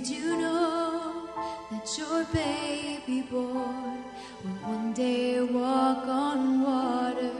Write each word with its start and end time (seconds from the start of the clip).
Did 0.00 0.16
you 0.16 0.36
know 0.38 1.28
that 1.70 1.98
your 1.98 2.24
baby 2.32 3.20
boy 3.20 3.92
will 4.42 4.58
one 4.62 4.94
day 4.94 5.42
walk 5.42 6.06
on 6.08 6.62
water? 6.62 7.30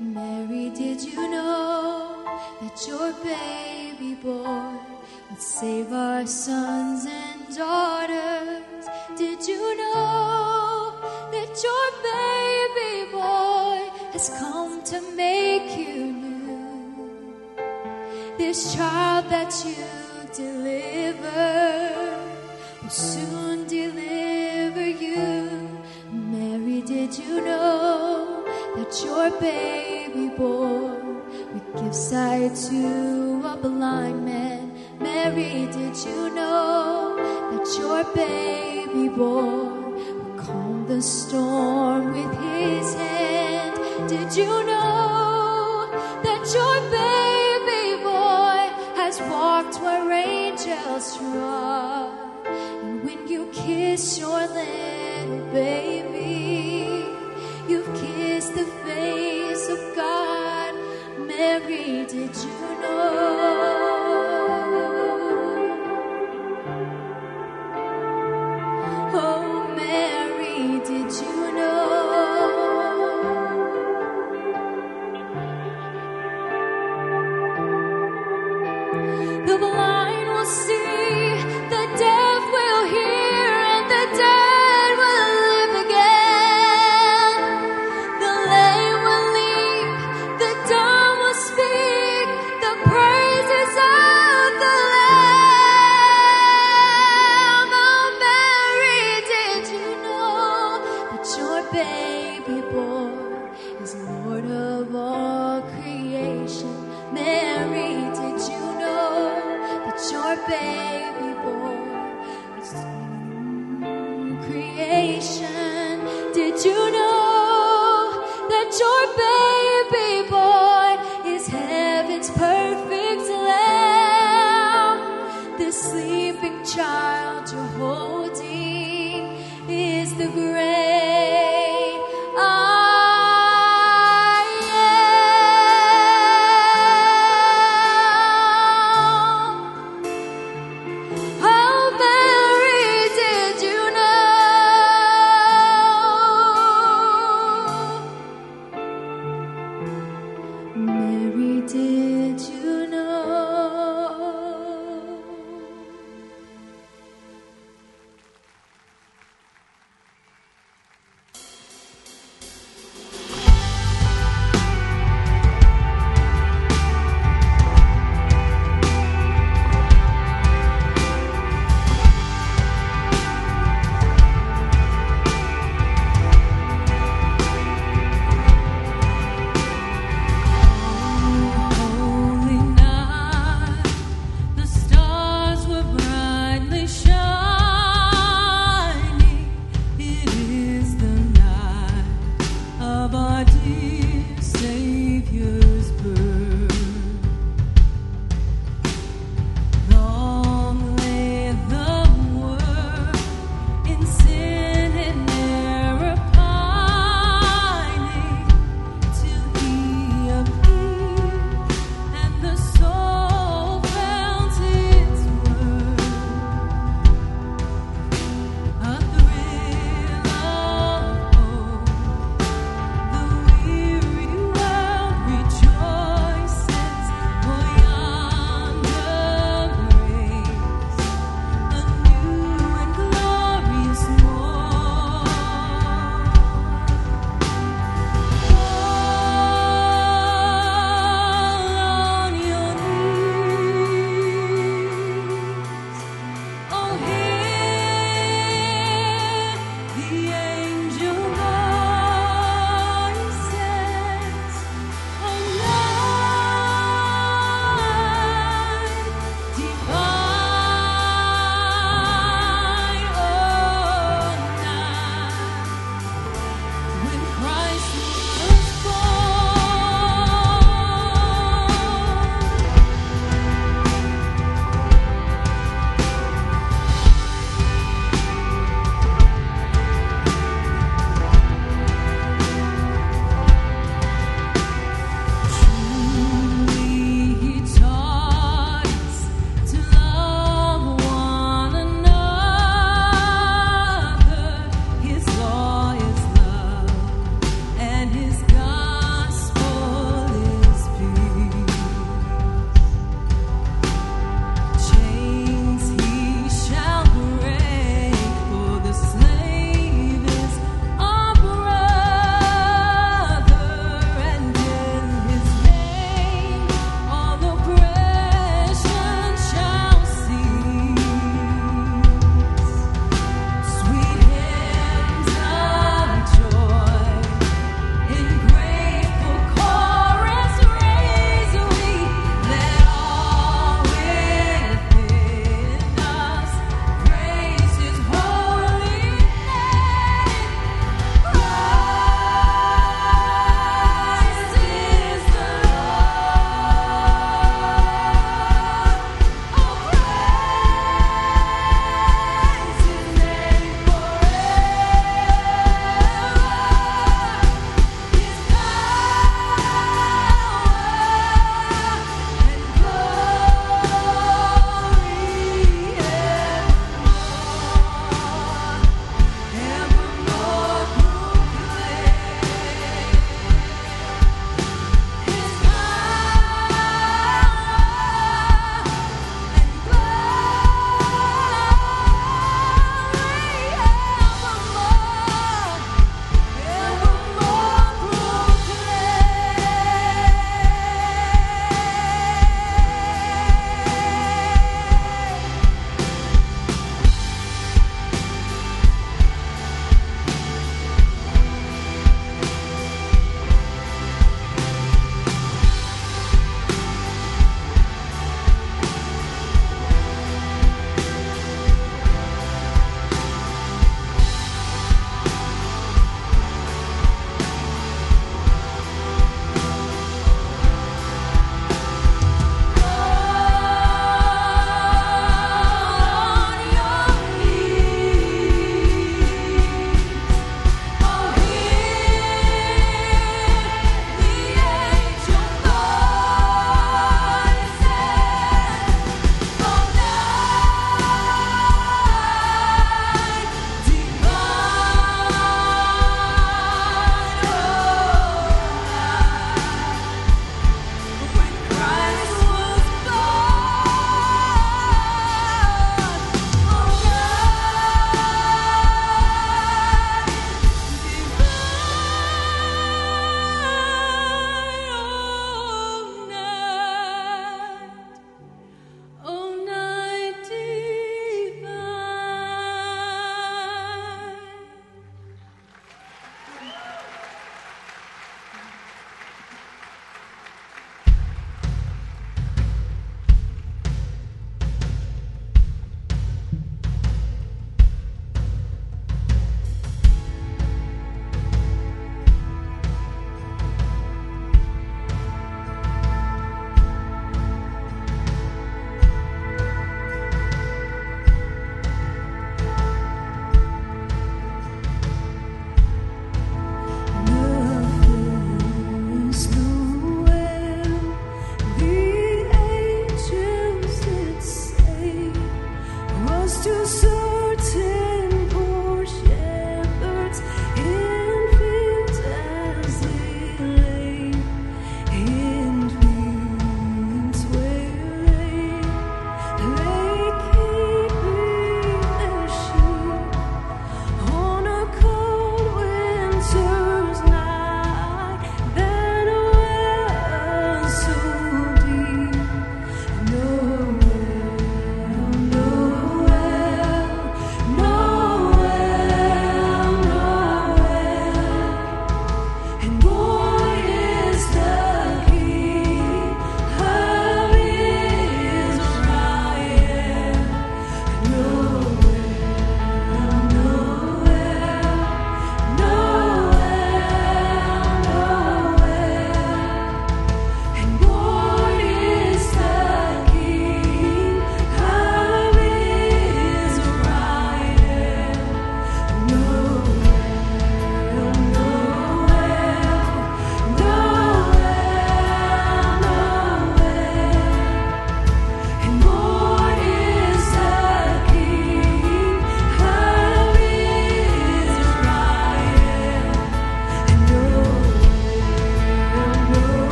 Mary, 0.00 0.70
did 0.70 1.00
you 1.00 1.30
know 1.30 2.24
that 2.60 2.84
your 2.88 3.12
baby 3.22 4.14
boy 4.14 4.72
would 5.30 5.40
save 5.40 5.92
our 5.92 6.26
sons 6.26 7.06
and 7.06 7.56
daughters? 7.56 8.88
Did 9.16 9.46
you 9.46 9.76
know 9.76 10.98
that 11.30 11.52
your 11.68 11.86
baby 12.10 13.12
boy 13.12 13.92
has 14.10 14.28
come 14.40 14.82
to 14.82 15.00
make 15.14 15.78
you 15.78 16.12
new? 16.24 17.54
This 18.38 18.74
child 18.74 19.26
that 19.30 19.54
you 19.64 19.97
did 35.38 35.96
you 36.04 36.30
know? 36.34 36.57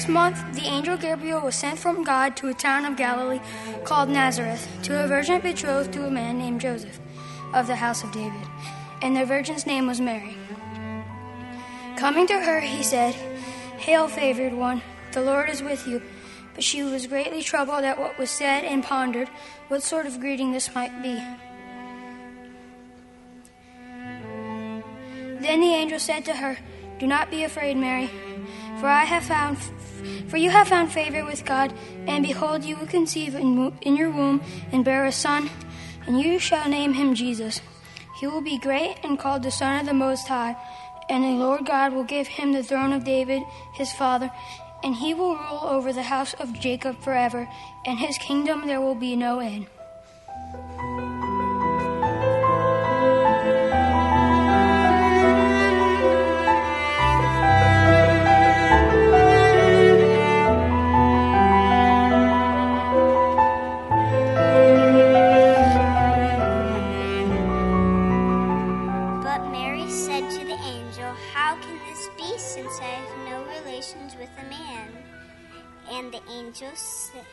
Sixth 0.00 0.14
month, 0.14 0.54
the 0.54 0.66
angel 0.66 0.96
Gabriel 0.96 1.42
was 1.42 1.54
sent 1.54 1.78
from 1.78 2.02
God 2.02 2.34
to 2.34 2.48
a 2.48 2.54
town 2.54 2.86
of 2.86 2.96
Galilee 2.96 3.40
called 3.84 4.08
Nazareth 4.08 4.66
to 4.84 5.04
a 5.04 5.06
virgin 5.06 5.42
betrothed 5.42 5.92
to 5.92 6.06
a 6.06 6.10
man 6.10 6.38
named 6.38 6.62
Joseph 6.62 6.98
of 7.52 7.66
the 7.66 7.76
house 7.76 8.02
of 8.02 8.10
David. 8.10 8.48
And 9.02 9.14
the 9.14 9.26
virgin's 9.26 9.66
name 9.66 9.86
was 9.86 10.00
Mary. 10.00 10.38
Coming 11.98 12.26
to 12.28 12.40
her, 12.40 12.60
he 12.60 12.82
said, 12.82 13.14
Hail, 13.76 14.08
favored 14.08 14.54
one, 14.54 14.80
the 15.12 15.20
Lord 15.20 15.50
is 15.50 15.62
with 15.62 15.86
you. 15.86 16.00
But 16.54 16.64
she 16.64 16.82
was 16.82 17.06
greatly 17.06 17.42
troubled 17.42 17.84
at 17.84 18.00
what 18.00 18.18
was 18.18 18.30
said 18.30 18.64
and 18.64 18.82
pondered 18.82 19.28
what 19.68 19.82
sort 19.82 20.06
of 20.06 20.18
greeting 20.18 20.52
this 20.52 20.74
might 20.74 21.02
be. 21.02 21.16
Then 25.44 25.60
the 25.60 25.74
angel 25.74 25.98
said 25.98 26.24
to 26.24 26.36
her, 26.36 26.56
Do 26.98 27.06
not 27.06 27.30
be 27.30 27.44
afraid, 27.44 27.76
Mary, 27.76 28.08
for 28.80 28.88
I 28.88 29.04
have 29.04 29.24
found 29.24 29.58
for 30.28 30.38
you 30.38 30.50
have 30.50 30.68
found 30.68 30.92
favor 30.92 31.24
with 31.24 31.44
God, 31.44 31.74
and 32.06 32.24
behold, 32.24 32.64
you 32.64 32.76
will 32.76 32.86
conceive 32.86 33.34
in, 33.34 33.72
in 33.82 33.96
your 33.96 34.10
womb 34.10 34.40
and 34.72 34.84
bear 34.84 35.04
a 35.04 35.12
son, 35.12 35.50
and 36.06 36.20
you 36.20 36.38
shall 36.38 36.68
name 36.68 36.94
him 36.94 37.14
Jesus. 37.14 37.60
He 38.18 38.26
will 38.26 38.40
be 38.40 38.58
great 38.58 38.96
and 39.02 39.18
called 39.18 39.42
the 39.42 39.50
Son 39.50 39.80
of 39.80 39.86
the 39.86 39.92
Most 39.92 40.28
High, 40.28 40.56
and 41.08 41.24
the 41.24 41.44
Lord 41.44 41.66
God 41.66 41.92
will 41.92 42.04
give 42.04 42.28
him 42.28 42.52
the 42.52 42.62
throne 42.62 42.92
of 42.92 43.04
David, 43.04 43.42
his 43.74 43.92
father, 43.92 44.30
and 44.82 44.94
he 44.94 45.14
will 45.14 45.34
rule 45.36 45.64
over 45.64 45.92
the 45.92 46.04
house 46.04 46.34
of 46.34 46.58
Jacob 46.58 47.02
forever, 47.02 47.48
and 47.84 47.98
his 47.98 48.16
kingdom 48.18 48.66
there 48.66 48.80
will 48.80 48.94
be 48.94 49.16
no 49.16 49.40
end. 49.40 49.66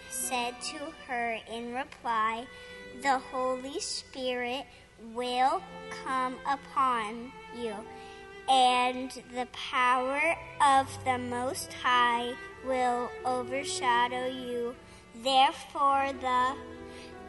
Said 0.10 0.56
to 0.62 0.78
her 1.08 1.38
in 1.52 1.74
reply, 1.74 2.46
The 3.02 3.20
Holy 3.20 3.80
Spirit 3.80 4.66
will 5.14 5.62
come 6.04 6.36
upon 6.48 7.32
you, 7.56 7.76
and 8.50 9.12
the 9.34 9.48
power 9.52 10.36
of 10.66 10.88
the 11.06 11.18
Most 11.18 11.74
High 11.74 12.34
will 12.66 13.10
overshadow 13.26 14.28
you. 14.28 14.76
Therefore, 15.24 16.12
the 16.22 16.56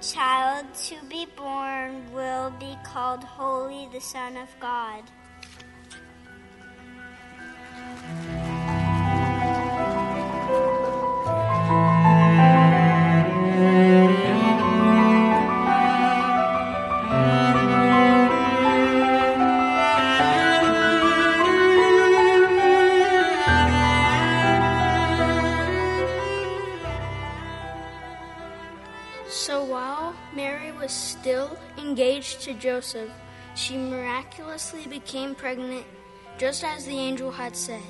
child 0.00 0.66
to 0.74 0.96
be 1.08 1.26
born 1.36 2.12
will 2.12 2.50
be 2.58 2.76
called 2.84 3.24
Holy, 3.24 3.88
the 3.92 4.00
Son 4.00 4.36
of 4.36 4.48
God. 4.60 5.02
Joseph, 32.88 33.10
she 33.54 33.76
miraculously 33.76 34.86
became 34.86 35.34
pregnant, 35.34 35.84
just 36.38 36.64
as 36.64 36.86
the 36.86 36.96
angel 36.96 37.30
had 37.30 37.54
said. 37.54 37.82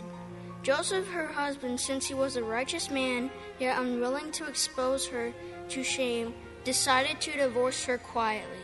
Joseph, 0.64 1.06
her 1.10 1.28
husband, 1.28 1.78
since 1.78 2.08
he 2.08 2.14
was 2.14 2.34
a 2.34 2.42
righteous 2.42 2.90
man, 2.90 3.30
yet 3.60 3.80
unwilling 3.80 4.32
to 4.32 4.48
expose 4.48 5.06
her 5.06 5.32
to 5.68 5.84
shame, 5.84 6.34
decided 6.64 7.20
to 7.20 7.36
divorce 7.36 7.84
her 7.84 7.96
quietly. 7.96 8.58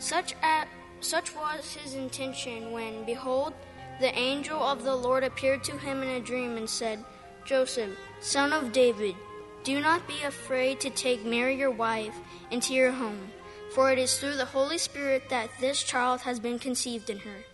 Such, 0.00 0.34
at, 0.42 0.66
such 0.98 1.32
was 1.36 1.74
his 1.74 1.94
intention 1.94 2.72
when, 2.72 3.04
behold, 3.04 3.54
the 4.00 4.12
angel 4.18 4.60
of 4.60 4.82
the 4.82 4.96
Lord 4.96 5.22
appeared 5.22 5.62
to 5.62 5.78
him 5.78 6.02
in 6.02 6.08
a 6.08 6.20
dream 6.20 6.56
and 6.56 6.68
said, 6.68 7.04
Joseph, 7.44 7.96
son 8.18 8.52
of 8.52 8.72
David, 8.72 9.14
do 9.62 9.80
not 9.80 10.08
be 10.08 10.22
afraid 10.22 10.80
to 10.80 10.90
take 10.90 11.24
Mary 11.24 11.54
your 11.54 11.70
wife 11.70 12.16
into 12.50 12.74
your 12.74 12.90
home 12.90 13.30
for 13.74 13.92
it 13.92 13.98
is 13.98 14.18
through 14.18 14.36
the 14.36 14.44
Holy 14.44 14.78
Spirit 14.78 15.28
that 15.30 15.50
this 15.60 15.82
child 15.82 16.20
has 16.22 16.40
been 16.40 16.58
conceived 16.58 17.10
in 17.10 17.18
her. 17.18 17.44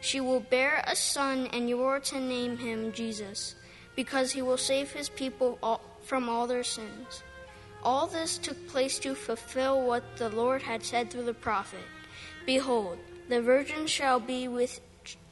She 0.00 0.20
will 0.20 0.40
bear 0.40 0.84
a 0.86 0.94
son, 0.94 1.48
and 1.52 1.68
you 1.68 1.82
are 1.82 2.00
to 2.00 2.20
name 2.20 2.56
him 2.58 2.92
Jesus, 2.92 3.54
because 3.94 4.32
he 4.32 4.42
will 4.42 4.58
save 4.58 4.92
his 4.92 5.08
people 5.08 5.58
all, 5.62 5.80
from 6.02 6.28
all 6.28 6.46
their 6.46 6.64
sins. 6.64 7.22
All 7.82 8.06
this 8.06 8.38
took 8.38 8.68
place 8.68 8.98
to 9.00 9.14
fulfill 9.14 9.86
what 9.86 10.16
the 10.16 10.28
Lord 10.28 10.62
had 10.62 10.84
said 10.84 11.10
through 11.10 11.24
the 11.24 11.34
prophet 11.34 11.84
Behold, 12.44 12.98
the 13.28 13.42
virgin 13.42 13.86
shall 13.86 14.20
be 14.20 14.48
with 14.48 14.80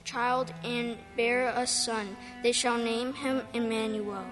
child 0.04 0.52
and 0.64 0.96
bear 1.16 1.48
a 1.48 1.66
son. 1.66 2.16
They 2.42 2.52
shall 2.52 2.76
name 2.76 3.14
him 3.14 3.42
Emmanuel. 3.54 4.24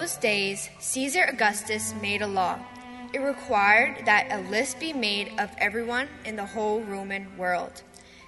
Those 0.00 0.16
days, 0.16 0.70
Caesar 0.80 1.22
Augustus 1.22 1.94
made 2.02 2.20
a 2.20 2.26
law. 2.26 2.58
It 3.12 3.20
required 3.20 4.06
that 4.06 4.26
a 4.32 4.50
list 4.50 4.80
be 4.80 4.92
made 4.92 5.30
of 5.38 5.50
everyone 5.58 6.08
in 6.24 6.34
the 6.34 6.44
whole 6.44 6.80
Roman 6.80 7.38
world. 7.38 7.84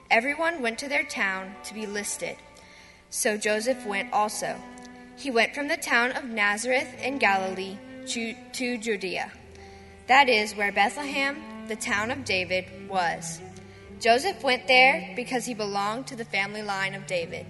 Everyone 0.09 0.63
went 0.63 0.79
to 0.79 0.89
their 0.89 1.03
town 1.03 1.57
to 1.65 1.75
be 1.75 1.85
listed. 1.85 2.37
So 3.11 3.37
Joseph 3.37 3.85
went 3.85 4.13
also. 4.13 4.55
He 5.17 5.33
went 5.33 5.57
from 5.57 5.67
the 5.67 5.77
town 5.77 6.13
of 6.13 6.23
Nazareth 6.23 6.89
in 7.03 7.19
Galilee 7.19 7.79
to, 8.11 8.35
to 8.53 8.79
Judea. 8.79 9.33
That 10.07 10.29
is 10.29 10.55
where 10.55 10.71
Bethlehem, 10.71 11.67
the 11.67 11.75
town 11.75 12.13
of 12.13 12.25
David, 12.25 12.89
was. 12.89 13.41
Joseph 13.99 14.45
went 14.45 14.69
there 14.69 15.13
because 15.17 15.47
he 15.47 15.55
belonged 15.55 16.07
to 16.07 16.15
the 16.15 16.25
family 16.25 16.63
line 16.63 16.95
of 16.95 17.09
David. 17.09 17.45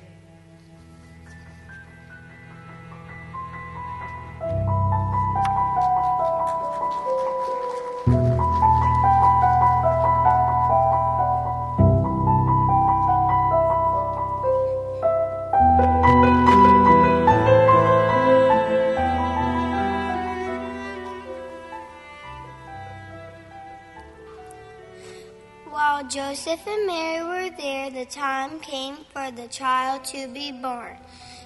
Joseph 26.16 26.66
and 26.66 26.86
Mary 26.86 27.22
were 27.22 27.54
there, 27.58 27.90
the 27.90 28.06
time 28.06 28.58
came 28.60 28.96
for 29.12 29.30
the 29.30 29.46
child 29.48 30.02
to 30.04 30.26
be 30.28 30.50
born. 30.50 30.96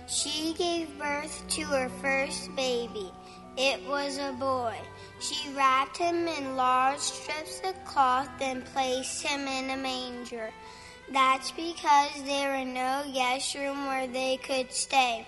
She 0.06 0.54
gave 0.54 0.96
birth 0.96 1.42
to 1.48 1.62
her 1.62 1.88
first 2.00 2.54
baby. 2.54 3.10
It 3.56 3.84
was 3.88 4.18
a 4.18 4.32
boy. 4.38 4.76
She 5.18 5.52
wrapped 5.54 5.96
him 5.96 6.28
in 6.28 6.54
large 6.54 7.00
strips 7.00 7.60
of 7.64 7.84
cloth 7.84 8.30
and 8.40 8.64
placed 8.66 9.26
him 9.26 9.40
in 9.48 9.70
a 9.70 9.76
manger. 9.76 10.52
That's 11.12 11.50
because 11.50 12.22
there 12.22 12.56
were 12.56 12.64
no 12.64 13.10
guest 13.12 13.56
room 13.56 13.86
where 13.86 14.06
they 14.06 14.36
could 14.36 14.72
stay. 14.72 15.26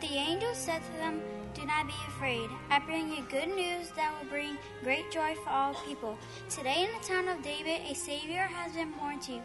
The 0.00 0.14
angel 0.14 0.54
said 0.54 0.80
to 0.84 0.92
them, 0.98 1.20
Do 1.54 1.66
not 1.66 1.88
be 1.88 1.94
afraid. 2.06 2.48
I 2.70 2.78
bring 2.78 3.10
you 3.10 3.24
good 3.28 3.48
news 3.48 3.90
that 3.96 4.14
will 4.16 4.30
bring 4.30 4.56
great 4.84 5.10
joy 5.10 5.34
for 5.42 5.50
all 5.50 5.74
people. 5.86 6.16
Today 6.48 6.84
in 6.84 7.00
the 7.00 7.06
town 7.06 7.26
of 7.26 7.42
David, 7.42 7.80
a 7.90 7.94
Savior 7.94 8.42
has 8.42 8.72
been 8.74 8.92
born 8.92 9.18
to 9.20 9.32
you. 9.32 9.42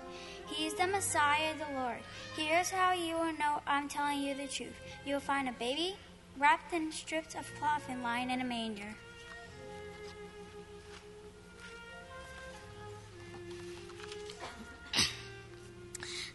He 0.48 0.68
is 0.68 0.76
the 0.76 0.86
Messiah, 0.86 1.54
the 1.58 1.80
Lord. 1.80 1.98
Here's 2.36 2.70
how 2.70 2.94
you 2.94 3.16
will 3.16 3.34
know 3.34 3.62
I'm 3.66 3.90
telling 3.90 4.22
you 4.22 4.36
the 4.36 4.48
truth. 4.48 4.80
You 5.06 5.16
will 5.16 5.22
find 5.22 5.50
a 5.50 5.54
baby 5.54 5.96
wrapped 6.38 6.72
in 6.72 6.92
strips 6.92 7.34
of 7.34 7.50
cloth 7.60 7.84
and 7.90 8.04
lying 8.04 8.30
in 8.30 8.42
a 8.42 8.46
manger. 8.46 8.96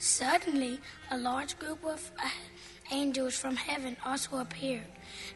Suddenly, 0.01 0.81
a 1.13 1.19
large 1.19 1.57
group 1.59 1.85
of 1.85 2.11
angels 2.93 3.37
from 3.37 3.57
heaven 3.57 3.97
also 4.05 4.39
appeared. 4.39 4.87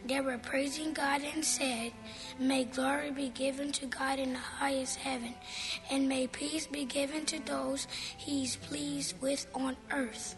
They 0.07 0.21
were 0.21 0.38
praising 0.38 0.93
God 0.93 1.23
and 1.23 1.45
said, 1.45 1.93
May 2.38 2.65
glory 2.65 3.11
be 3.11 3.29
given 3.31 3.73
to 3.73 3.87
God 3.87 4.19
in 4.19 4.33
the 4.33 4.38
highest 4.38 4.97
heaven, 4.99 5.35
and 5.91 6.09
may 6.09 6.27
peace 6.27 6.67
be 6.67 6.85
given 6.85 7.25
to 7.27 7.41
those 7.45 7.87
he 8.17 8.45
is 8.45 8.57
pleased 8.57 9.15
with 9.21 9.47
on 9.55 9.77
earth. 9.91 10.37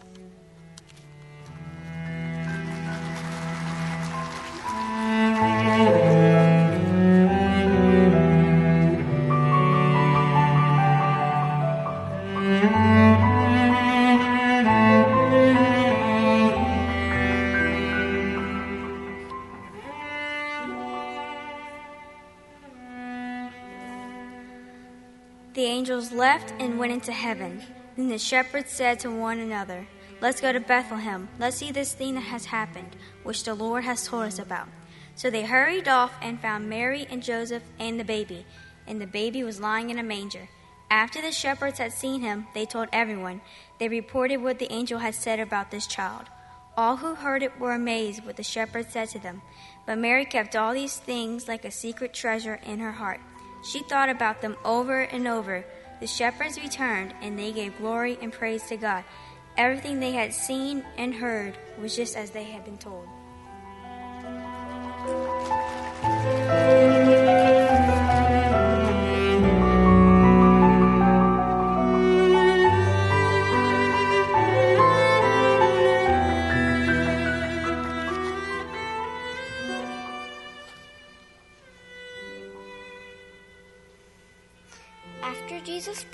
Angels 25.95 26.11
left 26.11 26.53
and 26.59 26.77
went 26.77 26.91
into 26.91 27.13
heaven. 27.13 27.61
Then 27.95 28.09
the 28.09 28.17
shepherds 28.17 28.69
said 28.69 28.99
to 28.99 29.09
one 29.09 29.39
another, 29.39 29.87
Let's 30.19 30.41
go 30.41 30.51
to 30.51 30.59
Bethlehem. 30.59 31.29
Let's 31.39 31.55
see 31.55 31.71
this 31.71 31.93
thing 31.93 32.15
that 32.15 32.31
has 32.35 32.43
happened, 32.43 32.97
which 33.23 33.45
the 33.45 33.53
Lord 33.53 33.85
has 33.85 34.05
told 34.05 34.23
us 34.23 34.37
about. 34.37 34.67
So 35.15 35.29
they 35.29 35.43
hurried 35.43 35.87
off 35.87 36.11
and 36.21 36.41
found 36.41 36.69
Mary 36.69 37.07
and 37.09 37.23
Joseph 37.23 37.63
and 37.79 37.97
the 37.97 38.03
baby, 38.03 38.45
and 38.85 38.99
the 38.99 39.07
baby 39.07 39.41
was 39.45 39.61
lying 39.61 39.89
in 39.89 39.97
a 39.97 40.03
manger. 40.03 40.49
After 40.91 41.21
the 41.21 41.31
shepherds 41.31 41.79
had 41.79 41.93
seen 41.93 42.19
him, 42.19 42.47
they 42.53 42.65
told 42.65 42.89
everyone. 42.91 43.39
They 43.79 43.87
reported 43.87 44.43
what 44.43 44.59
the 44.59 44.73
angel 44.73 44.99
had 44.99 45.15
said 45.15 45.39
about 45.39 45.71
this 45.71 45.87
child. 45.87 46.25
All 46.75 46.97
who 46.97 47.15
heard 47.15 47.41
it 47.41 47.57
were 47.57 47.73
amazed 47.73 48.25
what 48.25 48.35
the 48.35 48.43
shepherds 48.43 48.91
said 48.91 49.07
to 49.09 49.19
them. 49.19 49.41
But 49.85 49.99
Mary 49.99 50.25
kept 50.25 50.57
all 50.57 50.73
these 50.73 50.97
things 50.97 51.47
like 51.47 51.63
a 51.63 51.71
secret 51.71 52.13
treasure 52.13 52.59
in 52.65 52.79
her 52.79 52.91
heart. 52.91 53.21
She 53.63 53.79
thought 53.79 54.09
about 54.09 54.41
them 54.41 54.57
over 54.65 54.99
and 54.99 55.25
over. 55.25 55.65
The 55.99 56.07
shepherds 56.07 56.59
returned, 56.59 57.13
and 57.21 57.39
they 57.39 57.51
gave 57.51 57.77
glory 57.77 58.17
and 58.21 58.31
praise 58.31 58.63
to 58.63 58.77
God. 58.77 59.03
Everything 59.57 59.99
they 59.99 60.11
had 60.11 60.33
seen 60.33 60.83
and 60.97 61.13
heard 61.13 61.57
was 61.79 61.95
just 61.95 62.17
as 62.17 62.31
they 62.31 62.43
had 62.43 62.65
been 62.65 62.77
told. 62.77 63.07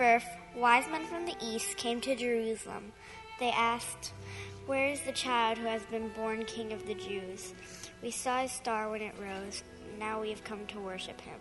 Birth, 0.02 0.36
wise 0.56 0.88
men 0.90 1.06
from 1.06 1.28
the 1.28 1.36
east 1.40 1.78
came 1.78 2.02
to 2.02 2.16
Jerusalem. 2.16 2.92
They 3.40 3.52
asked, 3.52 4.14
Where 4.66 4.88
is 4.88 5.02
the 5.02 5.12
child 5.12 5.60
who 5.60 5.68
has 5.68 5.84
been 5.84 6.10
born 6.16 6.44
King 6.46 6.74
of 6.74 6.88
the 6.88 6.96
Jews? 6.96 7.54
We 8.02 8.10
saw 8.10 8.42
his 8.42 8.52
star 8.52 8.90
when 8.90 9.04
it 9.04 9.14
rose. 9.22 9.64
Now 10.00 10.20
we 10.20 10.32
have 10.32 10.44
come 10.44 10.66
to 10.70 10.80
worship 10.80 11.22
him. 11.22 11.40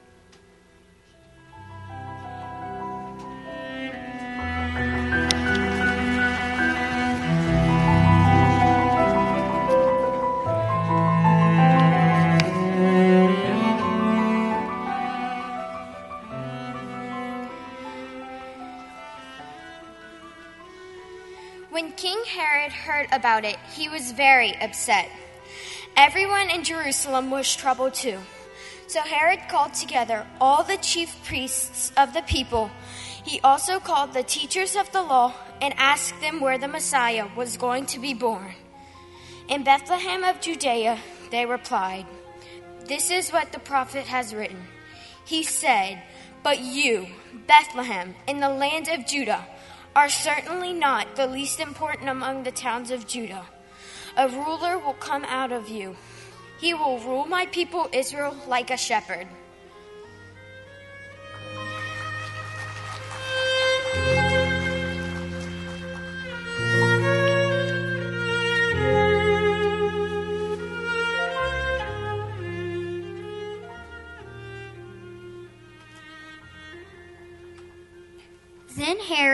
When 21.70 21.92
King 21.92 22.18
Herod 22.26 22.72
heard 22.72 23.06
about 23.12 23.44
it, 23.44 23.56
he 23.72 23.88
was 23.88 24.10
very 24.10 24.60
upset. 24.60 25.08
Everyone 25.96 26.50
in 26.50 26.64
Jerusalem 26.64 27.30
was 27.30 27.54
troubled 27.54 27.94
too. 27.94 28.18
So 28.88 29.00
Herod 29.02 29.48
called 29.48 29.74
together 29.74 30.26
all 30.40 30.64
the 30.64 30.78
chief 30.78 31.14
priests 31.24 31.92
of 31.96 32.12
the 32.12 32.22
people. 32.22 32.72
He 33.24 33.38
also 33.42 33.78
called 33.78 34.12
the 34.12 34.24
teachers 34.24 34.74
of 34.74 34.90
the 34.90 35.02
law 35.02 35.32
and 35.62 35.72
asked 35.76 36.20
them 36.20 36.40
where 36.40 36.58
the 36.58 36.66
Messiah 36.66 37.28
was 37.36 37.56
going 37.56 37.86
to 37.86 38.00
be 38.00 38.14
born. 38.14 38.52
In 39.48 39.62
Bethlehem 39.62 40.24
of 40.24 40.40
Judea, 40.40 40.98
they 41.30 41.46
replied, 41.46 42.06
This 42.86 43.12
is 43.12 43.30
what 43.30 43.52
the 43.52 43.60
prophet 43.60 44.06
has 44.06 44.34
written. 44.34 44.64
He 45.24 45.44
said, 45.44 46.02
But 46.42 46.58
you, 46.58 47.06
Bethlehem, 47.46 48.16
in 48.26 48.40
the 48.40 48.48
land 48.48 48.88
of 48.88 49.06
Judah, 49.06 49.46
are 49.96 50.08
certainly 50.08 50.72
not 50.72 51.16
the 51.16 51.26
least 51.26 51.60
important 51.60 52.08
among 52.08 52.42
the 52.42 52.50
towns 52.50 52.90
of 52.90 53.06
Judah. 53.06 53.46
A 54.16 54.28
ruler 54.28 54.78
will 54.78 54.94
come 54.94 55.24
out 55.24 55.52
of 55.52 55.68
you. 55.68 55.96
He 56.60 56.74
will 56.74 56.98
rule 57.00 57.26
my 57.26 57.46
people 57.46 57.88
Israel 57.92 58.36
like 58.46 58.70
a 58.70 58.76
shepherd. 58.76 59.26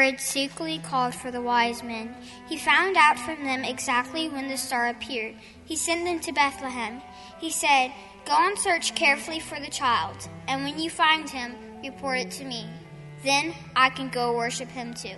Herod 0.07 0.21
secretly 0.21 0.79
called 0.79 1.17
for 1.17 1.33
the 1.33 1.43
wise 1.43 1.83
men. 1.83 2.15
He 2.49 2.57
found 2.57 2.97
out 2.97 3.19
from 3.19 3.43
them 3.43 3.65
exactly 3.65 4.29
when 4.29 4.47
the 4.47 4.57
star 4.57 4.87
appeared. 4.87 5.35
He 5.65 5.75
sent 5.75 6.05
them 6.05 6.21
to 6.21 6.31
Bethlehem. 6.31 7.03
He 7.41 7.51
said, 7.51 7.91
Go 8.25 8.37
and 8.39 8.57
search 8.57 8.95
carefully 8.95 9.41
for 9.41 9.59
the 9.59 9.67
child, 9.67 10.29
and 10.47 10.63
when 10.63 10.79
you 10.79 10.91
find 10.91 11.29
him, 11.29 11.57
report 11.83 12.19
it 12.21 12.31
to 12.33 12.45
me. 12.45 12.69
Then 13.25 13.53
I 13.75 13.91
can 13.91 14.09
go 14.09 14.37
worship 14.37 14.69
him 14.69 14.95
too. 14.95 15.17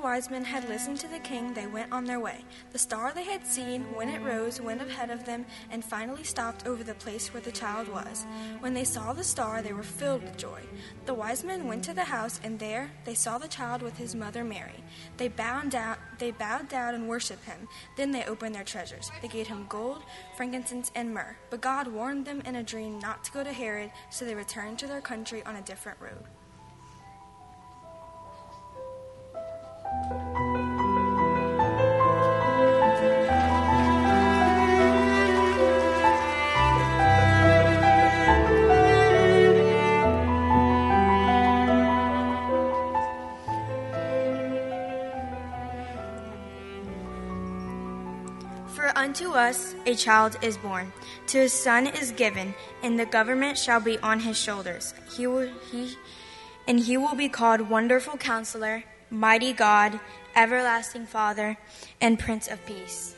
Wise 0.00 0.30
men 0.30 0.44
had 0.44 0.68
listened 0.68 0.98
to 1.00 1.08
the 1.08 1.18
king, 1.18 1.52
they 1.52 1.66
went 1.66 1.92
on 1.92 2.04
their 2.04 2.20
way. 2.20 2.44
The 2.72 2.78
star 2.78 3.12
they 3.12 3.24
had 3.24 3.46
seen, 3.46 3.82
when 3.94 4.08
it 4.08 4.22
rose, 4.22 4.60
went 4.60 4.80
ahead 4.80 5.10
of 5.10 5.24
them 5.24 5.44
and 5.70 5.84
finally 5.84 6.24
stopped 6.24 6.66
over 6.66 6.82
the 6.82 6.94
place 6.94 7.32
where 7.32 7.42
the 7.42 7.52
child 7.52 7.88
was. 7.88 8.26
When 8.60 8.74
they 8.74 8.84
saw 8.84 9.12
the 9.12 9.24
star, 9.24 9.62
they 9.62 9.72
were 9.72 9.82
filled 9.82 10.22
with 10.22 10.36
joy. 10.36 10.62
The 11.06 11.14
wise 11.14 11.44
men 11.44 11.66
went 11.68 11.84
to 11.84 11.94
the 11.94 12.04
house, 12.04 12.40
and 12.42 12.58
there 12.58 12.90
they 13.04 13.14
saw 13.14 13.38
the 13.38 13.48
child 13.48 13.82
with 13.82 13.98
his 13.98 14.14
mother 14.14 14.44
Mary. 14.44 14.82
They 15.16 15.28
bowed 15.28 15.70
down, 15.70 15.96
they 16.18 16.30
bowed 16.30 16.68
down 16.68 16.94
and 16.94 17.08
worshipped 17.08 17.44
him. 17.44 17.68
Then 17.96 18.10
they 18.10 18.24
opened 18.24 18.54
their 18.54 18.64
treasures. 18.64 19.10
They 19.22 19.28
gave 19.28 19.48
him 19.48 19.66
gold, 19.68 20.02
frankincense, 20.36 20.90
and 20.94 21.12
myrrh. 21.12 21.36
But 21.50 21.60
God 21.60 21.88
warned 21.88 22.24
them 22.24 22.40
in 22.42 22.56
a 22.56 22.62
dream 22.62 22.98
not 22.98 23.24
to 23.24 23.32
go 23.32 23.44
to 23.44 23.52
Herod, 23.52 23.90
so 24.10 24.24
they 24.24 24.34
returned 24.34 24.78
to 24.78 24.86
their 24.86 25.00
country 25.00 25.42
on 25.44 25.56
a 25.56 25.62
different 25.62 26.00
road. 26.00 26.24
For 29.90 29.96
unto 48.96 49.32
us 49.32 49.74
a 49.86 49.94
child 49.94 50.36
is 50.40 50.56
born, 50.56 50.92
to 51.28 51.40
a 51.40 51.48
son 51.48 51.86
is 51.86 52.12
given, 52.12 52.54
and 52.82 52.98
the 52.98 53.06
government 53.06 53.58
shall 53.58 53.80
be 53.80 53.98
on 53.98 54.20
his 54.20 54.38
shoulders. 54.38 54.94
He 55.16 55.26
will 55.26 55.50
he 55.70 55.96
and 56.68 56.78
he 56.78 56.96
will 56.96 57.16
be 57.16 57.28
called 57.28 57.68
Wonderful 57.68 58.16
Counselor, 58.16 58.84
Mighty 59.10 59.52
God, 59.52 59.98
Everlasting 60.36 61.06
Father, 61.06 61.58
and 62.00 62.18
Prince 62.18 62.46
of 62.46 62.64
Peace. 62.64 63.16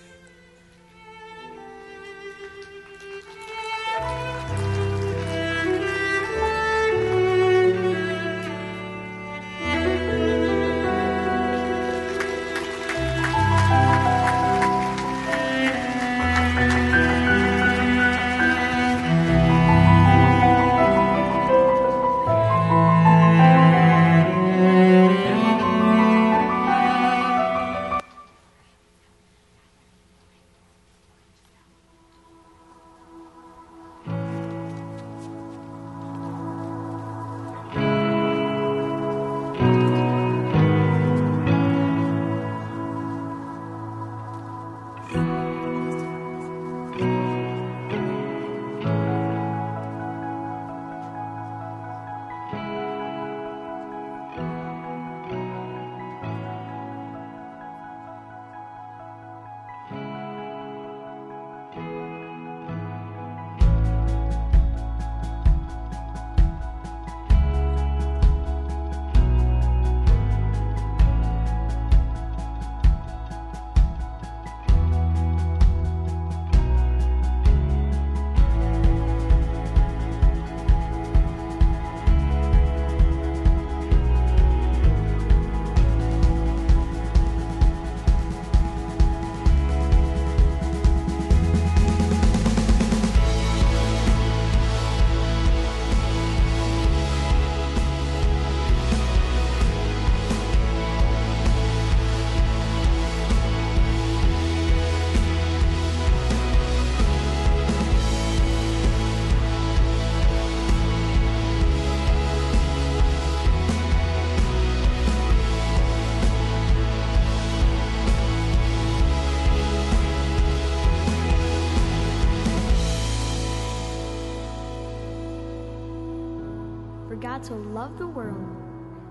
Loved 127.83 127.99
the 127.99 128.07
world 128.07 128.47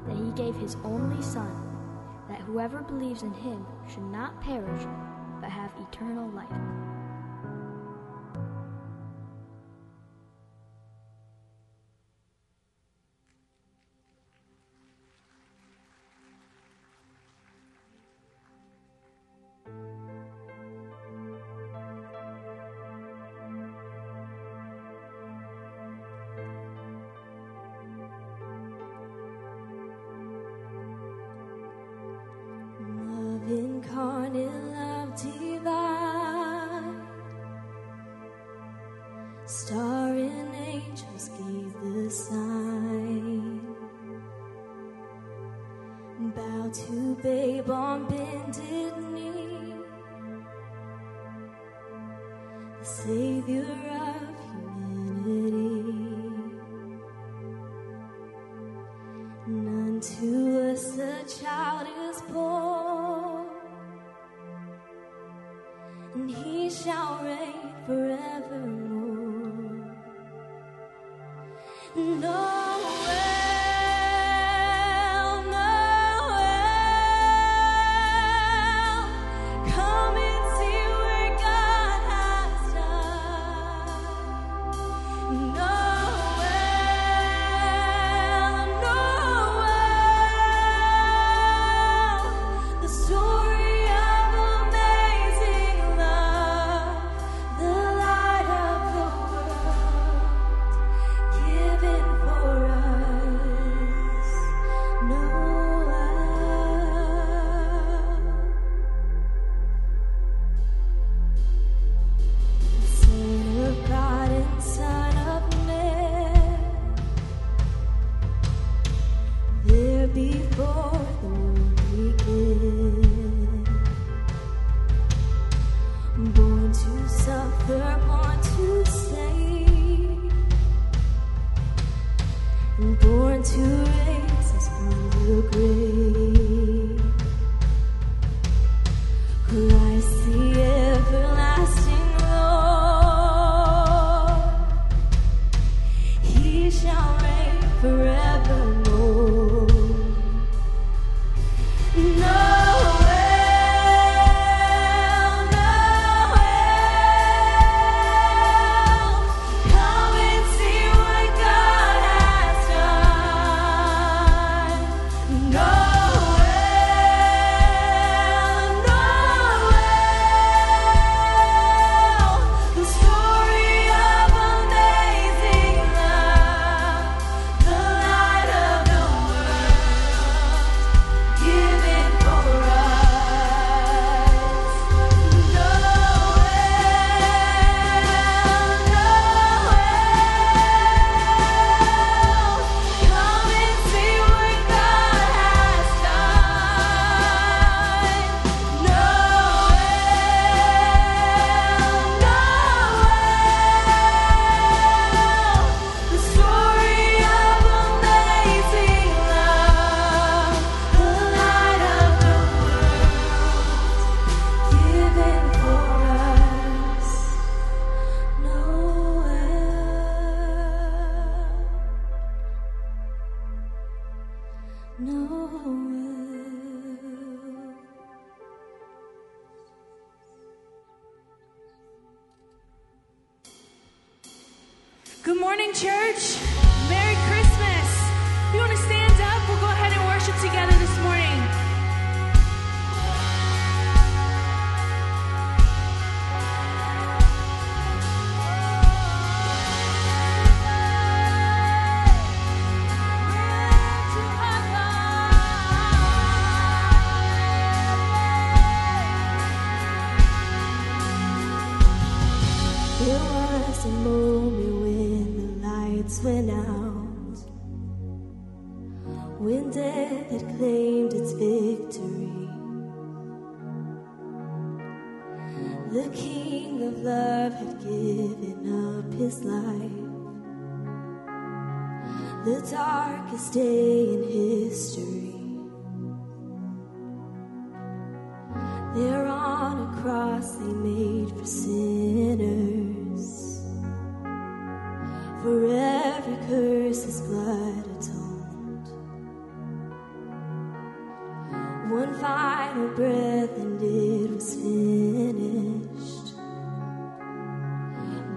that 0.07 0.15
he 0.15 0.31
gave 0.31 0.55
his 0.55 0.77
only 0.85 1.21
Son, 1.21 1.51
that 2.29 2.39
whoever 2.39 2.79
believes 2.79 3.21
in 3.21 3.33
him 3.33 3.65
should 3.89 4.03
not 4.03 4.39
perish, 4.39 4.83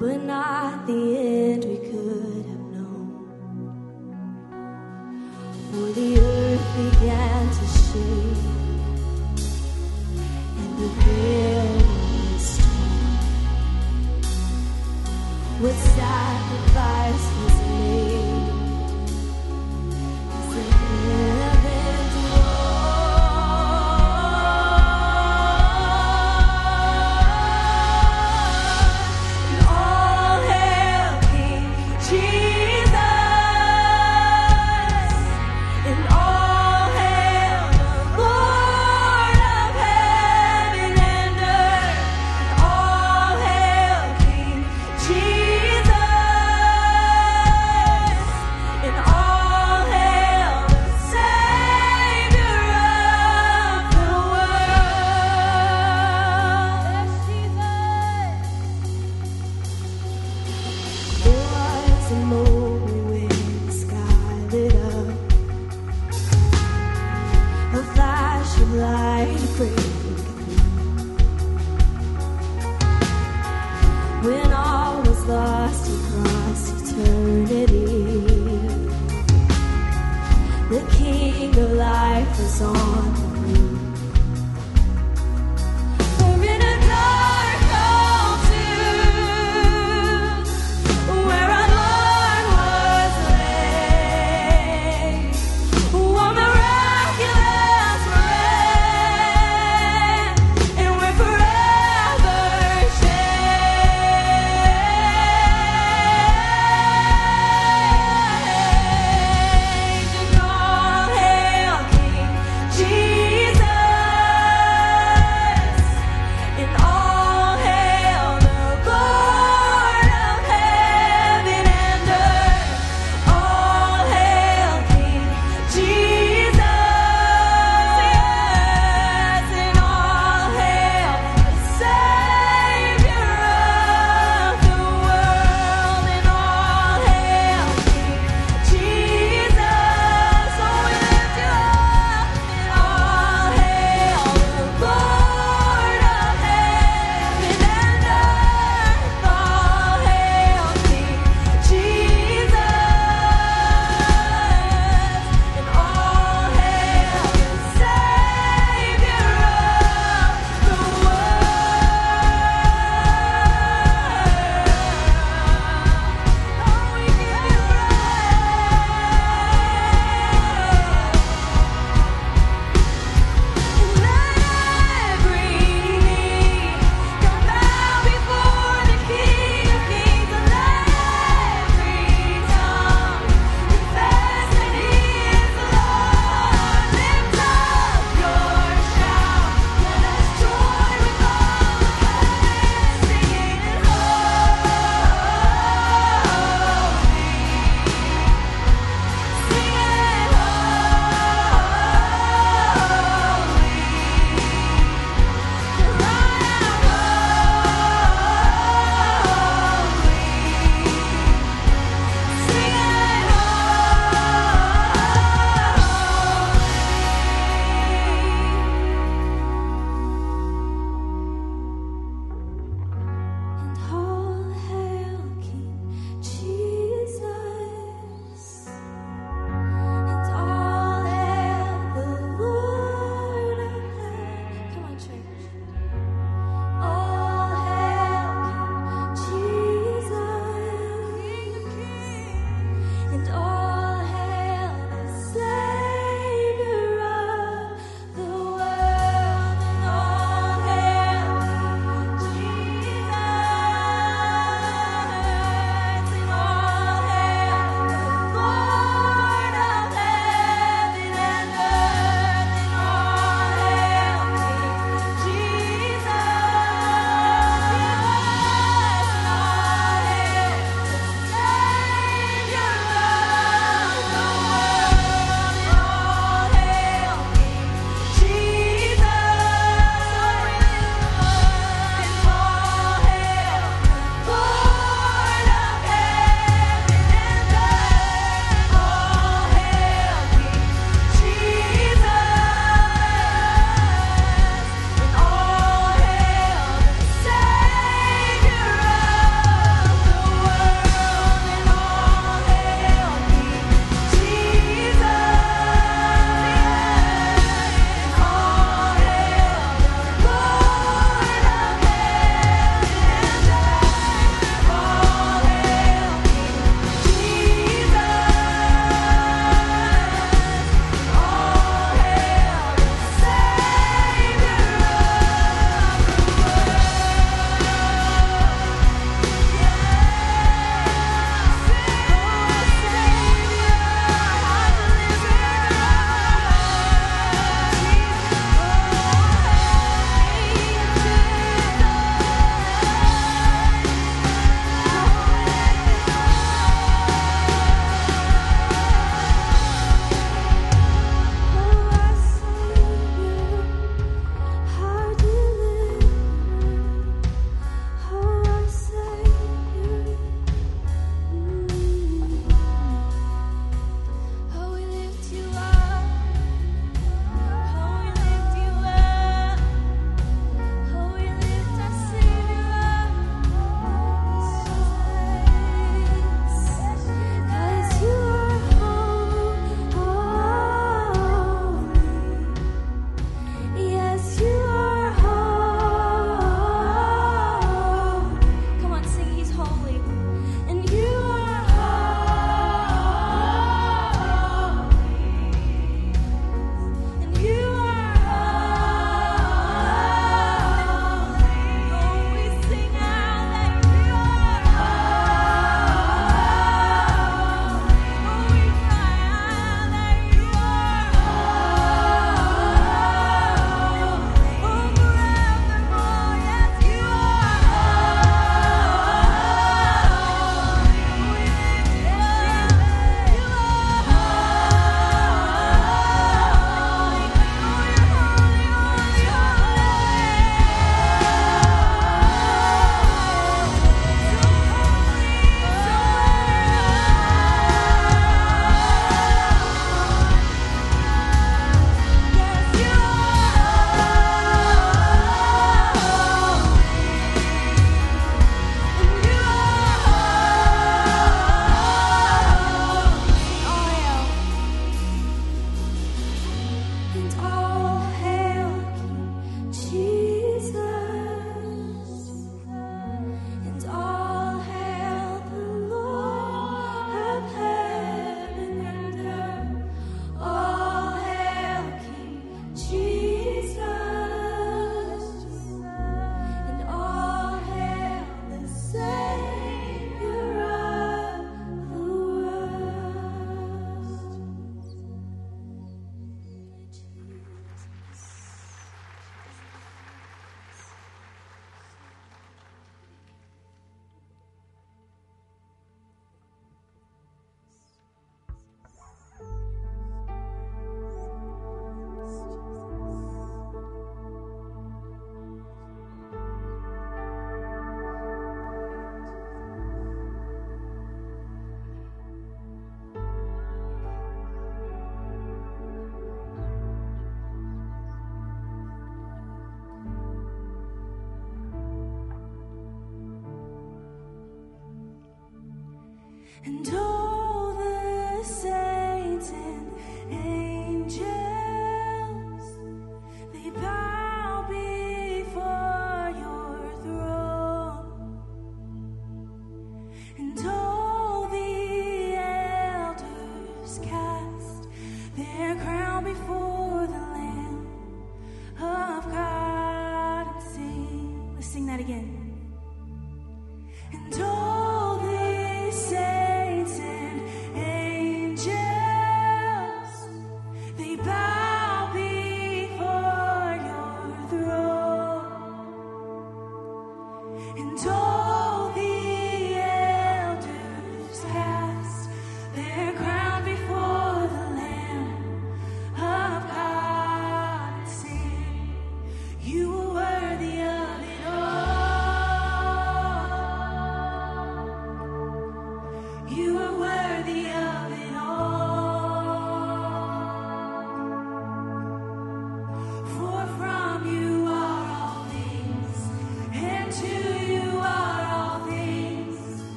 But 0.00 0.24
not 0.24 0.86
the 0.88 1.16
end 1.16 1.64
we 1.64 1.76
could 1.78 2.46
have 2.46 2.53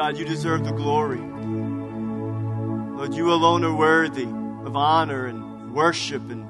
God, 0.00 0.16
you 0.16 0.24
deserve 0.24 0.64
the 0.64 0.72
glory. 0.72 1.20
Lord, 1.20 3.12
you 3.12 3.34
alone 3.34 3.64
are 3.64 3.76
worthy 3.76 4.24
of 4.24 4.74
honor 4.74 5.26
and 5.26 5.74
worship 5.74 6.22
and 6.30 6.48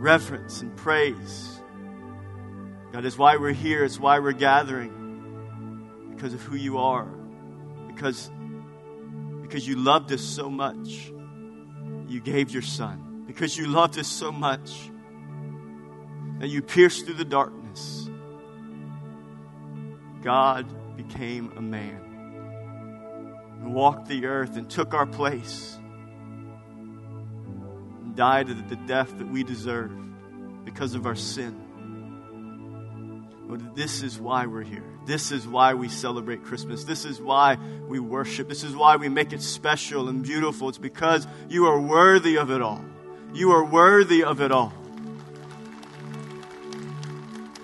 reverence 0.00 0.60
and 0.60 0.76
praise. 0.76 1.60
God, 2.92 3.04
it's 3.04 3.18
why 3.18 3.38
we're 3.38 3.50
here. 3.50 3.82
It's 3.82 3.98
why 3.98 4.20
we're 4.20 4.30
gathering. 4.30 6.12
Because 6.14 6.32
of 6.32 6.42
who 6.42 6.54
you 6.54 6.78
are. 6.78 7.08
Because, 7.88 8.30
because 9.42 9.66
you 9.66 9.74
loved 9.74 10.12
us 10.12 10.22
so 10.22 10.48
much. 10.48 11.10
You 12.06 12.20
gave 12.20 12.50
your 12.50 12.62
son. 12.62 13.24
Because 13.26 13.58
you 13.58 13.66
loved 13.66 13.98
us 13.98 14.06
so 14.06 14.30
much. 14.30 14.92
that 16.38 16.46
you 16.46 16.62
pierced 16.62 17.04
through 17.04 17.14
the 17.14 17.24
darkness. 17.24 18.08
God 20.22 20.96
became 20.96 21.52
a 21.56 21.60
man 21.60 22.09
and 23.60 23.74
walked 23.74 24.08
the 24.08 24.26
earth 24.26 24.56
and 24.56 24.68
took 24.68 24.94
our 24.94 25.06
place 25.06 25.78
and 28.02 28.16
died 28.16 28.48
at 28.50 28.68
the 28.68 28.76
death 28.76 29.16
that 29.18 29.28
we 29.28 29.44
deserve 29.44 29.92
because 30.64 30.94
of 30.94 31.06
our 31.06 31.14
sin. 31.14 31.68
But 33.48 33.74
this 33.74 34.02
is 34.02 34.18
why 34.20 34.46
we're 34.46 34.62
here. 34.62 34.84
This 35.06 35.32
is 35.32 35.46
why 35.46 35.74
we 35.74 35.88
celebrate 35.88 36.44
Christmas. 36.44 36.84
This 36.84 37.04
is 37.04 37.20
why 37.20 37.58
we 37.88 37.98
worship. 37.98 38.48
This 38.48 38.62
is 38.62 38.76
why 38.76 38.96
we 38.96 39.08
make 39.08 39.32
it 39.32 39.42
special 39.42 40.08
and 40.08 40.22
beautiful. 40.22 40.68
It's 40.68 40.78
because 40.78 41.26
you 41.48 41.66
are 41.66 41.80
worthy 41.80 42.38
of 42.38 42.50
it 42.50 42.62
all. 42.62 42.84
You 43.34 43.50
are 43.52 43.64
worthy 43.64 44.22
of 44.22 44.40
it 44.40 44.52
all. 44.52 44.72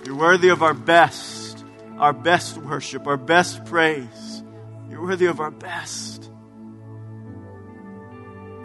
You're 0.05 0.17
worthy 0.17 0.49
of 0.49 0.63
our 0.63 0.75
best, 0.75 1.65
our 1.99 2.13
best 2.13 2.57
worship, 2.59 3.07
our 3.07 3.17
best 3.17 3.65
praise. 3.65 4.36
You're 4.97 5.05
worthy 5.05 5.27
of 5.27 5.41
our 5.41 5.51
best. 5.51 6.31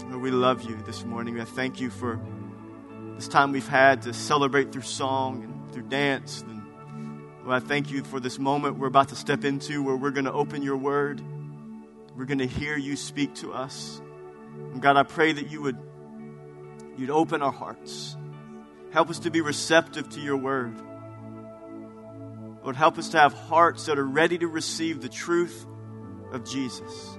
Lord, 0.08 0.22
we 0.22 0.32
love 0.32 0.62
you 0.62 0.82
this 0.86 1.04
morning. 1.04 1.42
I 1.42 1.44
thank 1.44 1.82
you 1.82 1.90
for 1.90 2.22
this 3.16 3.28
time 3.28 3.52
we've 3.52 3.68
had 3.68 4.04
to 4.04 4.14
celebrate 4.14 4.72
through 4.72 4.84
song 4.84 5.44
and 5.44 5.74
through 5.74 5.90
dance. 5.90 6.42
And 6.44 6.64
Lord, 7.44 7.62
I 7.62 7.68
thank 7.68 7.92
you 7.92 8.06
for 8.06 8.22
this 8.22 8.40
moment 8.40 8.80
we're 8.80 8.88
about 8.88 9.10
to 9.10 9.16
step 9.18 9.44
into 9.44 9.84
where 9.84 9.98
we're 9.98 10.12
going 10.12 10.24
to 10.24 10.32
open 10.32 10.62
your 10.62 10.78
word. 10.78 11.22
We're 12.16 12.24
going 12.24 12.38
to 12.38 12.48
hear 12.48 12.78
you 12.78 12.96
speak 12.96 13.36
to 13.36 13.52
us. 13.52 14.02
And 14.72 14.82
God, 14.82 14.96
I 14.96 15.04
pray 15.04 15.34
that 15.34 15.52
you 15.52 15.62
would 15.64 15.78
you'd 16.98 17.10
open 17.10 17.42
our 17.42 17.52
hearts. 17.52 18.16
Help 18.94 19.10
us 19.10 19.20
to 19.20 19.32
be 19.32 19.42
receptive 19.42 20.08
to 20.12 20.22
your 20.22 20.38
word. 20.38 20.82
Lord, 22.64 22.78
help 22.78 22.98
us 22.98 23.10
to 23.10 23.20
have 23.20 23.34
hearts 23.34 23.88
that 23.88 24.00
are 24.00 24.08
ready 24.08 24.38
to 24.38 24.48
receive 24.48 25.02
the 25.02 25.10
truth 25.10 25.66
of 26.32 26.46
Jesus. 26.46 27.18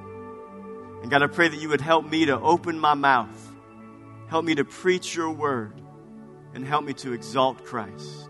And 1.02 1.10
God, 1.10 1.22
I 1.22 1.26
pray 1.26 1.48
that 1.48 1.60
you 1.60 1.68
would 1.68 1.80
help 1.80 2.08
me 2.08 2.26
to 2.26 2.38
open 2.38 2.78
my 2.78 2.94
mouth, 2.94 3.52
help 4.28 4.44
me 4.44 4.54
to 4.54 4.64
preach 4.64 5.14
your 5.14 5.30
word, 5.30 5.72
and 6.54 6.66
help 6.66 6.84
me 6.84 6.92
to 6.94 7.12
exalt 7.12 7.64
Christ. 7.64 8.28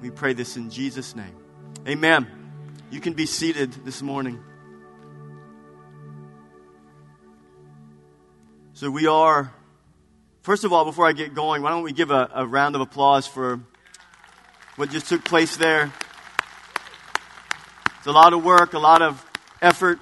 We 0.00 0.10
pray 0.10 0.32
this 0.32 0.56
in 0.56 0.70
Jesus' 0.70 1.14
name. 1.14 1.34
Amen. 1.86 2.26
You 2.90 3.00
can 3.00 3.12
be 3.12 3.26
seated 3.26 3.72
this 3.84 4.02
morning. 4.02 4.42
So 8.74 8.90
we 8.90 9.06
are, 9.06 9.52
first 10.42 10.64
of 10.64 10.72
all, 10.72 10.84
before 10.84 11.06
I 11.06 11.12
get 11.12 11.34
going, 11.34 11.62
why 11.62 11.70
don't 11.70 11.84
we 11.84 11.92
give 11.92 12.10
a, 12.10 12.28
a 12.34 12.46
round 12.46 12.74
of 12.74 12.80
applause 12.80 13.26
for 13.26 13.60
what 14.76 14.90
just 14.90 15.08
took 15.08 15.24
place 15.24 15.56
there? 15.56 15.92
It's 17.98 18.06
a 18.08 18.12
lot 18.12 18.32
of 18.32 18.44
work, 18.44 18.72
a 18.72 18.80
lot 18.80 19.02
of 19.02 19.24
effort, 19.62 20.00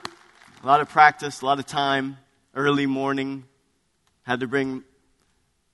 a 0.63 0.67
lot 0.67 0.81
of 0.81 0.89
practice, 0.89 1.43
a 1.43 1.47
lot 1.47 1.59
of 1.59 1.67
time, 1.67 2.17
early 2.55 2.87
morning. 2.87 3.45
Had 4.23 4.41
to 4.41 4.47
bring 4.47 4.83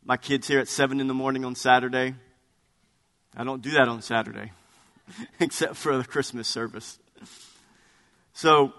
my 0.04 0.16
kids 0.16 0.48
here 0.48 0.58
at 0.58 0.68
7 0.68 1.00
in 1.00 1.06
the 1.06 1.14
morning 1.14 1.44
on 1.44 1.54
Saturday. 1.54 2.14
I 3.36 3.44
don't 3.44 3.62
do 3.62 3.70
that 3.70 3.88
on 3.88 4.02
Saturday, 4.02 4.50
except 5.40 5.76
for 5.76 5.96
the 5.96 6.04
Christmas 6.04 6.48
service. 6.48 6.98
So, 8.32 8.72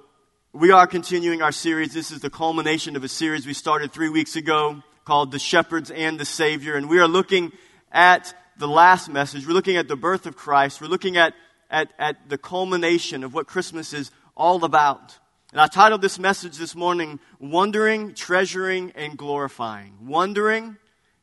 we 0.54 0.72
are 0.72 0.88
continuing 0.88 1.42
our 1.42 1.52
series. 1.52 1.94
This 1.94 2.12
is 2.12 2.22
the 2.22 2.30
culmination 2.30 2.96
of 2.96 3.04
a 3.04 3.08
series 3.08 3.46
we 3.46 3.54
started 3.54 3.92
three 3.92 4.10
weeks 4.10 4.36
ago 4.36 4.82
called 5.06 5.32
The 5.32 5.40
Shepherds 5.40 5.92
and 5.92 6.20
the 6.20 6.26
Savior. 6.26 6.76
And 6.76 6.90
we 6.90 7.00
are 7.00 7.08
looking 7.08 7.52
at 7.92 8.34
the 8.58 8.68
last 8.68 9.08
message. 9.08 9.46
We're 9.46 9.54
looking 9.54 9.78
at 9.78 9.88
the 9.88 9.96
birth 9.96 10.26
of 10.26 10.36
Christ. 10.36 10.82
We're 10.82 10.88
looking 10.88 11.16
at, 11.16 11.34
at, 11.70 11.92
at 12.00 12.30
the 12.30 12.38
culmination 12.38 13.24
of 13.24 13.34
what 13.34 13.46
Christmas 13.46 13.94
is 13.94 14.10
all 14.38 14.64
about. 14.64 15.18
And 15.52 15.60
I 15.60 15.68
titled 15.68 16.02
this 16.02 16.20
message 16.20 16.58
this 16.58 16.76
morning, 16.76 17.20
Wondering, 17.40 18.14
Treasuring, 18.14 18.94
and 18.96 19.18
Glorifying. 19.18 19.98
Wondering, 20.02 20.78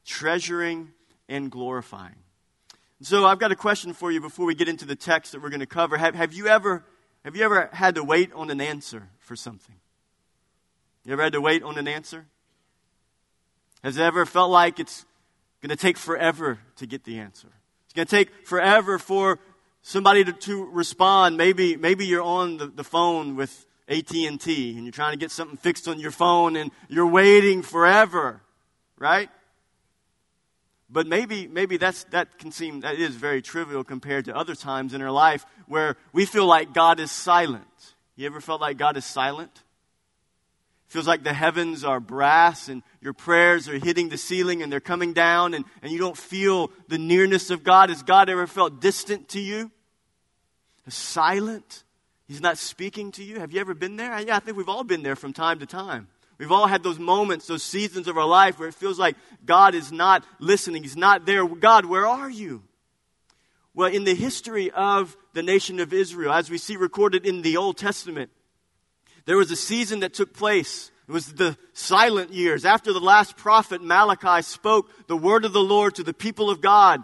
Treasuring, 0.05 0.93
and 1.29 1.51
Glorifying. 1.51 2.17
So 3.01 3.27
I've 3.27 3.39
got 3.39 3.53
a 3.53 3.57
question 3.57 3.93
for 3.93 4.11
you 4.11 4.21
before 4.21 4.47
we 4.47 4.55
get 4.55 4.69
into 4.69 4.87
the 4.87 4.97
text 4.97 5.33
that 5.33 5.43
we're 5.43 5.51
going 5.51 5.61
to 5.61 5.67
cover. 5.67 5.97
Have, 5.97 6.15
have, 6.15 6.33
you 6.33 6.49
ever, 6.49 6.85
have 7.25 7.37
you 7.37 7.45
ever 7.45 7.69
had 7.73 7.95
to 7.95 8.05
wait 8.05 8.33
on 8.33 8.51
an 8.51 8.61
answer 8.61 9.09
for 9.21 9.37
something? 9.37 9.77
You 11.05 11.13
ever 11.13 11.23
had 11.23 11.35
to 11.35 11.41
wait 11.41 11.63
on 11.63 11.79
an 11.79 11.87
answer? 11.87 12.27
Has 13.83 13.99
it 13.99 14.03
ever 14.03 14.25
felt 14.25 14.51
like 14.51 14.81
it's 14.81 15.05
going 15.61 15.71
to 15.71 15.77
take 15.77 15.99
forever 15.99 16.59
to 16.77 16.87
get 16.87 17.05
the 17.05 17.19
answer? 17.19 17.49
It's 17.85 17.93
going 17.93 18.07
to 18.07 18.17
take 18.17 18.47
forever 18.47 18.99
for 18.99 19.39
somebody 19.85 20.25
to, 20.25 20.33
to 20.33 20.65
respond. 20.65 21.37
Maybe, 21.37 21.77
maybe 21.77 22.07
you're 22.07 22.23
on 22.23 22.57
the, 22.57 22.67
the 22.67 22.83
phone 22.83 23.37
with 23.37 23.67
AT&T 23.87 24.27
and 24.27 24.85
you're 24.85 24.91
trying 24.93 25.13
to 25.13 25.19
get 25.19 25.31
something 25.31 25.59
fixed 25.59 25.87
on 25.87 26.01
your 26.01 26.11
phone 26.11 26.57
and 26.57 26.73
you're 26.89 27.07
waiting 27.07 27.63
forever, 27.63 28.41
right? 28.99 29.29
But 30.89 31.07
maybe, 31.07 31.47
maybe 31.47 31.77
that's, 31.77 32.05
that 32.05 32.39
can 32.39 32.51
seem, 32.51 32.81
that 32.81 32.97
is 32.97 33.15
very 33.15 33.43
trivial 33.43 33.85
compared 33.85 34.25
to 34.25 34.37
other 34.37 34.55
times 34.55 34.95
in 34.95 35.03
our 35.03 35.11
life 35.11 35.45
where 35.69 35.97
we 36.13 36.25
feel 36.25 36.47
like 36.47 36.73
God 36.73 36.99
is 36.99 37.13
silent. 37.13 37.95
You 38.17 38.27
ever 38.27 38.41
felt 38.41 38.61
like 38.61 38.79
God 38.79 38.97
is 38.97 39.05
silent? 39.05 39.64
Feels 40.95 41.09
like 41.09 41.25
the 41.25 41.35
heavens 41.35 41.83
are 41.83 41.99
brass 41.99 42.69
and 42.69 42.81
your 43.01 43.13
prayers 43.13 43.69
are 43.69 43.77
hitting 43.77 44.11
the 44.11 44.17
ceiling 44.17 44.63
and 44.63 44.71
they're 44.71 44.79
coming 44.79 45.13
down 45.13 45.53
and, 45.53 45.65
and 45.83 45.91
you 45.91 45.99
don't 45.99 46.17
feel 46.17 46.71
the 46.87 46.99
nearness 46.99 47.51
of 47.51 47.65
God. 47.65 47.89
Has 47.89 48.05
God 48.05 48.29
ever 48.29 48.47
felt 48.47 48.81
distant 48.81 49.31
to 49.31 49.41
you? 49.41 49.73
Silent? 50.87 51.83
He's 52.29 52.41
not 52.41 52.59
speaking 52.59 53.11
to 53.13 53.25
you? 53.25 53.41
Have 53.41 53.53
you 53.53 53.59
ever 53.59 53.75
been 53.75 53.97
there? 53.97 54.17
Yeah, 54.21 54.37
I 54.37 54.39
think 54.39 54.57
we've 54.57 54.69
all 54.69 54.85
been 54.85 55.03
there 55.03 55.17
from 55.17 55.33
time 55.33 55.59
to 55.59 55.67
time. 55.67 56.07
We've 56.39 56.53
all 56.53 56.69
had 56.69 56.85
those 56.85 57.01
moments, 57.01 57.49
those 57.49 57.65
seasons 57.65 58.07
of 58.07 58.17
our 58.17 58.27
life 58.27 58.61
where 58.61 58.69
it 58.69 58.75
feels 58.75 58.97
like 58.97 59.17
God 59.45 59.75
is 59.75 59.91
not 59.91 60.25
listening. 60.39 60.85
He's 60.85 60.97
not 60.97 61.27
there. 61.27 61.45
God, 61.45 61.87
where 61.87 62.07
are 62.07 62.31
you? 62.31 62.63
Well, 63.75 63.93
in 63.93 64.05
the 64.05 64.15
history 64.15 64.71
of 64.71 65.17
the 65.33 65.43
nation 65.43 65.81
of 65.81 65.93
Israel, 65.93 66.33
as 66.33 66.51
we 66.51 66.59
see 66.59 66.77
recorded 66.77 67.27
in 67.27 67.43
the 67.43 67.57
Old 67.57 67.79
Testament, 67.79 68.31
there 69.27 69.37
was 69.37 69.51
a 69.51 69.57
season 69.57 70.01
that 70.01 70.15
took 70.15 70.35
place. 70.35 70.91
It 71.09 71.13
was 71.13 71.35
the 71.35 71.57
silent 71.73 72.33
years. 72.33 72.65
After 72.65 72.93
the 72.93 73.01
last 73.01 73.37
prophet 73.37 73.83
Malachi 73.83 74.43
spoke 74.43 74.91
the 75.07 75.17
word 75.17 75.45
of 75.45 75.53
the 75.53 75.61
Lord 75.61 75.95
to 75.97 76.03
the 76.03 76.15
people 76.15 76.51
of 76.51 76.61
God, 76.61 77.03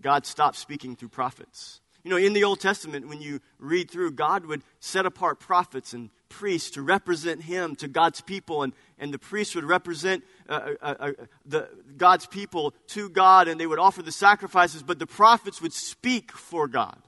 God 0.00 0.26
stopped 0.26 0.56
speaking 0.56 0.96
through 0.96 1.10
prophets. 1.10 1.80
You 2.04 2.10
know, 2.10 2.16
in 2.16 2.32
the 2.32 2.44
Old 2.44 2.58
Testament, 2.58 3.08
when 3.08 3.20
you 3.20 3.40
read 3.58 3.90
through, 3.90 4.12
God 4.12 4.46
would 4.46 4.62
set 4.80 5.06
apart 5.06 5.38
prophets 5.38 5.92
and 5.92 6.10
priests 6.28 6.70
to 6.70 6.82
represent 6.82 7.42
Him 7.42 7.76
to 7.76 7.86
God's 7.86 8.20
people, 8.20 8.64
and, 8.64 8.72
and 8.98 9.14
the 9.14 9.18
priests 9.18 9.54
would 9.54 9.64
represent 9.64 10.24
uh, 10.48 10.70
uh, 10.80 10.94
uh, 10.98 11.12
the, 11.46 11.68
God's 11.96 12.26
people 12.26 12.74
to 12.88 13.08
God, 13.08 13.46
and 13.46 13.60
they 13.60 13.68
would 13.68 13.78
offer 13.78 14.02
the 14.02 14.10
sacrifices, 14.10 14.82
but 14.82 14.98
the 14.98 15.06
prophets 15.06 15.62
would 15.62 15.72
speak 15.72 16.32
for 16.32 16.66
God. 16.66 17.00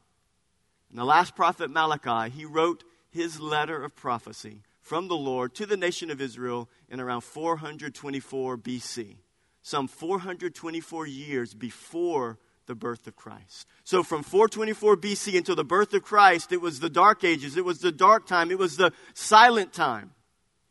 And 0.91 0.99
the 0.99 1.05
last 1.05 1.35
prophet, 1.35 1.70
Malachi, 1.70 2.30
he 2.30 2.45
wrote 2.45 2.85
his 3.15 3.41
letter 3.41 3.83
of 3.83 3.95
prophecy 3.95 4.62
from 4.83 5.09
the 5.09 5.17
Lord 5.17 5.55
to 5.55 5.67
the 5.67 5.77
nation 5.77 6.11
of 6.11 6.21
Israel 6.21 6.69
in 6.91 7.01
around 7.01 7.23
424 7.23 8.59
BC. 8.59 9.17
some 9.62 9.89
424 9.89 11.07
years 11.07 11.55
before 11.55 12.39
the 12.67 12.75
birth 12.75 13.07
of 13.07 13.17
Christ. 13.17 13.67
So 13.83 14.03
from 14.03 14.23
424 14.23 14.97
BC 14.97 15.39
until 15.39 15.57
the 15.57 15.65
birth 15.65 15.95
of 15.95 16.03
Christ, 16.03 16.53
it 16.53 16.61
was 16.61 16.81
the 16.81 16.91
dark 16.91 17.25
ages, 17.25 17.57
it 17.57 17.65
was 17.65 17.79
the 17.79 17.93
dark 17.93 18.27
time, 18.27 18.51
it 18.51 18.59
was 18.59 18.77
the 18.77 18.93
silent 19.15 19.73
time. 19.73 20.11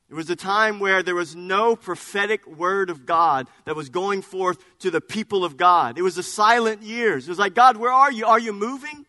It 0.09 0.15
was 0.15 0.29
a 0.29 0.35
time 0.35 0.79
where 0.79 1.01
there 1.01 1.15
was 1.15 1.35
no 1.35 1.75
prophetic 1.75 2.45
word 2.45 2.91
of 2.91 3.05
God 3.05 3.47
that 3.65 3.75
was 3.75 3.89
going 3.89 4.21
forth 4.21 4.59
to 4.79 4.91
the 4.91 5.01
people 5.01 5.43
of 5.43 5.57
God. 5.57 5.97
It 5.97 6.03
was 6.03 6.15
the 6.15 6.23
silent 6.23 6.83
years. 6.83 7.25
It 7.25 7.31
was 7.31 7.39
like, 7.39 7.55
God, 7.55 7.77
where 7.77 7.91
are 7.91 8.11
you? 8.11 8.27
Are 8.27 8.37
you 8.37 8.53
moving? 8.53 9.07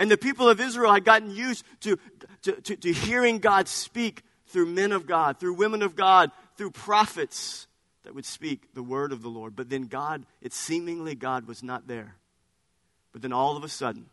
And 0.00 0.10
the 0.10 0.16
people 0.16 0.48
of 0.48 0.60
Israel 0.60 0.94
had 0.94 1.04
gotten 1.04 1.30
used 1.30 1.62
to, 1.80 1.98
to, 2.42 2.52
to, 2.52 2.76
to 2.76 2.92
hearing 2.92 3.38
God 3.38 3.68
speak 3.68 4.22
through 4.46 4.64
men 4.64 4.92
of 4.92 5.06
God, 5.06 5.38
through 5.38 5.52
women 5.52 5.82
of 5.82 5.94
God, 5.94 6.30
through 6.56 6.70
prophets 6.70 7.66
that 8.04 8.14
would 8.14 8.24
speak 8.24 8.72
the 8.72 8.82
word 8.82 9.12
of 9.12 9.20
the 9.20 9.28
Lord. 9.28 9.54
But 9.54 9.68
then 9.68 9.82
God, 9.82 10.24
it 10.40 10.54
seemingly 10.54 11.14
God 11.14 11.46
was 11.46 11.62
not 11.62 11.86
there. 11.86 12.16
But 13.12 13.20
then 13.20 13.34
all 13.34 13.58
of 13.58 13.62
a 13.62 13.68
sudden, 13.68 14.06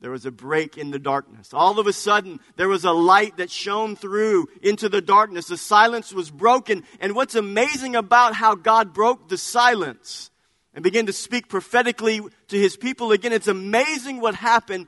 there 0.00 0.10
was 0.10 0.26
a 0.26 0.30
break 0.30 0.76
in 0.76 0.90
the 0.90 0.98
darkness. 0.98 1.54
All 1.54 1.78
of 1.78 1.86
a 1.86 1.92
sudden, 1.94 2.38
there 2.56 2.68
was 2.68 2.84
a 2.84 2.92
light 2.92 3.38
that 3.38 3.50
shone 3.50 3.96
through 3.96 4.48
into 4.60 4.90
the 4.90 5.00
darkness. 5.00 5.46
The 5.46 5.56
silence 5.56 6.12
was 6.12 6.30
broken. 6.30 6.84
And 7.00 7.14
what's 7.14 7.36
amazing 7.36 7.96
about 7.96 8.34
how 8.34 8.54
God 8.54 8.92
broke 8.92 9.30
the 9.30 9.38
silence 9.38 10.30
and 10.74 10.82
began 10.82 11.06
to 11.06 11.12
speak 11.12 11.48
prophetically 11.48 12.20
to 12.48 12.58
his 12.58 12.76
people 12.76 13.12
again, 13.12 13.32
it's 13.32 13.48
amazing 13.48 14.20
what 14.20 14.34
happened 14.34 14.86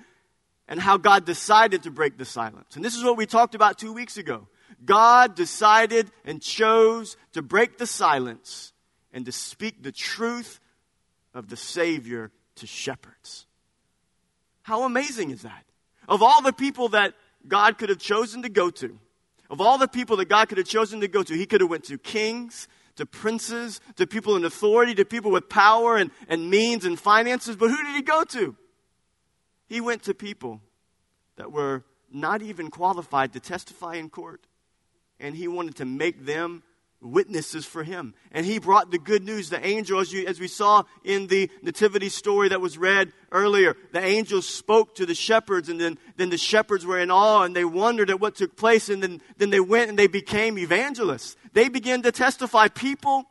and 0.66 0.80
how 0.80 0.96
God 0.96 1.24
decided 1.24 1.82
to 1.82 1.90
break 1.90 2.16
the 2.16 2.24
silence. 2.24 2.76
And 2.76 2.84
this 2.84 2.94
is 2.94 3.04
what 3.04 3.16
we 3.16 3.26
talked 3.26 3.54
about 3.54 3.78
two 3.78 3.92
weeks 3.92 4.16
ago. 4.16 4.48
God 4.84 5.34
decided 5.34 6.10
and 6.24 6.40
chose 6.40 7.16
to 7.32 7.42
break 7.42 7.78
the 7.78 7.86
silence 7.86 8.72
and 9.12 9.26
to 9.26 9.32
speak 9.32 9.82
the 9.82 9.92
truth 9.92 10.60
of 11.34 11.48
the 11.48 11.56
Savior 11.56 12.30
to 12.56 12.66
shepherds. 12.66 13.46
How 14.62 14.84
amazing 14.84 15.30
is 15.30 15.42
that? 15.42 15.64
Of 16.08 16.22
all 16.22 16.42
the 16.42 16.52
people 16.52 16.90
that 16.90 17.14
God 17.46 17.76
could 17.78 17.90
have 17.90 17.98
chosen 17.98 18.42
to 18.42 18.48
go 18.48 18.70
to, 18.70 18.98
of 19.50 19.60
all 19.60 19.78
the 19.78 19.88
people 19.88 20.16
that 20.16 20.28
God 20.28 20.48
could 20.48 20.58
have 20.58 20.66
chosen 20.66 21.00
to 21.00 21.08
go 21.08 21.22
to, 21.22 21.34
he 21.34 21.46
could 21.46 21.60
have 21.60 21.70
went 21.70 21.84
to 21.84 21.98
kings, 21.98 22.66
to 22.96 23.06
princes, 23.06 23.80
to 23.96 24.06
people 24.06 24.36
in 24.36 24.44
authority, 24.44 24.94
to 24.94 25.04
people 25.04 25.30
with 25.30 25.48
power 25.48 25.96
and, 25.96 26.10
and 26.28 26.50
means 26.50 26.84
and 26.84 26.98
finances. 26.98 27.56
But 27.56 27.70
who 27.70 27.76
did 27.76 27.94
he 27.94 28.02
go 28.02 28.24
to? 28.24 28.56
He 29.66 29.80
went 29.80 30.02
to 30.04 30.14
people 30.14 30.60
that 31.36 31.50
were 31.50 31.84
not 32.12 32.42
even 32.42 32.70
qualified 32.70 33.32
to 33.32 33.40
testify 33.40 33.96
in 33.96 34.10
court. 34.10 34.46
And 35.18 35.34
he 35.34 35.48
wanted 35.48 35.76
to 35.76 35.84
make 35.84 36.24
them 36.24 36.62
witnesses 37.04 37.66
for 37.66 37.84
him. 37.84 38.14
And 38.32 38.46
he 38.46 38.58
brought 38.58 38.90
the 38.90 38.98
good 38.98 39.22
news. 39.22 39.50
The 39.50 39.64
angel, 39.64 40.00
as, 40.00 40.12
you, 40.12 40.26
as 40.26 40.40
we 40.40 40.48
saw 40.48 40.84
in 41.04 41.26
the 41.26 41.50
nativity 41.62 42.08
story 42.08 42.48
that 42.48 42.60
was 42.60 42.78
read 42.78 43.12
earlier, 43.30 43.76
the 43.92 44.02
angel 44.02 44.42
spoke 44.42 44.94
to 44.96 45.06
the 45.06 45.14
shepherds, 45.14 45.68
and 45.68 45.80
then, 45.80 45.98
then 46.16 46.30
the 46.30 46.38
shepherds 46.38 46.86
were 46.86 46.98
in 46.98 47.10
awe 47.10 47.42
and 47.42 47.54
they 47.54 47.64
wondered 47.64 48.10
at 48.10 48.20
what 48.20 48.34
took 48.34 48.56
place. 48.56 48.88
And 48.88 49.02
then, 49.02 49.20
then 49.36 49.50
they 49.50 49.60
went 49.60 49.90
and 49.90 49.98
they 49.98 50.06
became 50.06 50.58
evangelists. 50.58 51.36
They 51.52 51.68
began 51.68 52.02
to 52.02 52.12
testify. 52.12 52.68
People 52.68 53.24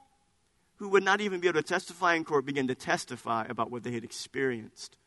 who 0.78 0.90
would 0.90 1.04
not 1.04 1.22
even 1.22 1.40
be 1.40 1.48
able 1.48 1.62
to 1.62 1.68
testify 1.68 2.14
in 2.14 2.24
court 2.24 2.46
began 2.46 2.68
to 2.68 2.76
testify 2.76 3.46
about 3.50 3.72
what 3.72 3.84
they 3.84 3.92
had 3.92 4.04
experienced. 4.04 4.98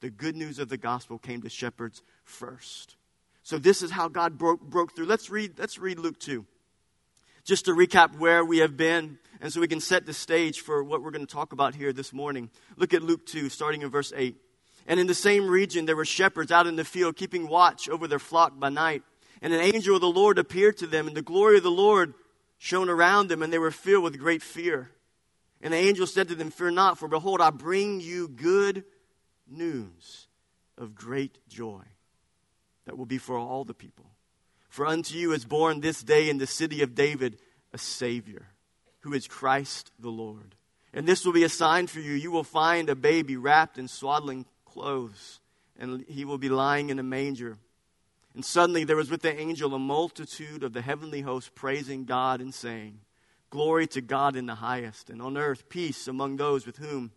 The 0.00 0.10
good 0.10 0.36
news 0.36 0.58
of 0.58 0.68
the 0.68 0.76
gospel 0.76 1.18
came 1.18 1.42
to 1.42 1.48
shepherds 1.48 2.02
first. 2.24 2.96
So 3.42 3.58
this 3.58 3.82
is 3.82 3.90
how 3.90 4.08
God 4.08 4.38
broke, 4.38 4.60
broke 4.60 4.94
through. 4.94 5.06
Let's 5.06 5.30
read, 5.30 5.58
let's 5.58 5.78
read 5.78 5.98
Luke 5.98 6.18
2 6.18 6.46
just 7.44 7.64
to 7.64 7.72
recap 7.72 8.18
where 8.18 8.44
we 8.44 8.58
have 8.58 8.76
been, 8.76 9.18
and 9.40 9.52
so 9.52 9.60
we 9.60 9.68
can 9.68 9.80
set 9.80 10.06
the 10.06 10.12
stage 10.12 10.60
for 10.60 10.84
what 10.84 11.02
we're 11.02 11.10
going 11.10 11.26
to 11.26 11.32
talk 11.32 11.52
about 11.52 11.74
here 11.74 11.92
this 11.92 12.12
morning. 12.12 12.50
Look 12.76 12.94
at 12.94 13.02
Luke 13.02 13.26
2, 13.26 13.48
starting 13.48 13.82
in 13.82 13.90
verse 13.90 14.12
8. 14.14 14.36
And 14.86 15.00
in 15.00 15.06
the 15.06 15.14
same 15.14 15.48
region, 15.48 15.86
there 15.86 15.96
were 15.96 16.04
shepherds 16.04 16.52
out 16.52 16.66
in 16.66 16.76
the 16.76 16.84
field, 16.84 17.16
keeping 17.16 17.48
watch 17.48 17.88
over 17.88 18.06
their 18.06 18.18
flock 18.18 18.58
by 18.58 18.68
night. 18.68 19.02
And 19.40 19.52
an 19.52 19.60
angel 19.60 19.96
of 19.96 20.00
the 20.00 20.08
Lord 20.08 20.38
appeared 20.38 20.78
to 20.78 20.86
them, 20.86 21.08
and 21.08 21.16
the 21.16 21.22
glory 21.22 21.56
of 21.56 21.64
the 21.64 21.70
Lord 21.70 22.14
shone 22.58 22.88
around 22.88 23.28
them, 23.28 23.42
and 23.42 23.52
they 23.52 23.58
were 23.58 23.72
filled 23.72 24.04
with 24.04 24.18
great 24.18 24.42
fear. 24.42 24.90
And 25.60 25.72
the 25.72 25.78
angel 25.78 26.06
said 26.06 26.28
to 26.28 26.36
them, 26.36 26.50
Fear 26.50 26.72
not, 26.72 26.98
for 26.98 27.08
behold, 27.08 27.40
I 27.40 27.50
bring 27.50 28.00
you 28.00 28.28
good 28.28 28.84
news 29.48 30.28
of 30.78 30.94
great 30.94 31.38
joy 31.48 31.82
that 32.84 32.96
will 32.96 33.06
be 33.06 33.18
for 33.18 33.36
all 33.36 33.64
the 33.64 33.74
people. 33.74 34.11
For 34.72 34.86
unto 34.86 35.18
you 35.18 35.32
is 35.32 35.44
born 35.44 35.80
this 35.80 36.02
day 36.02 36.30
in 36.30 36.38
the 36.38 36.46
city 36.46 36.80
of 36.80 36.94
David 36.94 37.36
a 37.74 37.78
Savior, 37.78 38.46
who 39.00 39.12
is 39.12 39.26
Christ 39.26 39.92
the 39.98 40.08
Lord. 40.08 40.54
And 40.94 41.06
this 41.06 41.26
will 41.26 41.34
be 41.34 41.44
a 41.44 41.50
sign 41.50 41.88
for 41.88 42.00
you. 42.00 42.12
You 42.12 42.30
will 42.30 42.42
find 42.42 42.88
a 42.88 42.94
baby 42.94 43.36
wrapped 43.36 43.76
in 43.76 43.86
swaddling 43.86 44.46
clothes, 44.64 45.40
and 45.78 46.06
he 46.08 46.24
will 46.24 46.38
be 46.38 46.48
lying 46.48 46.88
in 46.88 46.98
a 46.98 47.02
manger. 47.02 47.58
And 48.32 48.42
suddenly 48.42 48.84
there 48.84 48.96
was 48.96 49.10
with 49.10 49.20
the 49.20 49.38
angel 49.38 49.74
a 49.74 49.78
multitude 49.78 50.64
of 50.64 50.72
the 50.72 50.80
heavenly 50.80 51.20
host 51.20 51.54
praising 51.54 52.06
God 52.06 52.40
and 52.40 52.54
saying, 52.54 53.00
Glory 53.50 53.86
to 53.88 54.00
God 54.00 54.36
in 54.36 54.46
the 54.46 54.54
highest, 54.54 55.10
and 55.10 55.20
on 55.20 55.36
earth 55.36 55.68
peace 55.68 56.08
among 56.08 56.38
those 56.38 56.64
with 56.64 56.78
whom 56.78 57.12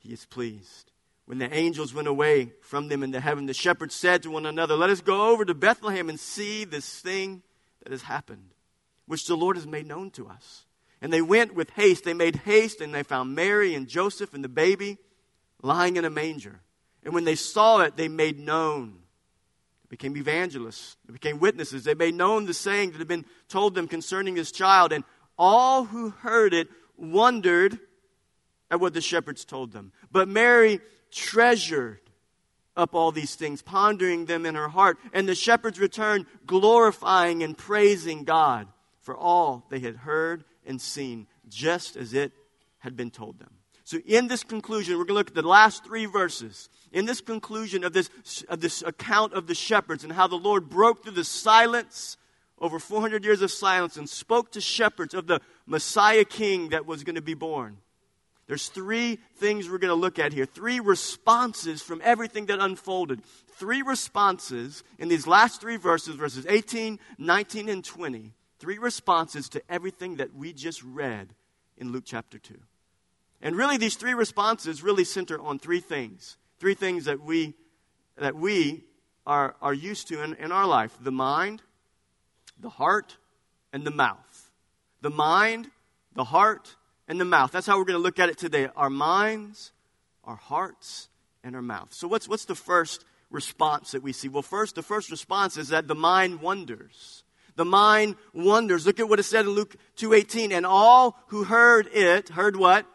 he 0.00 0.12
is 0.12 0.26
pleased. 0.26 0.90
When 1.26 1.38
the 1.38 1.52
angels 1.52 1.94
went 1.94 2.08
away 2.08 2.52
from 2.60 2.88
them 2.88 3.02
into 3.02 3.20
heaven, 3.20 3.46
the 3.46 3.54
shepherds 3.54 3.94
said 3.94 4.22
to 4.22 4.30
one 4.30 4.44
another, 4.44 4.76
Let 4.76 4.90
us 4.90 5.00
go 5.00 5.30
over 5.30 5.44
to 5.44 5.54
Bethlehem 5.54 6.08
and 6.08 6.20
see 6.20 6.64
this 6.64 7.00
thing 7.00 7.42
that 7.82 7.92
has 7.92 8.02
happened, 8.02 8.50
which 9.06 9.26
the 9.26 9.36
Lord 9.36 9.56
has 9.56 9.66
made 9.66 9.86
known 9.86 10.10
to 10.12 10.28
us. 10.28 10.66
And 11.00 11.12
they 11.12 11.22
went 11.22 11.54
with 11.54 11.70
haste. 11.70 12.04
They 12.04 12.14
made 12.14 12.36
haste, 12.36 12.80
and 12.80 12.94
they 12.94 13.02
found 13.02 13.34
Mary 13.34 13.74
and 13.74 13.88
Joseph 13.88 14.34
and 14.34 14.44
the 14.44 14.48
baby 14.48 14.98
lying 15.62 15.96
in 15.96 16.04
a 16.04 16.10
manger. 16.10 16.60
And 17.04 17.14
when 17.14 17.24
they 17.24 17.34
saw 17.34 17.80
it, 17.80 17.96
they 17.96 18.08
made 18.08 18.38
known. 18.38 18.98
They 19.82 19.96
became 19.96 20.16
evangelists. 20.16 20.96
They 21.06 21.12
became 21.12 21.38
witnesses. 21.38 21.84
They 21.84 21.94
made 21.94 22.14
known 22.14 22.46
the 22.46 22.54
saying 22.54 22.92
that 22.92 22.98
had 22.98 23.08
been 23.08 23.26
told 23.48 23.74
them 23.74 23.88
concerning 23.88 24.34
this 24.34 24.52
child. 24.52 24.92
And 24.92 25.04
all 25.38 25.84
who 25.84 26.10
heard 26.10 26.54
it 26.54 26.68
wondered 26.96 27.78
at 28.70 28.80
what 28.80 28.94
the 28.94 29.00
shepherds 29.00 29.44
told 29.44 29.72
them. 29.72 29.92
But 30.10 30.28
Mary 30.28 30.80
treasured 31.14 32.00
up 32.76 32.94
all 32.94 33.12
these 33.12 33.36
things, 33.36 33.62
pondering 33.62 34.26
them 34.26 34.44
in 34.44 34.54
her 34.54 34.68
heart. 34.68 34.98
And 35.12 35.28
the 35.28 35.34
shepherds 35.34 35.78
returned, 35.78 36.26
glorifying 36.46 37.42
and 37.42 37.56
praising 37.56 38.24
God 38.24 38.66
for 39.00 39.16
all 39.16 39.64
they 39.70 39.78
had 39.78 39.96
heard 39.96 40.44
and 40.66 40.80
seen, 40.80 41.26
just 41.48 41.96
as 41.96 42.14
it 42.14 42.32
had 42.78 42.96
been 42.96 43.10
told 43.10 43.38
them. 43.38 43.50
So, 43.84 43.98
in 44.06 44.28
this 44.28 44.42
conclusion, 44.42 44.94
we're 44.94 45.04
going 45.04 45.08
to 45.08 45.14
look 45.14 45.28
at 45.28 45.34
the 45.34 45.42
last 45.42 45.84
three 45.84 46.06
verses. 46.06 46.70
In 46.90 47.04
this 47.04 47.20
conclusion 47.20 47.84
of 47.84 47.92
this, 47.92 48.08
of 48.48 48.60
this 48.60 48.82
account 48.82 49.34
of 49.34 49.46
the 49.46 49.54
shepherds 49.54 50.04
and 50.04 50.12
how 50.12 50.26
the 50.26 50.36
Lord 50.36 50.70
broke 50.70 51.02
through 51.02 51.12
the 51.12 51.24
silence, 51.24 52.16
over 52.58 52.78
400 52.78 53.24
years 53.24 53.42
of 53.42 53.50
silence, 53.50 53.98
and 53.98 54.08
spoke 54.08 54.52
to 54.52 54.60
shepherds 54.60 55.12
of 55.12 55.26
the 55.26 55.40
Messiah 55.66 56.24
King 56.24 56.70
that 56.70 56.86
was 56.86 57.04
going 57.04 57.16
to 57.16 57.22
be 57.22 57.34
born. 57.34 57.76
There's 58.46 58.68
three 58.68 59.18
things 59.36 59.68
we're 59.68 59.78
going 59.78 59.88
to 59.88 59.94
look 59.94 60.18
at 60.18 60.32
here. 60.32 60.44
Three 60.44 60.80
responses 60.80 61.80
from 61.80 62.02
everything 62.04 62.46
that 62.46 62.60
unfolded. 62.60 63.22
Three 63.56 63.82
responses 63.82 64.84
in 64.98 65.08
these 65.08 65.26
last 65.26 65.60
three 65.60 65.76
verses, 65.76 66.16
verses 66.16 66.46
18, 66.46 66.98
19, 67.18 67.68
and 67.68 67.84
20. 67.84 68.34
Three 68.58 68.78
responses 68.78 69.48
to 69.50 69.62
everything 69.68 70.16
that 70.16 70.34
we 70.34 70.52
just 70.52 70.82
read 70.82 71.34
in 71.78 71.90
Luke 71.90 72.04
chapter 72.06 72.38
2. 72.38 72.54
And 73.40 73.56
really, 73.56 73.76
these 73.76 73.96
three 73.96 74.14
responses 74.14 74.82
really 74.82 75.04
center 75.04 75.40
on 75.40 75.58
three 75.58 75.80
things. 75.80 76.36
Three 76.58 76.74
things 76.74 77.06
that 77.06 77.20
we, 77.20 77.54
that 78.16 78.34
we 78.34 78.84
are, 79.26 79.56
are 79.60 79.74
used 79.74 80.08
to 80.08 80.22
in, 80.22 80.34
in 80.34 80.52
our 80.52 80.66
life 80.66 80.96
the 81.00 81.12
mind, 81.12 81.62
the 82.60 82.70
heart, 82.70 83.16
and 83.72 83.84
the 83.84 83.90
mouth. 83.90 84.50
The 85.00 85.10
mind, 85.10 85.70
the 86.14 86.24
heart, 86.24 86.76
and 87.08 87.20
the 87.20 87.24
mouth. 87.24 87.52
That's 87.52 87.66
how 87.66 87.78
we're 87.78 87.84
going 87.84 87.98
to 87.98 88.02
look 88.02 88.18
at 88.18 88.28
it 88.28 88.38
today 88.38 88.68
our 88.76 88.90
minds, 88.90 89.72
our 90.24 90.36
hearts, 90.36 91.08
and 91.42 91.54
our 91.54 91.62
mouth. 91.62 91.92
So, 91.92 92.08
what's, 92.08 92.28
what's 92.28 92.44
the 92.44 92.54
first 92.54 93.04
response 93.30 93.92
that 93.92 94.02
we 94.02 94.12
see? 94.12 94.28
Well, 94.28 94.42
first, 94.42 94.74
the 94.74 94.82
first 94.82 95.10
response 95.10 95.56
is 95.56 95.68
that 95.68 95.88
the 95.88 95.94
mind 95.94 96.40
wonders. 96.40 97.24
The 97.56 97.64
mind 97.64 98.16
wonders. 98.32 98.86
Look 98.86 98.98
at 98.98 99.08
what 99.08 99.20
it 99.20 99.24
said 99.24 99.44
in 99.44 99.52
Luke 99.52 99.76
2:18. 99.96 100.52
And 100.52 100.66
all 100.66 101.16
who 101.28 101.44
heard 101.44 101.88
it 101.92 102.30
heard 102.30 102.56
what? 102.56 102.86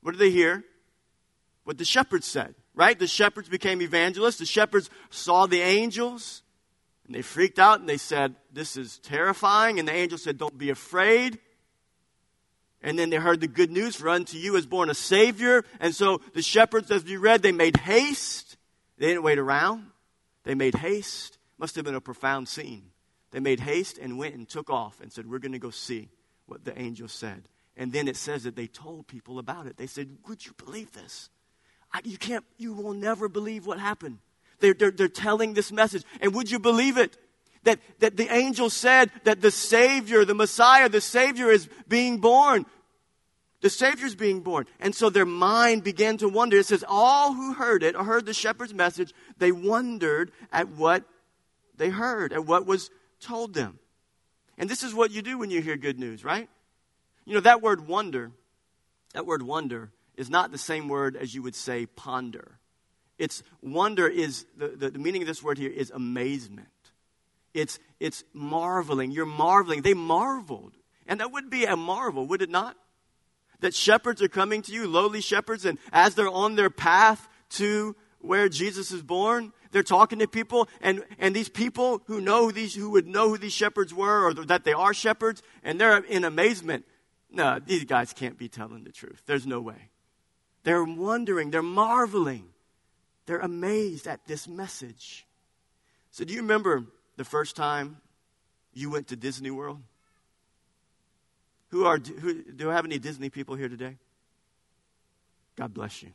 What 0.00 0.12
did 0.12 0.20
they 0.20 0.30
hear? 0.30 0.64
What 1.64 1.76
the 1.76 1.84
shepherds 1.84 2.26
said, 2.26 2.54
right? 2.74 2.98
The 2.98 3.06
shepherds 3.06 3.48
became 3.48 3.82
evangelists. 3.82 4.38
The 4.38 4.46
shepherds 4.46 4.88
saw 5.10 5.46
the 5.46 5.60
angels 5.60 6.42
and 7.08 7.14
they 7.14 7.22
freaked 7.22 7.58
out 7.58 7.80
and 7.80 7.88
they 7.88 7.96
said, 7.96 8.36
This 8.52 8.76
is 8.76 8.98
terrifying. 8.98 9.78
And 9.78 9.88
the 9.88 9.92
angel 9.92 10.18
said, 10.18 10.38
Don't 10.38 10.56
be 10.56 10.70
afraid. 10.70 11.38
And 12.82 12.98
then 12.98 13.10
they 13.10 13.16
heard 13.16 13.40
the 13.40 13.48
good 13.48 13.70
news, 13.70 13.96
for 13.96 14.08
unto 14.08 14.36
you 14.36 14.56
is 14.56 14.66
born 14.66 14.88
a 14.88 14.94
Savior. 14.94 15.64
And 15.80 15.94
so 15.94 16.20
the 16.34 16.42
shepherds, 16.42 16.90
as 16.90 17.04
we 17.04 17.16
read, 17.16 17.42
they 17.42 17.52
made 17.52 17.76
haste. 17.76 18.56
They 18.98 19.06
didn't 19.06 19.24
wait 19.24 19.38
around. 19.38 19.86
They 20.44 20.54
made 20.54 20.76
haste. 20.76 21.38
Must 21.58 21.74
have 21.74 21.84
been 21.84 21.96
a 21.96 22.00
profound 22.00 22.48
scene. 22.48 22.90
They 23.30 23.40
made 23.40 23.60
haste 23.60 23.98
and 23.98 24.16
went 24.16 24.34
and 24.34 24.48
took 24.48 24.70
off 24.70 25.00
and 25.00 25.12
said, 25.12 25.28
We're 25.28 25.40
going 25.40 25.52
to 25.52 25.58
go 25.58 25.70
see 25.70 26.08
what 26.46 26.64
the 26.64 26.78
angel 26.80 27.08
said. 27.08 27.48
And 27.76 27.92
then 27.92 28.08
it 28.08 28.16
says 28.16 28.44
that 28.44 28.56
they 28.56 28.66
told 28.66 29.06
people 29.06 29.38
about 29.38 29.66
it. 29.66 29.76
They 29.76 29.86
said, 29.86 30.16
Would 30.28 30.46
you 30.46 30.52
believe 30.56 30.92
this? 30.92 31.30
I, 31.92 32.00
you 32.04 32.18
can't, 32.18 32.44
you 32.58 32.74
will 32.74 32.92
never 32.92 33.28
believe 33.28 33.66
what 33.66 33.78
happened. 33.78 34.18
They're, 34.60 34.74
they're, 34.74 34.90
they're 34.90 35.08
telling 35.08 35.54
this 35.54 35.72
message. 35.72 36.04
And 36.20 36.34
would 36.34 36.50
you 36.50 36.58
believe 36.58 36.96
it? 36.96 37.16
That, 37.64 37.80
that 37.98 38.16
the 38.16 38.32
angel 38.32 38.70
said 38.70 39.10
that 39.24 39.40
the 39.40 39.50
Savior, 39.50 40.24
the 40.24 40.34
Messiah, 40.34 40.88
the 40.88 41.00
Savior 41.00 41.50
is 41.50 41.68
being 41.88 42.18
born. 42.18 42.66
The 43.60 43.70
Savior's 43.70 44.14
being 44.14 44.40
born. 44.40 44.66
And 44.78 44.94
so 44.94 45.10
their 45.10 45.26
mind 45.26 45.82
began 45.82 46.16
to 46.18 46.28
wonder. 46.28 46.56
It 46.56 46.66
says, 46.66 46.84
all 46.86 47.34
who 47.34 47.54
heard 47.54 47.82
it 47.82 47.96
or 47.96 48.04
heard 48.04 48.24
the 48.24 48.34
shepherd's 48.34 48.72
message, 48.72 49.12
they 49.38 49.50
wondered 49.50 50.30
at 50.52 50.68
what 50.68 51.04
they 51.76 51.88
heard, 51.88 52.32
at 52.32 52.46
what 52.46 52.66
was 52.66 52.90
told 53.20 53.54
them. 53.54 53.78
And 54.56 54.68
this 54.68 54.82
is 54.82 54.94
what 54.94 55.10
you 55.10 55.22
do 55.22 55.38
when 55.38 55.50
you 55.50 55.60
hear 55.60 55.76
good 55.76 55.98
news, 55.98 56.24
right? 56.24 56.48
You 57.24 57.34
know, 57.34 57.40
that 57.40 57.62
word 57.62 57.86
wonder, 57.86 58.32
that 59.12 59.26
word 59.26 59.42
wonder 59.42 59.90
is 60.16 60.30
not 60.30 60.50
the 60.50 60.58
same 60.58 60.88
word 60.88 61.16
as 61.16 61.34
you 61.34 61.42
would 61.42 61.54
say 61.54 61.86
ponder. 61.86 62.58
It's 63.18 63.42
wonder 63.62 64.06
is, 64.06 64.46
the, 64.56 64.68
the, 64.68 64.90
the 64.90 64.98
meaning 64.98 65.22
of 65.22 65.28
this 65.28 65.42
word 65.42 65.58
here 65.58 65.70
is 65.70 65.90
amazement. 65.90 66.68
It's, 67.54 67.78
it's 68.00 68.24
marveling. 68.32 69.10
You're 69.10 69.26
marveling. 69.26 69.82
They 69.82 69.94
marveled. 69.94 70.74
And 71.06 71.20
that 71.20 71.32
would 71.32 71.50
be 71.50 71.64
a 71.64 71.76
marvel, 71.76 72.26
would 72.26 72.42
it 72.42 72.50
not? 72.50 72.76
That 73.60 73.74
shepherds 73.74 74.22
are 74.22 74.28
coming 74.28 74.62
to 74.62 74.72
you, 74.72 74.86
lowly 74.86 75.20
shepherds, 75.20 75.64
and 75.64 75.78
as 75.92 76.14
they're 76.14 76.28
on 76.28 76.54
their 76.54 76.70
path 76.70 77.28
to 77.50 77.96
where 78.20 78.48
Jesus 78.48 78.92
is 78.92 79.02
born, 79.02 79.52
they're 79.70 79.82
talking 79.82 80.18
to 80.20 80.28
people, 80.28 80.68
and, 80.80 81.04
and 81.18 81.34
these 81.34 81.48
people 81.48 82.02
who 82.06 82.20
know 82.20 82.50
these 82.50 82.74
who 82.74 82.90
would 82.90 83.06
know 83.06 83.30
who 83.30 83.38
these 83.38 83.52
shepherds 83.52 83.92
were 83.92 84.26
or 84.26 84.34
that 84.34 84.64
they 84.64 84.72
are 84.72 84.94
shepherds, 84.94 85.42
and 85.62 85.80
they're 85.80 85.98
in 85.98 86.24
amazement. 86.24 86.84
No, 87.30 87.58
these 87.64 87.84
guys 87.84 88.12
can't 88.12 88.38
be 88.38 88.48
telling 88.48 88.84
the 88.84 88.92
truth. 88.92 89.22
There's 89.26 89.46
no 89.46 89.60
way. 89.60 89.90
They're 90.64 90.84
wondering, 90.84 91.50
they're 91.50 91.62
marveling, 91.62 92.46
they're 93.26 93.38
amazed 93.38 94.06
at 94.06 94.26
this 94.26 94.48
message. 94.48 95.26
So, 96.10 96.24
do 96.24 96.32
you 96.32 96.40
remember 96.40 96.84
the 97.18 97.24
first 97.24 97.56
time 97.56 97.96
you 98.72 98.90
went 98.90 99.08
to 99.08 99.16
Disney 99.16 99.50
World? 99.50 99.82
Who 101.70 101.84
are, 101.84 101.98
who, 101.98 102.42
do 102.44 102.70
I 102.70 102.74
have 102.74 102.86
any 102.86 102.98
Disney 102.98 103.28
people 103.28 103.56
here 103.56 103.68
today? 103.68 103.96
God 105.56 105.74
bless 105.74 106.02
you. 106.02 106.10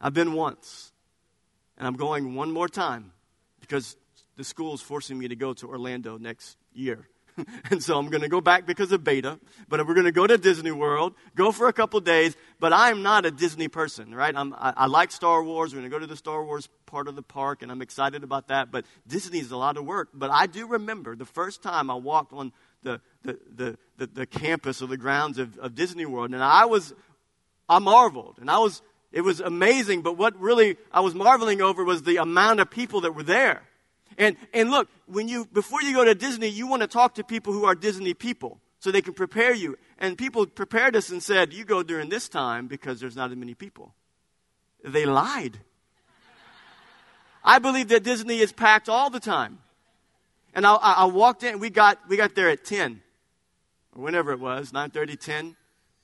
I've 0.00 0.12
been 0.12 0.32
once, 0.34 0.92
and 1.78 1.86
I'm 1.86 1.94
going 1.94 2.34
one 2.34 2.50
more 2.50 2.68
time 2.68 3.12
because 3.60 3.96
the 4.36 4.42
school 4.42 4.74
is 4.74 4.80
forcing 4.80 5.16
me 5.16 5.28
to 5.28 5.36
go 5.36 5.54
to 5.54 5.68
Orlando 5.68 6.18
next 6.18 6.58
year. 6.74 7.06
and 7.70 7.82
so 7.82 7.98
I'm 7.98 8.08
going 8.08 8.22
to 8.22 8.28
go 8.28 8.40
back 8.40 8.66
because 8.66 8.92
of 8.92 9.04
beta, 9.04 9.38
but 9.68 9.86
we're 9.86 9.94
going 9.94 10.06
to 10.06 10.12
go 10.12 10.26
to 10.26 10.38
Disney 10.38 10.70
World, 10.70 11.14
go 11.34 11.52
for 11.52 11.68
a 11.68 11.72
couple 11.72 12.00
days, 12.00 12.36
but 12.60 12.72
I'm 12.72 13.02
not 13.02 13.26
a 13.26 13.30
Disney 13.30 13.68
person, 13.68 14.14
right? 14.14 14.34
I, 14.36 14.72
I 14.76 14.86
like 14.86 15.10
Star 15.10 15.42
Wars. 15.42 15.72
We're 15.72 15.80
going 15.80 15.90
to 15.90 15.94
go 15.94 15.98
to 15.98 16.06
the 16.06 16.16
Star 16.16 16.44
Wars 16.44 16.68
part 16.86 17.08
of 17.08 17.16
the 17.16 17.22
park, 17.22 17.62
and 17.62 17.72
I'm 17.72 17.82
excited 17.82 18.22
about 18.22 18.48
that, 18.48 18.70
but 18.70 18.84
Disney 19.06 19.38
is 19.38 19.50
a 19.50 19.56
lot 19.56 19.76
of 19.76 19.84
work. 19.84 20.10
But 20.12 20.30
I 20.30 20.46
do 20.46 20.66
remember 20.66 21.16
the 21.16 21.24
first 21.24 21.62
time 21.62 21.90
I 21.90 21.94
walked 21.94 22.32
on 22.32 22.52
the, 22.82 23.00
the, 23.22 23.38
the, 23.54 23.78
the, 23.96 24.06
the 24.06 24.26
campus 24.26 24.82
or 24.82 24.86
the 24.86 24.96
grounds 24.96 25.38
of, 25.38 25.58
of 25.58 25.74
Disney 25.74 26.06
World, 26.06 26.32
and 26.32 26.42
I 26.42 26.66
was, 26.66 26.92
I 27.68 27.78
marveled, 27.78 28.38
and 28.40 28.50
I 28.50 28.58
was, 28.58 28.82
it 29.10 29.22
was 29.22 29.40
amazing, 29.40 30.02
but 30.02 30.16
what 30.16 30.38
really 30.38 30.76
I 30.90 31.00
was 31.00 31.14
marveling 31.14 31.62
over 31.62 31.84
was 31.84 32.02
the 32.02 32.16
amount 32.16 32.60
of 32.60 32.70
people 32.70 33.02
that 33.02 33.14
were 33.14 33.22
there. 33.22 33.62
And, 34.18 34.36
and 34.52 34.70
look, 34.70 34.88
when 35.06 35.28
you, 35.28 35.46
before 35.46 35.82
you 35.82 35.94
go 35.94 36.04
to 36.04 36.14
Disney, 36.14 36.48
you 36.48 36.66
want 36.66 36.82
to 36.82 36.88
talk 36.88 37.14
to 37.14 37.24
people 37.24 37.52
who 37.52 37.64
are 37.64 37.74
Disney 37.74 38.14
people 38.14 38.60
so 38.78 38.90
they 38.90 39.02
can 39.02 39.14
prepare 39.14 39.54
you. 39.54 39.76
And 39.98 40.18
people 40.18 40.46
prepared 40.46 40.96
us 40.96 41.10
and 41.10 41.22
said, 41.22 41.52
you 41.52 41.64
go 41.64 41.82
during 41.82 42.08
this 42.08 42.28
time 42.28 42.66
because 42.66 43.00
there's 43.00 43.16
not 43.16 43.30
as 43.30 43.36
many 43.36 43.54
people. 43.54 43.94
They 44.84 45.06
lied. 45.06 45.60
I 47.44 47.58
believe 47.58 47.88
that 47.88 48.04
Disney 48.04 48.38
is 48.38 48.52
packed 48.52 48.88
all 48.88 49.10
the 49.10 49.20
time. 49.20 49.58
And 50.54 50.66
I, 50.66 50.74
I, 50.74 51.04
walked 51.06 51.44
in, 51.44 51.58
we 51.60 51.70
got, 51.70 51.98
we 52.08 52.16
got 52.16 52.34
there 52.34 52.50
at 52.50 52.64
10, 52.64 53.00
or 53.96 54.02
whenever 54.02 54.32
it 54.32 54.40
was, 54.40 54.70
9.30, 54.72 55.18
10. 55.18 55.56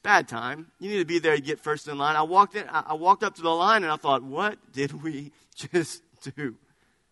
Bad 0.03 0.29
time. 0.29 0.71
You 0.79 0.89
need 0.89 0.99
to 0.99 1.05
be 1.05 1.19
there 1.19 1.37
to 1.37 1.43
get 1.43 1.61
first 1.61 1.89
in 1.89 1.99
line. 1.99 2.17
I 2.17 2.23
walked 2.23 2.55
in, 2.55 2.67
I, 2.69 2.85
I 2.89 2.95
walked 2.95 3.23
up 3.23 3.35
to 3.35 3.43
the 3.43 3.51
line 3.51 3.83
and 3.83 3.93
I 3.93 3.97
thought, 3.97 4.23
what 4.23 4.57
did 4.73 5.03
we 5.03 5.33
just 5.55 6.03
do? 6.37 6.57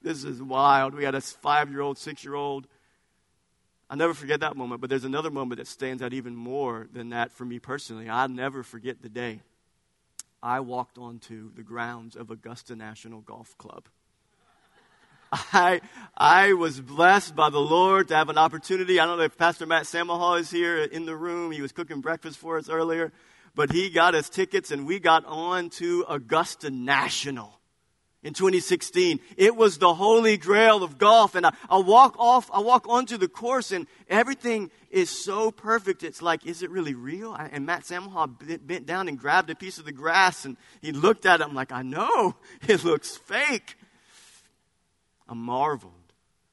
This 0.06 0.22
is 0.22 0.40
wild. 0.40 0.94
We 0.94 1.02
had 1.02 1.16
a 1.16 1.20
five 1.20 1.68
year 1.68 1.80
old, 1.80 1.98
six 1.98 2.22
year 2.22 2.36
old. 2.36 2.68
I'll 3.90 3.96
never 3.96 4.14
forget 4.14 4.38
that 4.38 4.56
moment, 4.56 4.80
but 4.80 4.88
there's 4.88 5.02
another 5.02 5.30
moment 5.30 5.58
that 5.58 5.66
stands 5.66 6.00
out 6.00 6.12
even 6.12 6.36
more 6.36 6.86
than 6.92 7.08
that 7.08 7.32
for 7.32 7.44
me 7.44 7.58
personally. 7.58 8.08
I'll 8.08 8.28
never 8.28 8.62
forget 8.62 9.02
the 9.02 9.08
day 9.08 9.40
I 10.40 10.60
walked 10.60 10.96
onto 10.96 11.52
the 11.52 11.64
grounds 11.64 12.14
of 12.14 12.30
Augusta 12.30 12.76
National 12.76 13.20
Golf 13.20 13.58
Club. 13.58 13.88
I, 15.32 15.80
I 16.16 16.52
was 16.52 16.80
blessed 16.80 17.34
by 17.34 17.50
the 17.50 17.58
Lord 17.58 18.06
to 18.06 18.14
have 18.14 18.28
an 18.28 18.38
opportunity. 18.38 19.00
I 19.00 19.06
don't 19.06 19.18
know 19.18 19.24
if 19.24 19.36
Pastor 19.36 19.66
Matt 19.66 19.86
Samahal 19.86 20.38
is 20.38 20.52
here 20.52 20.84
in 20.84 21.04
the 21.04 21.16
room. 21.16 21.50
He 21.50 21.62
was 21.62 21.72
cooking 21.72 22.00
breakfast 22.00 22.38
for 22.38 22.58
us 22.58 22.68
earlier, 22.68 23.12
but 23.56 23.72
he 23.72 23.90
got 23.90 24.14
us 24.14 24.28
tickets 24.28 24.70
and 24.70 24.86
we 24.86 25.00
got 25.00 25.24
on 25.26 25.68
to 25.70 26.04
Augusta 26.08 26.70
National 26.70 27.55
in 28.26 28.34
2016. 28.34 29.20
It 29.36 29.54
was 29.54 29.78
the 29.78 29.94
holy 29.94 30.36
grail 30.36 30.82
of 30.82 30.98
golf. 30.98 31.36
And 31.36 31.46
I, 31.46 31.52
I 31.70 31.78
walk 31.78 32.16
off, 32.18 32.50
I 32.52 32.58
walk 32.58 32.88
onto 32.88 33.16
the 33.16 33.28
course 33.28 33.70
and 33.70 33.86
everything 34.08 34.72
is 34.90 35.10
so 35.10 35.52
perfect. 35.52 36.02
It's 36.02 36.20
like, 36.20 36.44
is 36.44 36.64
it 36.64 36.70
really 36.70 36.94
real? 36.94 37.30
I, 37.30 37.48
and 37.52 37.64
Matt 37.64 37.84
Samahal 37.84 38.28
bent 38.66 38.84
down 38.84 39.06
and 39.06 39.16
grabbed 39.16 39.48
a 39.50 39.54
piece 39.54 39.78
of 39.78 39.84
the 39.84 39.92
grass 39.92 40.44
and 40.44 40.56
he 40.82 40.90
looked 40.90 41.24
at 41.24 41.40
it. 41.40 41.46
I'm 41.46 41.54
like, 41.54 41.70
I 41.70 41.82
know 41.82 42.34
it 42.66 42.82
looks 42.82 43.16
fake. 43.16 43.76
I 45.28 45.34
marveled. 45.34 45.92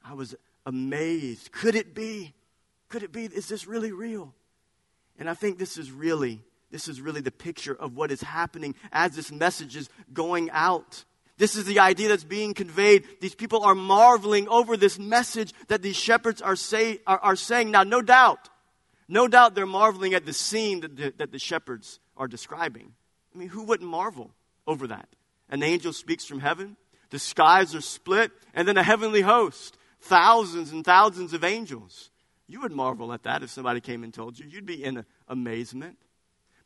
I 0.06 0.14
was 0.14 0.36
amazed. 0.68 1.52
Could 1.52 1.74
it 1.74 1.96
be? 1.96 2.36
Could 2.90 3.02
it 3.02 3.12
be? 3.12 3.26
Is 3.26 3.48
this 3.48 3.66
really 3.66 3.92
real? 3.92 4.36
And 5.18 5.28
I 5.28 5.34
think 5.34 5.58
this 5.58 5.80
is 5.80 5.92
really, 5.92 6.40
this 6.70 6.88
is 6.88 7.02
really 7.02 7.22
the 7.22 7.32
picture 7.32 7.74
of 7.74 7.98
what 7.98 8.12
is 8.12 8.22
happening 8.22 8.76
as 8.92 9.16
this 9.16 9.32
message 9.32 9.76
is 9.76 9.90
going 10.14 10.52
out. 10.52 11.04
This 11.44 11.58
is 11.58 11.66
the 11.66 11.80
idea 11.80 12.08
that's 12.08 12.24
being 12.24 12.54
conveyed. 12.54 13.04
These 13.20 13.36
people 13.36 13.66
are 13.66 13.76
marveling 13.76 14.48
over 14.48 14.78
this 14.78 14.98
message 14.98 15.52
that 15.68 15.82
these 15.82 15.98
shepherds 15.98 16.42
are, 16.42 16.56
say, 16.56 17.00
are, 17.06 17.20
are 17.20 17.36
saying. 17.36 17.70
Now, 17.70 17.84
no 17.84 18.02
doubt, 18.02 18.48
no 19.10 19.28
doubt 19.28 19.54
they're 19.54 19.66
marveling 19.66 20.14
at 20.14 20.26
the 20.26 20.32
scene 20.32 20.80
that 20.80 20.96
the, 20.96 21.14
that 21.18 21.34
the 21.34 21.40
shepherds 21.40 22.00
are 22.16 22.30
describing. 22.30 22.94
I 23.36 23.38
mean, 23.38 23.50
who 23.50 23.64
wouldn't 23.64 23.90
marvel 23.90 24.32
over 24.66 24.88
that? 24.88 25.10
An 25.50 25.64
angel 25.64 25.92
speaks 25.92 26.24
from 26.24 26.40
heaven, 26.40 26.78
the 27.10 27.20
skies 27.20 27.76
are 27.76 27.82
split, 27.82 28.32
and 28.54 28.66
then 28.66 28.78
a 28.78 28.84
heavenly 28.84 29.20
host, 29.20 29.78
thousands 30.00 30.72
and 30.72 30.86
thousands 30.86 31.34
of 31.34 31.44
angels. 31.44 32.10
You 32.48 32.62
would 32.62 32.72
marvel 32.72 33.12
at 33.12 33.24
that 33.24 33.44
if 33.44 33.50
somebody 33.50 33.82
came 33.82 34.06
and 34.06 34.14
told 34.14 34.40
you. 34.40 34.46
You'd 34.48 34.66
be 34.66 34.82
in 34.82 35.04
amazement. 35.28 35.98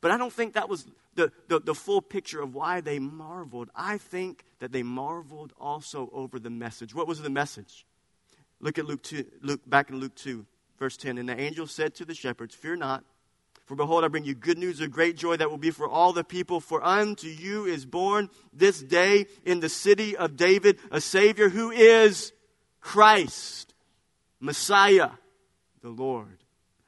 But 0.01 0.11
I 0.11 0.17
don't 0.17 0.31
think 0.31 0.53
that 0.53 0.69
was 0.69 0.85
the, 1.15 1.31
the, 1.47 1.59
the, 1.59 1.73
full 1.73 2.01
picture 2.01 2.41
of 2.41 2.53
why 2.53 2.81
they 2.81 2.99
marveled. 2.99 3.69
I 3.75 3.97
think 3.97 4.43
that 4.59 4.71
they 4.71 4.83
marveled 4.83 5.53
also 5.59 6.09
over 6.13 6.39
the 6.39 6.51
message. 6.51 6.93
What 6.93 7.07
was 7.07 7.21
the 7.21 7.31
message? 7.31 7.85
Look 8.59 8.77
at 8.77 8.85
Luke 8.85 9.01
2, 9.01 9.25
Luke, 9.41 9.61
back 9.65 9.89
in 9.89 9.97
Luke 9.97 10.15
2, 10.15 10.45
verse 10.77 10.97
10. 10.97 11.17
And 11.17 11.27
the 11.27 11.39
angel 11.39 11.65
said 11.65 11.95
to 11.95 12.05
the 12.05 12.13
shepherds, 12.13 12.53
Fear 12.53 12.77
not, 12.77 13.03
for 13.67 13.75
behold, 13.75 14.05
I 14.05 14.07
bring 14.07 14.23
you 14.23 14.33
good 14.33 14.57
news 14.57 14.79
of 14.79 14.91
great 14.91 15.17
joy 15.17 15.35
that 15.35 15.49
will 15.49 15.57
be 15.57 15.71
for 15.71 15.89
all 15.89 16.13
the 16.13 16.23
people. 16.23 16.61
For 16.61 16.81
unto 16.83 17.27
you 17.27 17.65
is 17.65 17.85
born 17.85 18.29
this 18.53 18.81
day 18.81 19.25
in 19.45 19.59
the 19.59 19.67
city 19.67 20.15
of 20.15 20.37
David 20.37 20.79
a 20.89 21.01
Savior 21.01 21.49
who 21.49 21.71
is 21.71 22.31
Christ, 22.79 23.73
Messiah, 24.39 25.09
the 25.81 25.89
Lord. 25.89 26.37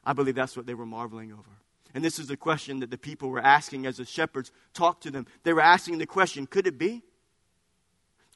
I 0.02 0.14
believe 0.14 0.34
that's 0.34 0.56
what 0.56 0.64
they 0.64 0.72
were 0.72 0.86
marveling 0.86 1.32
over. 1.32 1.59
And 1.94 2.04
this 2.04 2.18
is 2.18 2.28
the 2.28 2.36
question 2.36 2.80
that 2.80 2.90
the 2.90 2.98
people 2.98 3.30
were 3.30 3.40
asking 3.40 3.86
as 3.86 3.96
the 3.96 4.04
shepherds 4.04 4.52
talked 4.74 5.02
to 5.04 5.10
them. 5.10 5.26
They 5.42 5.52
were 5.52 5.60
asking 5.60 5.98
the 5.98 6.06
question 6.06 6.46
could 6.46 6.66
it 6.66 6.78
be? 6.78 7.02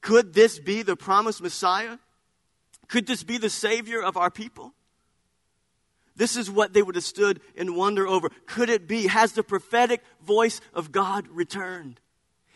Could 0.01 0.35
this 0.35 0.59
be 0.59 0.83
the 0.83 0.97
promised 0.97 1.41
Messiah? 1.41 1.99
Could 2.89 3.07
this 3.07 3.23
be 3.23 3.39
the 3.39 3.51
Savior 3.51 4.03
of 4.03 4.17
our 4.17 4.31
people? 4.31 4.75
This 6.17 6.37
is 6.37 6.51
what 6.51 6.73
they 6.73 6.83
would 6.83 6.95
have 6.95 7.05
stood 7.05 7.41
in 7.57 7.75
wonder 7.75 8.07
over. 8.07 8.29
Could 8.47 8.71
it 8.71 8.87
be? 8.87 9.07
Has 9.07 9.33
the 9.33 9.43
prophetic 9.43 10.03
voice 10.23 10.61
of 10.73 10.93
God 10.93 11.27
returned? 11.29 12.01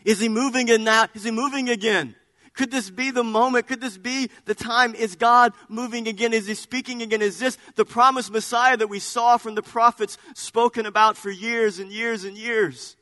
Is 0.05 0.19
he 0.19 0.29
moving 0.29 0.69
in 0.69 0.83
now? 0.83 1.07
Is 1.13 1.23
he 1.23 1.31
moving 1.31 1.69
again? 1.69 2.15
Could 2.59 2.71
this 2.71 2.89
be 2.89 3.09
the 3.09 3.23
moment? 3.23 3.67
Could 3.67 3.79
this 3.79 3.97
be 3.97 4.29
the 4.43 4.53
time? 4.53 4.93
Is 4.93 5.15
God 5.15 5.53
moving 5.69 6.09
again? 6.09 6.33
Is 6.33 6.45
He 6.45 6.55
speaking 6.55 7.01
again? 7.01 7.21
Is 7.21 7.39
this 7.39 7.57
the 7.75 7.85
promised 7.85 8.33
Messiah 8.33 8.75
that 8.75 8.89
we 8.89 8.99
saw 8.99 9.37
from 9.37 9.55
the 9.55 9.61
prophets 9.61 10.17
spoken 10.35 10.85
about 10.85 11.15
for 11.15 11.29
years 11.29 11.79
and 11.79 11.89
years 11.89 12.25
and 12.25 12.37
years? 12.37 12.97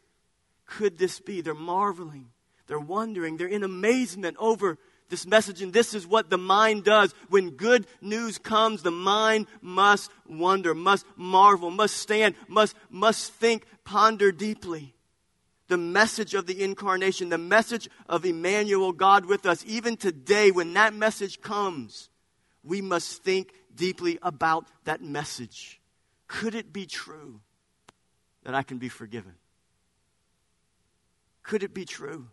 Could 0.68 1.00
this 1.00 1.20
be? 1.20 1.42
They're 1.42 1.56
marveling. 1.56 2.28
They're 2.68 2.78
wondering. 2.78 3.38
They're 3.38 3.48
in 3.48 3.64
amazement 3.64 4.38
over 4.40 4.78
this 5.10 5.26
message, 5.26 5.64
and 5.64 5.74
this 5.74 5.96
is 5.96 6.06
what 6.06 6.30
the 6.30 6.38
mind 6.38 6.84
does. 6.84 7.16
When 7.30 7.50
good 7.50 7.88
news 8.00 8.38
comes, 8.38 8.84
the 8.84 8.92
mind 8.92 9.48
must 9.60 10.12
wonder, 10.30 10.76
must 10.76 11.04
marvel, 11.16 11.72
must 11.72 11.98
stand, 11.98 12.36
must, 12.48 12.76
must 12.92 13.34
think, 13.34 13.66
ponder 13.84 14.32
deeply. 14.32 14.94
The 15.68 15.78
message 15.78 16.34
of 16.34 16.46
the 16.46 16.64
incarnation, 16.64 17.30
the 17.30 17.38
message 17.38 17.90
of 18.08 18.26
Emmanuel, 18.26 18.94
God 18.94 19.26
with 19.26 19.46
us, 19.46 19.64
even 19.68 19.98
today, 19.98 20.50
when 20.52 20.74
that 20.74 20.94
message 20.94 21.42
comes, 21.42 22.10
we 22.64 22.82
must 22.82 23.24
think 23.24 23.54
deeply 23.76 24.18
about 24.22 24.68
that 24.86 25.02
message. 25.02 25.82
Could 26.28 26.56
it 26.56 26.72
be 26.72 26.86
true 26.86 27.42
that 28.44 28.56
I 28.56 28.64
can 28.64 28.78
be 28.78 28.90
forgiven? 28.90 29.34
Could 31.44 31.64
it 31.64 31.74
be 31.74 31.86
true 31.86 32.28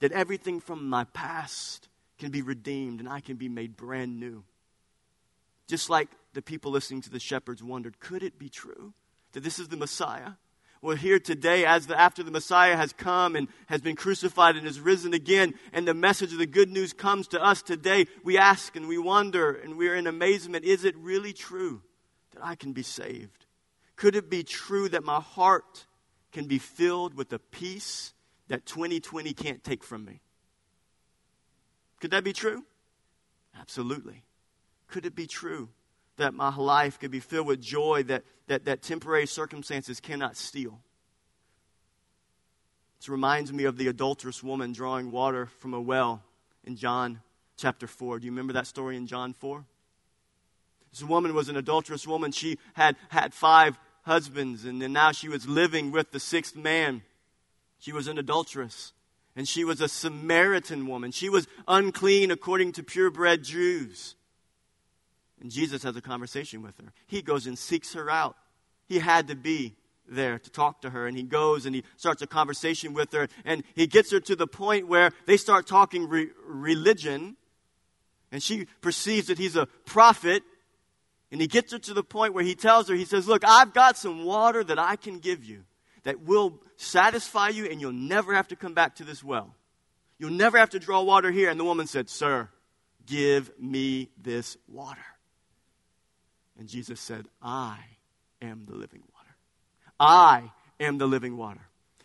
that 0.00 0.12
everything 0.12 0.60
from 0.60 0.88
my 0.88 1.04
past 1.04 1.88
can 2.18 2.30
be 2.30 2.42
redeemed 2.42 3.00
and 3.00 3.08
I 3.08 3.20
can 3.20 3.36
be 3.36 3.48
made 3.48 3.76
brand 3.76 4.20
new? 4.20 4.44
Just 5.66 5.90
like 5.90 6.08
the 6.32 6.42
people 6.42 6.70
listening 6.70 7.02
to 7.02 7.10
the 7.10 7.20
shepherds 7.20 7.62
wondered, 7.62 8.00
could 8.00 8.22
it 8.22 8.38
be 8.38 8.48
true 8.48 8.94
that 9.32 9.42
this 9.42 9.58
is 9.58 9.68
the 9.68 9.76
Messiah? 9.76 10.32
Well, 10.80 10.96
here 10.96 11.18
today, 11.18 11.64
as 11.64 11.88
the, 11.88 11.98
after 11.98 12.22
the 12.22 12.30
Messiah 12.30 12.76
has 12.76 12.92
come 12.92 13.34
and 13.34 13.48
has 13.66 13.80
been 13.80 13.96
crucified 13.96 14.56
and 14.56 14.66
is 14.66 14.78
risen 14.78 15.12
again, 15.12 15.54
and 15.72 15.88
the 15.88 15.94
message 15.94 16.32
of 16.32 16.38
the 16.38 16.46
good 16.46 16.70
news 16.70 16.92
comes 16.92 17.26
to 17.28 17.42
us 17.42 17.62
today, 17.62 18.06
we 18.22 18.38
ask 18.38 18.76
and 18.76 18.86
we 18.86 18.96
wonder 18.96 19.52
and 19.52 19.76
we're 19.76 19.96
in 19.96 20.06
amazement 20.06 20.64
is 20.64 20.84
it 20.84 20.96
really 20.96 21.32
true 21.32 21.82
that 22.32 22.44
I 22.44 22.54
can 22.54 22.72
be 22.72 22.84
saved? 22.84 23.46
Could 23.96 24.14
it 24.14 24.30
be 24.30 24.44
true 24.44 24.88
that 24.90 25.02
my 25.02 25.20
heart 25.20 25.86
can 26.30 26.46
be 26.46 26.58
filled 26.58 27.14
with 27.14 27.32
a 27.32 27.40
peace 27.40 28.14
that 28.46 28.64
2020 28.64 29.32
can't 29.32 29.64
take 29.64 29.82
from 29.82 30.04
me? 30.04 30.20
Could 32.00 32.12
that 32.12 32.22
be 32.22 32.32
true? 32.32 32.64
Absolutely. 33.58 34.22
Could 34.86 35.04
it 35.04 35.16
be 35.16 35.26
true 35.26 35.70
that 36.18 36.34
my 36.34 36.54
life 36.54 36.98
could 36.98 37.10
be 37.10 37.20
filled 37.20 37.46
with 37.46 37.60
joy 37.60 38.04
that, 38.04 38.24
that, 38.46 38.66
that 38.66 38.82
temporary 38.82 39.26
circumstances 39.26 40.00
cannot 40.00 40.36
steal? 40.36 40.80
This 43.00 43.08
reminds 43.08 43.52
me 43.52 43.64
of 43.64 43.76
the 43.76 43.88
adulterous 43.88 44.42
woman 44.42 44.72
drawing 44.72 45.10
water 45.10 45.46
from 45.46 45.72
a 45.72 45.80
well 45.80 46.22
in 46.64 46.76
John 46.76 47.20
chapter 47.56 47.86
4. 47.86 48.18
Do 48.18 48.26
you 48.26 48.32
remember 48.32 48.52
that 48.54 48.66
story 48.66 48.96
in 48.96 49.06
John 49.06 49.32
4? 49.32 49.64
This 50.90 51.02
woman 51.02 51.34
was 51.34 51.48
an 51.48 51.56
adulterous 51.56 52.06
woman. 52.06 52.32
She 52.32 52.58
had 52.74 52.96
had 53.10 53.34
five 53.34 53.78
husbands, 54.02 54.64
and 54.64 54.80
then 54.80 54.92
now 54.92 55.12
she 55.12 55.28
was 55.28 55.46
living 55.46 55.90
with 55.90 56.12
the 56.12 56.20
sixth 56.20 56.56
man. 56.56 57.02
She 57.78 57.92
was 57.92 58.08
an 58.08 58.18
adulteress, 58.18 58.92
and 59.36 59.46
she 59.46 59.64
was 59.64 59.80
a 59.80 59.88
Samaritan 59.88 60.86
woman. 60.86 61.12
She 61.12 61.28
was 61.28 61.46
unclean 61.68 62.30
according 62.30 62.72
to 62.72 62.82
purebred 62.82 63.44
Jews. 63.44 64.16
And 65.40 65.50
Jesus 65.50 65.82
has 65.82 65.96
a 65.96 66.00
conversation 66.00 66.62
with 66.62 66.76
her. 66.78 66.92
He 67.06 67.22
goes 67.22 67.46
and 67.46 67.58
seeks 67.58 67.94
her 67.94 68.10
out. 68.10 68.36
He 68.86 68.98
had 68.98 69.28
to 69.28 69.36
be 69.36 69.76
there 70.08 70.38
to 70.38 70.50
talk 70.50 70.82
to 70.82 70.90
her. 70.90 71.06
And 71.06 71.16
he 71.16 71.22
goes 71.22 71.66
and 71.66 71.74
he 71.74 71.84
starts 71.96 72.22
a 72.22 72.26
conversation 72.26 72.94
with 72.94 73.12
her. 73.12 73.28
And 73.44 73.62
he 73.74 73.86
gets 73.86 74.10
her 74.10 74.20
to 74.20 74.36
the 74.36 74.46
point 74.46 74.88
where 74.88 75.12
they 75.26 75.36
start 75.36 75.66
talking 75.66 76.08
re- 76.08 76.30
religion. 76.46 77.36
And 78.32 78.42
she 78.42 78.66
perceives 78.80 79.28
that 79.28 79.38
he's 79.38 79.56
a 79.56 79.66
prophet. 79.84 80.42
And 81.30 81.40
he 81.40 81.46
gets 81.46 81.72
her 81.72 81.78
to 81.78 81.94
the 81.94 82.02
point 82.02 82.34
where 82.34 82.44
he 82.44 82.54
tells 82.54 82.88
her, 82.88 82.94
he 82.94 83.04
says, 83.04 83.28
Look, 83.28 83.44
I've 83.44 83.74
got 83.74 83.96
some 83.96 84.24
water 84.24 84.64
that 84.64 84.78
I 84.78 84.96
can 84.96 85.18
give 85.18 85.44
you 85.44 85.64
that 86.04 86.22
will 86.22 86.60
satisfy 86.76 87.48
you, 87.48 87.66
and 87.66 87.80
you'll 87.80 87.92
never 87.92 88.34
have 88.34 88.48
to 88.48 88.56
come 88.56 88.72
back 88.72 88.96
to 88.96 89.04
this 89.04 89.22
well. 89.22 89.54
You'll 90.18 90.30
never 90.30 90.56
have 90.56 90.70
to 90.70 90.78
draw 90.78 91.02
water 91.02 91.30
here. 91.30 91.50
And 91.50 91.60
the 91.60 91.64
woman 91.64 91.86
said, 91.86 92.08
Sir, 92.08 92.48
give 93.06 93.50
me 93.58 94.08
this 94.20 94.56
water. 94.66 95.04
And 96.58 96.68
Jesus 96.68 97.00
said, 97.00 97.26
I 97.40 97.78
am 98.42 98.66
the 98.68 98.74
living 98.74 99.02
water. 99.14 99.36
I 99.98 100.50
am 100.80 100.98
the 100.98 101.06
living 101.06 101.36
water. 101.36 101.60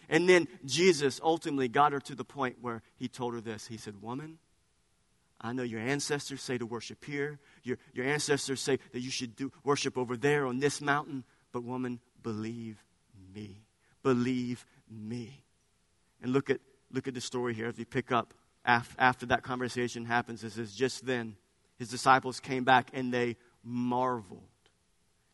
And 0.09 0.29
then 0.29 0.47
Jesus 0.65 1.19
ultimately 1.23 1.67
got 1.67 1.91
her 1.91 1.99
to 2.01 2.15
the 2.15 2.25
point 2.25 2.57
where 2.61 2.81
he 2.95 3.07
told 3.07 3.33
her 3.33 3.41
this. 3.41 3.67
He 3.67 3.77
said, 3.77 4.01
Woman, 4.01 4.37
I 5.41 5.53
know 5.53 5.63
your 5.63 5.79
ancestors 5.81 6.41
say 6.41 6.57
to 6.57 6.65
worship 6.65 7.03
here. 7.03 7.39
Your, 7.63 7.77
your 7.93 8.05
ancestors 8.05 8.61
say 8.61 8.79
that 8.91 8.99
you 8.99 9.11
should 9.11 9.35
do 9.35 9.51
worship 9.63 9.97
over 9.97 10.15
there 10.15 10.45
on 10.45 10.59
this 10.59 10.81
mountain. 10.81 11.23
But, 11.51 11.63
woman, 11.63 11.99
believe 12.21 12.83
me. 13.33 13.63
Believe 14.03 14.65
me. 14.89 15.43
And 16.21 16.31
look 16.31 16.49
at, 16.49 16.59
look 16.91 17.07
at 17.07 17.13
the 17.13 17.21
story 17.21 17.53
here 17.53 17.67
If 17.67 17.79
you 17.79 17.85
pick 17.85 18.11
up 18.11 18.33
after, 18.65 18.95
after 18.99 19.25
that 19.27 19.43
conversation 19.43 20.05
happens. 20.05 20.43
It 20.43 20.51
says, 20.51 20.73
Just 20.73 21.05
then, 21.05 21.35
his 21.77 21.89
disciples 21.89 22.39
came 22.39 22.63
back 22.63 22.89
and 22.93 23.13
they 23.13 23.35
marveled 23.63 24.41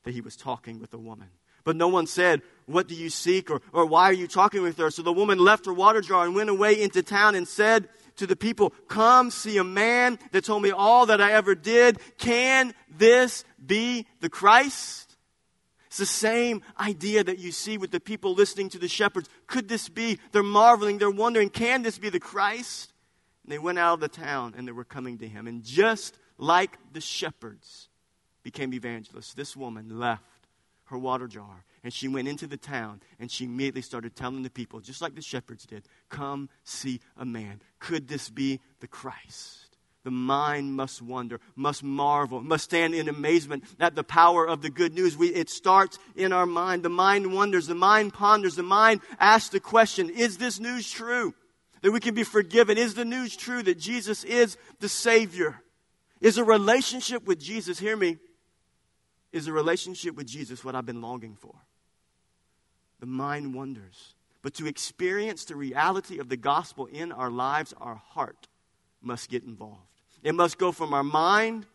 that 0.03 0.13
he 0.13 0.21
was 0.21 0.35
talking 0.35 0.79
with 0.79 0.93
a 0.93 0.97
woman. 0.97 1.29
But 1.63 1.75
no 1.75 1.87
one 1.87 2.07
said, 2.07 2.41
What 2.65 2.87
do 2.87 2.95
you 2.95 3.09
seek? 3.09 3.51
or, 3.51 3.61
or 3.73 3.85
why 3.85 4.05
are 4.05 4.13
you 4.13 4.27
talking 4.27 4.61
with 4.61 4.77
her? 4.77 4.89
So 4.91 5.01
the 5.01 5.13
woman 5.13 5.39
left 5.39 5.65
her 5.65 5.73
water 5.73 6.01
jar 6.01 6.25
and 6.25 6.35
went 6.35 6.49
away 6.49 6.81
into 6.81 7.03
town 7.03 7.35
and 7.35 7.47
said 7.47 7.89
to 8.15 8.25
the 8.25 8.35
people, 8.35 8.71
Come 8.87 9.29
see 9.31 9.57
a 9.57 9.63
man 9.63 10.19
that 10.31 10.45
told 10.45 10.63
me 10.63 10.71
all 10.71 11.05
that 11.07 11.21
I 11.21 11.33
ever 11.33 11.55
did. 11.55 11.99
Can 12.17 12.73
this 12.89 13.43
be 13.63 14.07
the 14.19 14.29
Christ? 14.29 15.09
It's 15.87 15.97
the 15.97 16.05
same 16.05 16.61
idea 16.79 17.23
that 17.23 17.39
you 17.39 17.51
see 17.51 17.79
with 17.79 17.89
the 17.89 17.99
people 17.99 18.35
listening 18.35 18.69
to 18.69 18.79
the 18.79 18.87
shepherds. 18.87 19.27
Could 19.47 19.67
this 19.67 19.89
be? 19.89 20.19
They're 20.31 20.43
marveling, 20.43 20.99
they're 20.99 21.09
wondering, 21.09 21.49
can 21.49 21.81
this 21.81 21.97
be 21.97 22.09
the 22.09 22.19
Christ? 22.19 22.93
And 23.43 23.51
they 23.51 23.57
went 23.57 23.79
out 23.79 23.95
of 23.95 23.99
the 23.99 24.07
town 24.07 24.53
and 24.55 24.67
they 24.67 24.71
were 24.71 24.83
coming 24.83 25.17
to 25.17 25.27
him. 25.27 25.47
And 25.47 25.63
just 25.63 26.15
like 26.37 26.77
the 26.93 27.01
shepherds, 27.01 27.88
became 28.43 28.73
evangelists. 28.73 29.33
This 29.33 29.55
woman 29.55 29.99
left 29.99 30.23
her 30.85 30.97
water 30.97 31.27
jar 31.27 31.63
and 31.83 31.93
she 31.93 32.07
went 32.07 32.27
into 32.27 32.47
the 32.47 32.57
town 32.57 33.01
and 33.19 33.31
she 33.31 33.45
immediately 33.45 33.81
started 33.81 34.15
telling 34.15 34.43
the 34.43 34.49
people, 34.49 34.79
just 34.79 35.01
like 35.01 35.15
the 35.15 35.21
shepherds 35.21 35.65
did, 35.65 35.83
come 36.09 36.49
see 36.63 36.99
a 37.17 37.25
man. 37.25 37.61
Could 37.79 38.07
this 38.07 38.29
be 38.29 38.59
the 38.79 38.87
Christ? 38.87 39.69
The 40.03 40.11
mind 40.11 40.75
must 40.75 41.01
wonder, 41.01 41.39
must 41.55 41.83
marvel, 41.83 42.41
must 42.41 42.63
stand 42.63 42.95
in 42.95 43.09
amazement 43.09 43.65
at 43.79 43.95
the 43.95 44.03
power 44.03 44.47
of 44.47 44.61
the 44.61 44.69
good 44.69 44.93
news. 44.93 45.17
We, 45.17 45.27
it 45.27 45.49
starts 45.49 45.99
in 46.15 46.31
our 46.31 46.45
mind. 46.45 46.83
The 46.83 46.89
mind 46.89 47.33
wonders, 47.33 47.67
the 47.67 47.75
mind 47.75 48.13
ponders, 48.13 48.55
the 48.55 48.63
mind 48.63 49.01
asks 49.19 49.49
the 49.49 49.59
question 49.59 50.09
Is 50.09 50.37
this 50.37 50.59
news 50.59 50.89
true? 50.89 51.35
That 51.81 51.91
we 51.91 51.99
can 51.99 52.15
be 52.15 52.23
forgiven? 52.23 52.77
Is 52.77 52.93
the 52.93 53.05
news 53.05 53.35
true 53.35 53.61
that 53.63 53.77
Jesus 53.77 54.23
is 54.23 54.57
the 54.79 54.89
Savior? 54.89 55.61
Is 56.21 56.37
a 56.37 56.43
relationship 56.43 57.25
with 57.25 57.39
Jesus, 57.39 57.79
hear 57.79 57.95
me, 57.95 58.17
is 59.31 59.47
a 59.47 59.53
relationship 59.53 60.15
with 60.15 60.27
Jesus 60.27 60.63
what 60.63 60.75
I've 60.75 60.85
been 60.85 61.01
longing 61.01 61.35
for? 61.35 61.55
The 62.99 63.05
mind 63.05 63.53
wonders. 63.53 64.13
But 64.41 64.53
to 64.55 64.67
experience 64.67 65.45
the 65.45 65.55
reality 65.55 66.19
of 66.19 66.29
the 66.29 66.37
gospel 66.37 66.85
in 66.85 67.11
our 67.11 67.29
lives, 67.29 67.73
our 67.79 67.95
heart 67.95 68.47
must 69.01 69.29
get 69.29 69.43
involved. 69.43 69.81
It 70.23 70.35
must 70.35 70.57
go 70.57 70.71
from 70.71 70.93
our 70.93 71.03
mind 71.03 71.65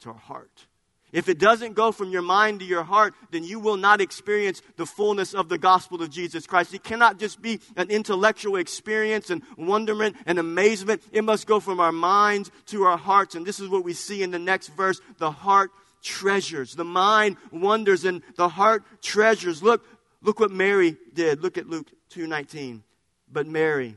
to 0.00 0.10
our 0.10 0.14
heart. 0.14 0.66
If 1.12 1.28
it 1.28 1.38
doesn't 1.38 1.74
go 1.74 1.90
from 1.90 2.10
your 2.10 2.22
mind 2.22 2.60
to 2.60 2.64
your 2.66 2.84
heart, 2.84 3.14
then 3.32 3.42
you 3.42 3.58
will 3.58 3.76
not 3.76 4.00
experience 4.00 4.62
the 4.76 4.86
fullness 4.86 5.34
of 5.34 5.48
the 5.48 5.58
gospel 5.58 6.00
of 6.02 6.10
Jesus 6.10 6.46
Christ. 6.46 6.72
It 6.72 6.84
cannot 6.84 7.18
just 7.18 7.42
be 7.42 7.60
an 7.76 7.90
intellectual 7.90 8.56
experience 8.56 9.28
and 9.28 9.42
wonderment 9.56 10.16
and 10.24 10.38
amazement. 10.38 11.02
It 11.10 11.24
must 11.24 11.48
go 11.48 11.58
from 11.58 11.80
our 11.80 11.92
minds 11.92 12.50
to 12.66 12.84
our 12.84 12.96
hearts. 12.96 13.34
And 13.34 13.44
this 13.44 13.58
is 13.58 13.68
what 13.68 13.82
we 13.82 13.92
see 13.92 14.22
in 14.22 14.30
the 14.30 14.38
next 14.38 14.68
verse. 14.68 15.00
The 15.18 15.32
heart 15.32 15.72
treasures. 16.02 16.74
The 16.74 16.84
mind 16.84 17.36
wonders 17.50 18.04
and 18.04 18.22
the 18.36 18.48
heart 18.48 18.84
treasures. 19.02 19.62
Look, 19.62 19.84
look 20.22 20.40
what 20.40 20.50
Mary 20.50 20.96
did. 21.14 21.42
Look 21.42 21.58
at 21.58 21.68
Luke 21.68 21.90
2:19. 22.10 22.82
But 23.30 23.46
Mary 23.46 23.96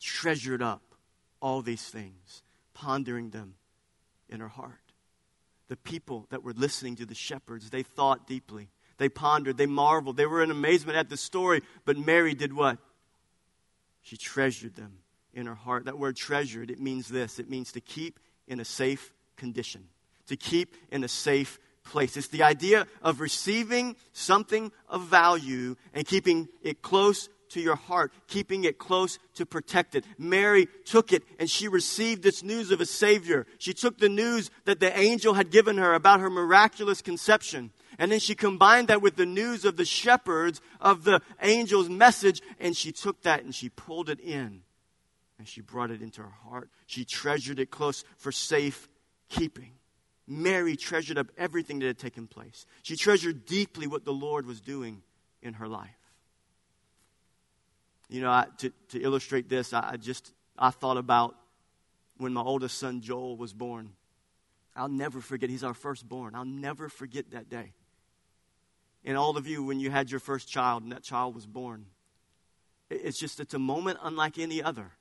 treasured 0.00 0.62
up 0.62 0.82
all 1.40 1.62
these 1.62 1.86
things, 1.86 2.42
pondering 2.74 3.30
them 3.30 3.54
in 4.28 4.40
her 4.40 4.48
heart. 4.48 4.92
The 5.68 5.76
people 5.76 6.26
that 6.30 6.42
were 6.42 6.52
listening 6.52 6.96
to 6.96 7.06
the 7.06 7.14
shepherds, 7.14 7.70
they 7.70 7.82
thought 7.82 8.26
deeply. 8.26 8.70
They 8.96 9.08
pondered, 9.08 9.56
they 9.56 9.66
marveled, 9.66 10.16
they 10.16 10.26
were 10.26 10.42
in 10.42 10.50
amazement 10.50 10.98
at 10.98 11.08
the 11.08 11.16
story. 11.16 11.62
But 11.84 11.96
Mary 11.96 12.34
did 12.34 12.52
what? 12.52 12.78
She 14.02 14.16
treasured 14.16 14.74
them 14.74 14.98
in 15.32 15.46
her 15.46 15.54
heart. 15.54 15.84
That 15.84 15.98
word 15.98 16.16
treasured, 16.16 16.70
it 16.70 16.80
means 16.80 17.08
this 17.08 17.38
it 17.38 17.48
means 17.48 17.72
to 17.72 17.80
keep 17.80 18.18
in 18.46 18.60
a 18.60 18.64
safe 18.64 19.12
condition 19.36 19.88
to 20.30 20.36
keep 20.36 20.76
in 20.92 21.02
a 21.02 21.08
safe 21.08 21.58
place. 21.82 22.16
It's 22.16 22.28
the 22.28 22.44
idea 22.44 22.86
of 23.02 23.20
receiving 23.20 23.96
something 24.12 24.70
of 24.88 25.02
value 25.02 25.74
and 25.92 26.06
keeping 26.06 26.48
it 26.62 26.82
close 26.82 27.28
to 27.48 27.60
your 27.60 27.74
heart, 27.74 28.12
keeping 28.28 28.62
it 28.62 28.78
close 28.78 29.18
to 29.34 29.44
protect 29.44 29.96
it. 29.96 30.04
Mary 30.18 30.68
took 30.84 31.12
it 31.12 31.24
and 31.40 31.50
she 31.50 31.66
received 31.66 32.22
this 32.22 32.44
news 32.44 32.70
of 32.70 32.80
a 32.80 32.86
Savior. 32.86 33.44
She 33.58 33.74
took 33.74 33.98
the 33.98 34.08
news 34.08 34.52
that 34.66 34.78
the 34.78 34.96
angel 34.96 35.34
had 35.34 35.50
given 35.50 35.78
her 35.78 35.94
about 35.94 36.20
her 36.20 36.30
miraculous 36.30 37.02
conception. 37.02 37.72
And 37.98 38.12
then 38.12 38.20
she 38.20 38.36
combined 38.36 38.86
that 38.86 39.02
with 39.02 39.16
the 39.16 39.26
news 39.26 39.64
of 39.64 39.76
the 39.76 39.84
shepherds 39.84 40.60
of 40.80 41.02
the 41.02 41.20
angel's 41.40 41.88
message, 41.88 42.40
and 42.60 42.76
she 42.76 42.92
took 42.92 43.22
that 43.22 43.42
and 43.42 43.52
she 43.52 43.68
pulled 43.68 44.08
it 44.08 44.20
in 44.20 44.62
and 45.38 45.48
she 45.48 45.60
brought 45.60 45.90
it 45.90 46.02
into 46.02 46.22
her 46.22 46.36
heart. 46.48 46.70
She 46.86 47.04
treasured 47.04 47.58
it 47.58 47.72
close 47.72 48.04
for 48.16 48.30
safe 48.30 48.88
keeping. 49.28 49.72
Mary 50.30 50.76
treasured 50.76 51.18
up 51.18 51.26
everything 51.36 51.80
that 51.80 51.86
had 51.86 51.98
taken 51.98 52.28
place. 52.28 52.64
She 52.82 52.94
treasured 52.94 53.46
deeply 53.46 53.88
what 53.88 54.04
the 54.04 54.12
Lord 54.12 54.46
was 54.46 54.60
doing 54.60 55.02
in 55.42 55.54
her 55.54 55.66
life. 55.66 55.90
You 58.08 58.20
know, 58.20 58.30
I, 58.30 58.46
to, 58.58 58.70
to 58.90 59.00
illustrate 59.00 59.48
this, 59.48 59.72
I, 59.72 59.90
I 59.92 59.96
just 59.96 60.32
I 60.56 60.70
thought 60.70 60.98
about 60.98 61.34
when 62.16 62.32
my 62.32 62.42
oldest 62.42 62.78
son 62.78 63.00
Joel 63.00 63.36
was 63.36 63.52
born. 63.52 63.90
I'll 64.76 64.88
never 64.88 65.20
forget. 65.20 65.50
He's 65.50 65.64
our 65.64 65.74
firstborn. 65.74 66.36
I'll 66.36 66.44
never 66.44 66.88
forget 66.88 67.32
that 67.32 67.50
day. 67.50 67.72
And 69.04 69.16
all 69.16 69.36
of 69.36 69.48
you, 69.48 69.64
when 69.64 69.80
you 69.80 69.90
had 69.90 70.12
your 70.12 70.20
first 70.20 70.46
child 70.48 70.84
and 70.84 70.92
that 70.92 71.02
child 71.02 71.34
was 71.34 71.46
born, 71.46 71.86
it's 72.88 73.18
just 73.18 73.40
it's 73.40 73.54
a 73.54 73.58
moment 73.58 73.98
unlike 74.00 74.38
any 74.38 74.62
other, 74.62 74.92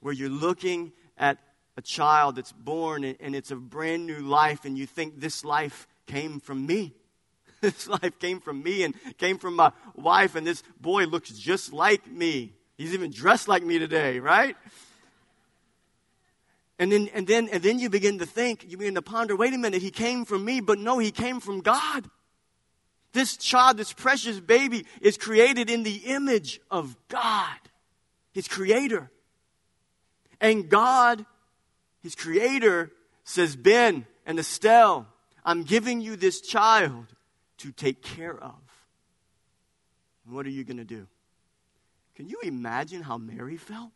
where 0.00 0.14
you're 0.14 0.30
looking 0.30 0.92
at 1.18 1.38
a 1.76 1.82
child 1.82 2.36
that's 2.36 2.52
born 2.52 3.04
and, 3.04 3.34
it's 3.34 3.50
a 3.50 3.56
brand 3.56 4.06
new 4.06 4.20
life, 4.20 4.64
and 4.64 4.76
you 4.76 4.86
think 4.86 5.20
this 5.20 5.44
life 5.44 5.86
came 6.06 6.40
from 6.40 6.66
me. 6.66 6.94
this 7.60 7.88
life 7.88 8.18
came 8.18 8.40
from 8.40 8.62
me 8.62 8.82
and 8.82 8.94
came 9.18 9.38
from 9.38 9.56
my 9.56 9.72
wife, 9.94 10.34
and 10.34 10.46
this 10.46 10.62
boy 10.80 11.04
looks 11.04 11.30
just 11.30 11.72
like 11.72 12.06
me. 12.10 12.52
He's 12.76 12.94
even 12.94 13.10
dressed 13.10 13.48
like 13.48 13.62
me 13.62 13.78
today, 13.78 14.18
right? 14.18 14.56
And 16.78 16.90
then, 16.90 17.08
and 17.14 17.26
then, 17.26 17.48
and 17.48 17.62
then 17.62 17.78
you 17.78 17.88
begin 17.88 18.18
to 18.18 18.26
think, 18.26 18.66
you 18.68 18.76
begin 18.76 18.96
to 18.96 19.02
ponder, 19.02 19.36
wait 19.36 19.54
a 19.54 19.58
minute, 19.58 19.82
he 19.82 19.90
came 19.90 20.24
from 20.24 20.44
me, 20.44 20.60
but 20.60 20.78
no, 20.78 20.98
he 20.98 21.10
came 21.10 21.38
from 21.38 21.60
God. 21.60 22.10
This 23.12 23.36
child, 23.36 23.76
this 23.76 23.92
precious 23.92 24.40
baby, 24.40 24.86
is 25.00 25.16
created 25.16 25.70
in 25.70 25.82
the 25.82 25.96
image 26.06 26.60
of 26.70 26.96
God, 27.08 27.58
his 28.32 28.48
creator. 28.48 29.10
And 30.40 30.68
God, 30.68 31.24
his 32.02 32.14
creator, 32.14 32.90
says, 33.24 33.56
Ben 33.56 34.06
and 34.26 34.38
Estelle, 34.38 35.06
I'm 35.44 35.62
giving 35.62 36.00
you 36.00 36.16
this 36.16 36.40
child 36.40 37.06
to 37.58 37.72
take 37.72 38.02
care 38.02 38.36
of. 38.36 38.54
What 40.28 40.46
are 40.46 40.50
you 40.50 40.64
going 40.64 40.78
to 40.78 40.84
do? 40.84 41.06
Can 42.14 42.28
you 42.28 42.38
imagine 42.42 43.02
how 43.02 43.18
Mary 43.18 43.56
felt? 43.56 43.92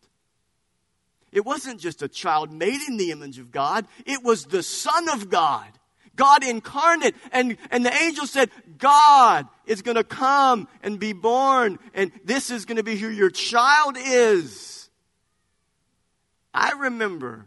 It 1.33 1.45
wasn't 1.45 1.81
just 1.81 2.03
a 2.03 2.09
child 2.09 2.53
made 2.53 2.81
in 2.89 2.97
the 2.97 3.11
image 3.11 3.39
of 3.39 3.51
God, 3.51 3.87
it 4.05 4.23
was 4.23 4.47
the 4.47 4.62
Son 4.62 5.09
of 5.09 5.28
God. 5.28 5.66
God 6.15 6.43
incarnate. 6.45 7.15
And, 7.31 7.59
and 7.70 7.85
the 7.85 7.93
angel 7.93 8.27
said, 8.27 8.51
God 8.78 9.47
is 9.66 9.83
going 9.83 9.97
to 9.97 10.05
come 10.05 10.66
and 10.83 10.99
be 10.99 11.12
born, 11.12 11.78
and 11.93 12.11
this 12.24 12.51
is 12.51 12.65
going 12.65 12.78
to 12.78 12.83
be 12.83 12.97
who 12.97 13.09
your 13.09 13.28
child 13.28 13.97
is. 13.99 14.89
I 16.55 16.73
remember 16.73 17.47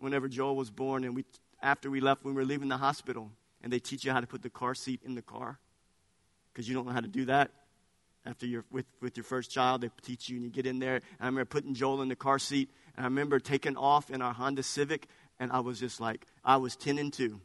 whenever 0.00 0.28
Joel 0.28 0.56
was 0.56 0.70
born, 0.70 1.04
and 1.04 1.14
we, 1.14 1.24
after 1.62 1.90
we 1.90 2.00
left, 2.00 2.24
when 2.24 2.34
we 2.34 2.42
were 2.42 2.46
leaving 2.46 2.68
the 2.68 2.76
hospital, 2.76 3.30
and 3.62 3.72
they 3.72 3.78
teach 3.78 4.04
you 4.04 4.12
how 4.12 4.20
to 4.20 4.26
put 4.26 4.42
the 4.42 4.50
car 4.50 4.74
seat 4.74 5.00
in 5.04 5.14
the 5.14 5.22
car 5.22 5.58
because 6.52 6.68
you 6.68 6.74
don't 6.74 6.86
know 6.86 6.92
how 6.92 7.00
to 7.00 7.08
do 7.08 7.26
that 7.26 7.50
after 8.26 8.46
you're 8.46 8.64
with, 8.70 8.86
with 9.00 9.16
your 9.16 9.24
first 9.24 9.50
child. 9.50 9.80
They 9.82 9.90
teach 10.02 10.28
you, 10.28 10.36
and 10.36 10.44
you 10.44 10.50
get 10.50 10.66
in 10.66 10.78
there. 10.78 10.96
And 10.96 11.04
I 11.20 11.26
remember 11.26 11.46
putting 11.46 11.74
Joel 11.74 12.02
in 12.02 12.08
the 12.08 12.16
car 12.16 12.38
seat, 12.38 12.70
and 12.96 13.04
I 13.04 13.08
remember 13.08 13.38
taking 13.38 13.76
off 13.76 14.10
in 14.10 14.22
our 14.22 14.32
Honda 14.32 14.62
Civic, 14.62 15.06
and 15.38 15.52
I 15.52 15.60
was 15.60 15.80
just 15.80 16.00
like, 16.00 16.26
I 16.44 16.56
was 16.56 16.76
10 16.76 16.98
and 16.98 17.12
2. 17.12 17.40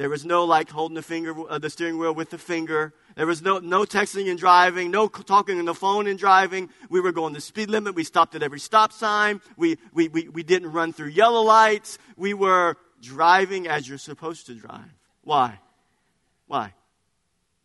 There 0.00 0.08
was 0.08 0.24
no 0.24 0.46
like 0.46 0.70
holding 0.70 0.94
the 0.94 1.02
finger, 1.02 1.34
uh, 1.46 1.58
the 1.58 1.68
steering 1.68 1.98
wheel 1.98 2.14
with 2.14 2.30
the 2.30 2.38
finger. 2.38 2.94
There 3.16 3.26
was 3.26 3.42
no, 3.42 3.58
no 3.58 3.84
texting 3.84 4.30
and 4.30 4.38
driving, 4.38 4.90
no 4.90 5.08
talking 5.08 5.58
on 5.58 5.66
the 5.66 5.74
phone 5.74 6.06
and 6.06 6.18
driving. 6.18 6.70
We 6.88 7.02
were 7.02 7.12
going 7.12 7.34
the 7.34 7.40
speed 7.42 7.68
limit. 7.68 7.94
We 7.94 8.04
stopped 8.04 8.34
at 8.34 8.42
every 8.42 8.60
stop 8.60 8.94
sign. 8.94 9.42
We, 9.58 9.76
we, 9.92 10.08
we, 10.08 10.30
we 10.30 10.42
didn't 10.42 10.72
run 10.72 10.94
through 10.94 11.08
yellow 11.08 11.42
lights. 11.42 11.98
We 12.16 12.32
were 12.32 12.78
driving 13.02 13.68
as 13.68 13.86
you're 13.86 13.98
supposed 13.98 14.46
to 14.46 14.54
drive. 14.54 14.88
Why? 15.20 15.60
Why? 16.46 16.72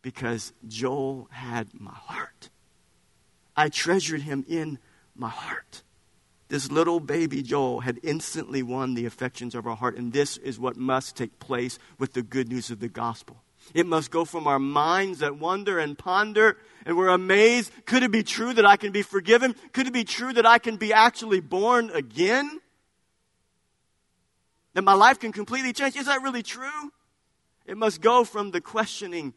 Because 0.02 0.52
Joel 0.68 1.28
had 1.30 1.68
my 1.72 1.94
heart. 1.94 2.50
I 3.56 3.70
treasured 3.70 4.20
him 4.20 4.44
in 4.46 4.78
my 5.14 5.30
heart. 5.30 5.84
This 6.48 6.70
little 6.70 7.00
baby 7.00 7.42
Joel 7.42 7.80
had 7.80 7.98
instantly 8.02 8.62
won 8.62 8.94
the 8.94 9.06
affections 9.06 9.54
of 9.54 9.66
our 9.66 9.74
heart, 9.74 9.96
and 9.96 10.12
this 10.12 10.36
is 10.36 10.60
what 10.60 10.76
must 10.76 11.16
take 11.16 11.38
place 11.40 11.78
with 11.98 12.12
the 12.12 12.22
good 12.22 12.48
news 12.48 12.70
of 12.70 12.78
the 12.78 12.88
gospel. 12.88 13.42
It 13.74 13.86
must 13.86 14.12
go 14.12 14.24
from 14.24 14.46
our 14.46 14.60
minds 14.60 15.18
that 15.18 15.38
wonder 15.38 15.80
and 15.80 15.98
ponder, 15.98 16.56
and 16.84 16.96
we're 16.96 17.08
amazed. 17.08 17.72
Could 17.84 18.04
it 18.04 18.12
be 18.12 18.22
true 18.22 18.52
that 18.54 18.64
I 18.64 18.76
can 18.76 18.92
be 18.92 19.02
forgiven? 19.02 19.56
Could 19.72 19.88
it 19.88 19.92
be 19.92 20.04
true 20.04 20.32
that 20.34 20.46
I 20.46 20.58
can 20.58 20.76
be 20.76 20.92
actually 20.92 21.40
born 21.40 21.90
again? 21.92 22.60
That 24.74 24.82
my 24.82 24.94
life 24.94 25.18
can 25.18 25.32
completely 25.32 25.72
change? 25.72 25.96
Is 25.96 26.06
that 26.06 26.22
really 26.22 26.44
true? 26.44 26.92
It 27.64 27.76
must 27.76 28.00
go 28.00 28.22
from 28.22 28.52
the 28.52 28.60
questioning 28.60 29.34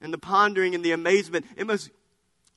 and 0.00 0.10
the 0.12 0.18
pondering 0.18 0.74
and 0.74 0.82
the 0.82 0.92
amazement. 0.92 1.44
It 1.56 1.66
must 1.66 1.90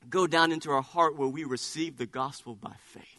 go 0.09 0.26
down 0.26 0.53
into 0.53 0.71
our 0.71 0.81
heart 0.81 1.17
where 1.17 1.27
we 1.27 1.43
receive 1.43 1.97
the 1.97 2.05
gospel 2.05 2.55
by 2.55 2.76
faith. 2.81 3.18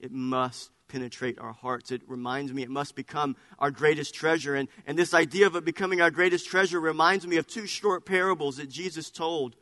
It 0.00 0.12
must 0.12 0.70
penetrate 0.88 1.38
our 1.38 1.52
hearts. 1.52 1.92
It 1.92 2.02
reminds 2.08 2.52
me, 2.52 2.62
it 2.62 2.70
must 2.70 2.96
become 2.96 3.36
our 3.58 3.70
greatest 3.70 4.14
treasure. 4.14 4.56
And, 4.56 4.68
and 4.86 4.98
this 4.98 5.14
idea 5.14 5.46
of 5.46 5.54
it 5.54 5.64
becoming 5.64 6.00
our 6.00 6.10
greatest 6.10 6.48
treasure 6.48 6.80
reminds 6.80 7.26
me 7.26 7.36
of 7.36 7.46
two 7.46 7.66
short 7.66 8.04
parables 8.04 8.56
that 8.56 8.68
Jesus 8.68 9.10
told 9.10 9.56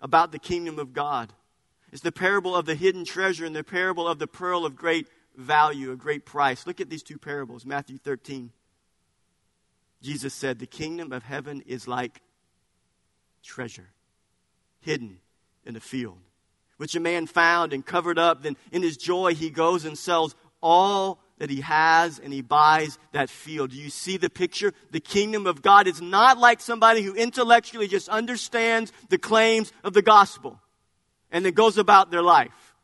about 0.00 0.32
the 0.32 0.38
kingdom 0.38 0.78
of 0.78 0.92
God. 0.92 1.32
It's 1.92 2.02
the 2.02 2.12
parable 2.12 2.54
of 2.54 2.66
the 2.66 2.76
hidden 2.76 3.04
treasure 3.04 3.44
and 3.44 3.56
the 3.56 3.64
parable 3.64 4.06
of 4.06 4.18
the 4.18 4.28
pearl 4.28 4.64
of 4.64 4.76
great 4.76 5.08
value, 5.36 5.90
a 5.90 5.96
great 5.96 6.24
price. 6.24 6.66
Look 6.66 6.80
at 6.80 6.88
these 6.88 7.02
two 7.02 7.18
parables 7.18 7.66
Matthew 7.66 7.98
13. 7.98 8.52
Jesus 10.02 10.32
said, 10.32 10.58
The 10.58 10.66
kingdom 10.66 11.12
of 11.12 11.24
heaven 11.24 11.62
is 11.66 11.88
like 11.88 12.22
treasure 13.42 13.90
hidden 14.80 15.18
in 15.64 15.76
a 15.76 15.80
field, 15.80 16.18
which 16.80 16.96
a 16.96 17.00
man 17.00 17.26
found 17.26 17.74
and 17.74 17.84
covered 17.84 18.18
up. 18.18 18.42
Then 18.42 18.56
in 18.72 18.80
his 18.80 18.96
joy, 18.96 19.34
he 19.34 19.50
goes 19.50 19.84
and 19.84 19.98
sells 19.98 20.34
all 20.62 21.20
that 21.36 21.50
he 21.50 21.60
has 21.60 22.18
and 22.18 22.32
he 22.32 22.40
buys 22.40 22.98
that 23.12 23.28
field. 23.28 23.72
Do 23.72 23.76
you 23.76 23.90
see 23.90 24.16
the 24.16 24.30
picture? 24.30 24.72
The 24.90 24.98
kingdom 24.98 25.46
of 25.46 25.60
God 25.60 25.86
is 25.86 26.00
not 26.00 26.38
like 26.38 26.62
somebody 26.62 27.02
who 27.02 27.12
intellectually 27.12 27.86
just 27.86 28.08
understands 28.08 28.94
the 29.10 29.18
claims 29.18 29.74
of 29.84 29.92
the 29.92 30.00
gospel 30.00 30.58
and 31.30 31.44
then 31.44 31.52
goes 31.52 31.76
about 31.76 32.10
their 32.10 32.22
life. 32.22 32.74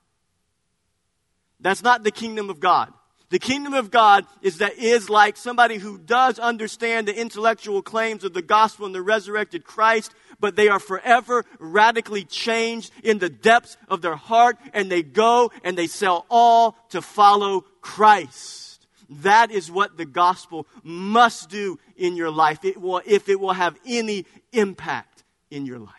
That's 1.60 1.82
not 1.82 2.04
the 2.04 2.10
kingdom 2.10 2.50
of 2.50 2.60
God. 2.60 2.92
The 3.30 3.38
kingdom 3.38 3.72
of 3.72 3.90
God 3.90 4.24
is 4.42 4.58
that 4.58 4.76
is 4.76 5.10
like 5.10 5.38
somebody 5.38 5.78
who 5.78 5.98
does 5.98 6.38
understand 6.38 7.08
the 7.08 7.18
intellectual 7.18 7.80
claims 7.80 8.24
of 8.24 8.34
the 8.34 8.42
gospel 8.42 8.84
and 8.84 8.94
the 8.94 9.02
resurrected 9.02 9.64
Christ, 9.64 10.12
but 10.40 10.56
they 10.56 10.68
are 10.68 10.78
forever 10.78 11.44
radically 11.58 12.24
changed 12.24 12.92
in 13.02 13.18
the 13.18 13.28
depths 13.28 13.76
of 13.88 14.02
their 14.02 14.16
heart 14.16 14.56
and 14.72 14.90
they 14.90 15.02
go 15.02 15.50
and 15.64 15.76
they 15.76 15.86
sell 15.86 16.26
all 16.30 16.76
to 16.90 17.02
follow 17.02 17.62
Christ. 17.80 18.86
That 19.08 19.50
is 19.50 19.70
what 19.70 19.96
the 19.96 20.04
gospel 20.04 20.66
must 20.82 21.48
do 21.48 21.78
in 21.96 22.16
your 22.16 22.30
life 22.30 22.64
it 22.64 22.80
will, 22.80 23.00
if 23.06 23.28
it 23.28 23.38
will 23.38 23.52
have 23.52 23.78
any 23.86 24.26
impact 24.52 25.24
in 25.50 25.64
your 25.66 25.78
life. 25.78 25.92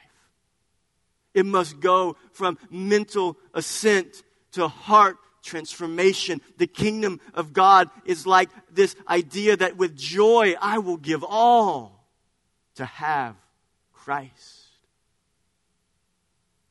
It 1.34 1.45
must 1.45 1.80
go 1.80 2.18
from 2.31 2.57
mental 2.69 3.38
assent 3.53 4.23
to 4.53 4.68
heart 4.68 5.18
transformation. 5.43 6.41
The 6.57 6.68
kingdom 6.68 7.22
of 7.34 7.53
God 7.53 7.89
is 8.05 8.27
like 8.27 8.49
this 8.72 8.95
idea 9.07 9.55
that 9.57 9.77
with 9.77 9.95
joy 9.95 10.55
I 10.59 10.80
will 10.80 10.97
give 10.97 11.23
all 11.23 12.05
to 12.76 12.85
have 12.85 13.35
Christ. 14.07 14.67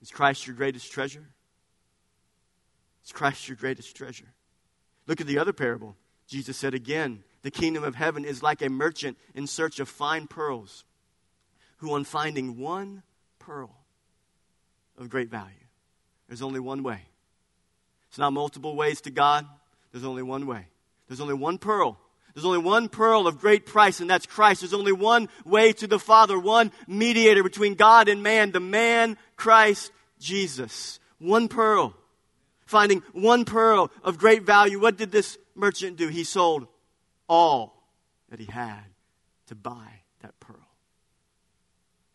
Is 0.00 0.10
Christ 0.10 0.46
your 0.46 0.56
greatest 0.56 0.90
treasure? 0.90 1.26
Is 3.04 3.12
Christ 3.12 3.46
your 3.46 3.58
greatest 3.58 3.94
treasure? 3.94 4.32
Look 5.06 5.20
at 5.20 5.26
the 5.26 5.38
other 5.38 5.52
parable. 5.52 5.96
Jesus 6.26 6.56
said 6.56 6.72
again, 6.72 7.24
the 7.42 7.50
kingdom 7.50 7.84
of 7.84 7.94
heaven 7.94 8.24
is 8.24 8.42
like 8.42 8.62
a 8.62 8.70
merchant 8.70 9.18
in 9.34 9.46
search 9.46 9.80
of 9.80 9.88
fine 9.90 10.26
pearls, 10.26 10.86
who 11.76 11.92
on 11.92 12.04
finding 12.04 12.58
one 12.58 13.02
pearl 13.38 13.76
of 14.96 15.10
great 15.10 15.28
value, 15.28 15.52
there's 16.28 16.40
only 16.40 16.58
one 16.58 16.82
way 16.82 17.02
it's 18.08 18.16
not 18.18 18.32
multiple 18.32 18.74
ways 18.74 19.02
to 19.02 19.10
God. 19.10 19.46
There's 19.92 20.06
only 20.06 20.22
one 20.22 20.46
way. 20.46 20.68
There's 21.06 21.20
only 21.20 21.34
one 21.34 21.58
pearl. 21.58 22.00
There's 22.36 22.44
only 22.44 22.58
one 22.58 22.90
pearl 22.90 23.26
of 23.26 23.40
great 23.40 23.64
price, 23.64 24.00
and 24.00 24.10
that's 24.10 24.26
Christ. 24.26 24.60
There's 24.60 24.74
only 24.74 24.92
one 24.92 25.30
way 25.46 25.72
to 25.72 25.86
the 25.86 25.98
Father, 25.98 26.38
one 26.38 26.70
mediator 26.86 27.42
between 27.42 27.76
God 27.76 28.10
and 28.10 28.22
man, 28.22 28.52
the 28.52 28.60
man, 28.60 29.16
Christ 29.36 29.90
Jesus. 30.20 31.00
One 31.18 31.48
pearl. 31.48 31.94
Finding 32.66 33.02
one 33.12 33.46
pearl 33.46 33.90
of 34.02 34.18
great 34.18 34.42
value. 34.42 34.78
What 34.78 34.98
did 34.98 35.10
this 35.10 35.38
merchant 35.54 35.96
do? 35.96 36.08
He 36.08 36.24
sold 36.24 36.66
all 37.26 37.82
that 38.28 38.38
he 38.38 38.44
had 38.44 38.84
to 39.46 39.54
buy. 39.54 40.02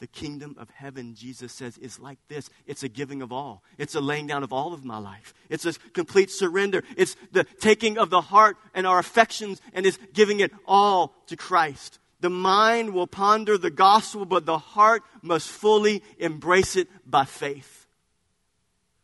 The 0.02 0.07
kingdom 0.07 0.56
of 0.57 0.68
heaven, 0.72 1.14
Jesus 1.14 1.53
says, 1.53 1.78
is 1.78 1.99
like 1.99 2.18
this 2.28 2.49
it's 2.65 2.82
a 2.82 2.90
giving 2.90 3.22
of 3.22 3.32
all, 3.32 3.61
it's 3.78 3.94
a 3.94 4.02
laying 4.02 4.26
down 4.26 4.41
of 4.41 4.52
all 4.52 4.73
of 4.73 4.84
my 4.84 4.98
life, 4.98 5.32
it's 5.48 5.68
a 5.68 5.73
complete 5.94 6.32
surrender, 6.32 6.84
it's 6.98 7.15
the 7.32 7.44
taking 7.44 7.99
of 7.99 8.10
the 8.10 8.19
heart 8.19 8.57
and 8.73 8.88
our 8.88 8.98
affections 8.98 9.61
and 9.73 9.86
is 9.86 9.99
giving 10.11 10.40
it 10.40 10.52
all 10.65 11.14
to 11.28 11.38
Christ. 11.38 11.99
The 12.19 12.32
mind 12.32 12.95
will 12.95 13.06
ponder 13.06 13.60
the 13.60 13.69
gospel, 13.69 14.26
but 14.26 14.48
the 14.48 14.57
heart 14.57 15.03
must 15.22 15.48
fully 15.48 16.02
embrace 16.18 16.76
it 16.76 16.88
by 17.06 17.26
faith. 17.26 17.86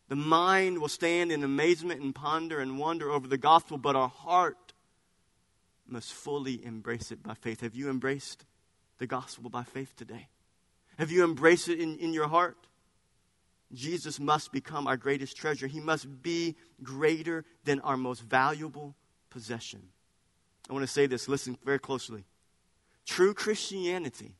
The 0.07 0.15
mind 0.15 0.79
will 0.79 0.87
stand 0.87 1.31
in 1.31 1.43
amazement 1.43 2.01
and 2.01 2.15
ponder 2.15 2.59
and 2.59 2.79
wonder 2.79 3.11
over 3.11 3.27
the 3.27 3.37
gospel, 3.37 3.77
but 3.77 3.95
our 3.95 4.09
heart 4.09 4.73
must 5.87 6.11
fully 6.11 6.65
embrace 6.65 7.11
it 7.11 7.21
by 7.21 7.35
faith. 7.35 7.61
Have 7.61 7.75
you 7.75 7.87
embraced 7.87 8.45
the 8.97 9.05
gospel 9.05 9.51
by 9.51 9.61
faith 9.61 9.95
today? 9.95 10.29
Have 10.97 11.11
you 11.11 11.23
embraced 11.23 11.69
it 11.69 11.79
in, 11.79 11.97
in 11.99 12.13
your 12.13 12.27
heart? 12.27 12.57
Jesus 13.73 14.19
must 14.19 14.51
become 14.51 14.87
our 14.87 14.97
greatest 14.97 15.35
treasure. 15.35 15.67
He 15.67 15.79
must 15.79 16.21
be 16.23 16.55
greater 16.81 17.45
than 17.65 17.79
our 17.81 17.97
most 17.97 18.21
valuable 18.21 18.95
possession. 19.29 19.81
I 20.69 20.73
want 20.73 20.83
to 20.83 20.91
say 20.91 21.05
this, 21.05 21.27
listen 21.27 21.57
very 21.63 21.79
closely. 21.79 22.25
True 23.05 23.33
Christianity, 23.33 24.35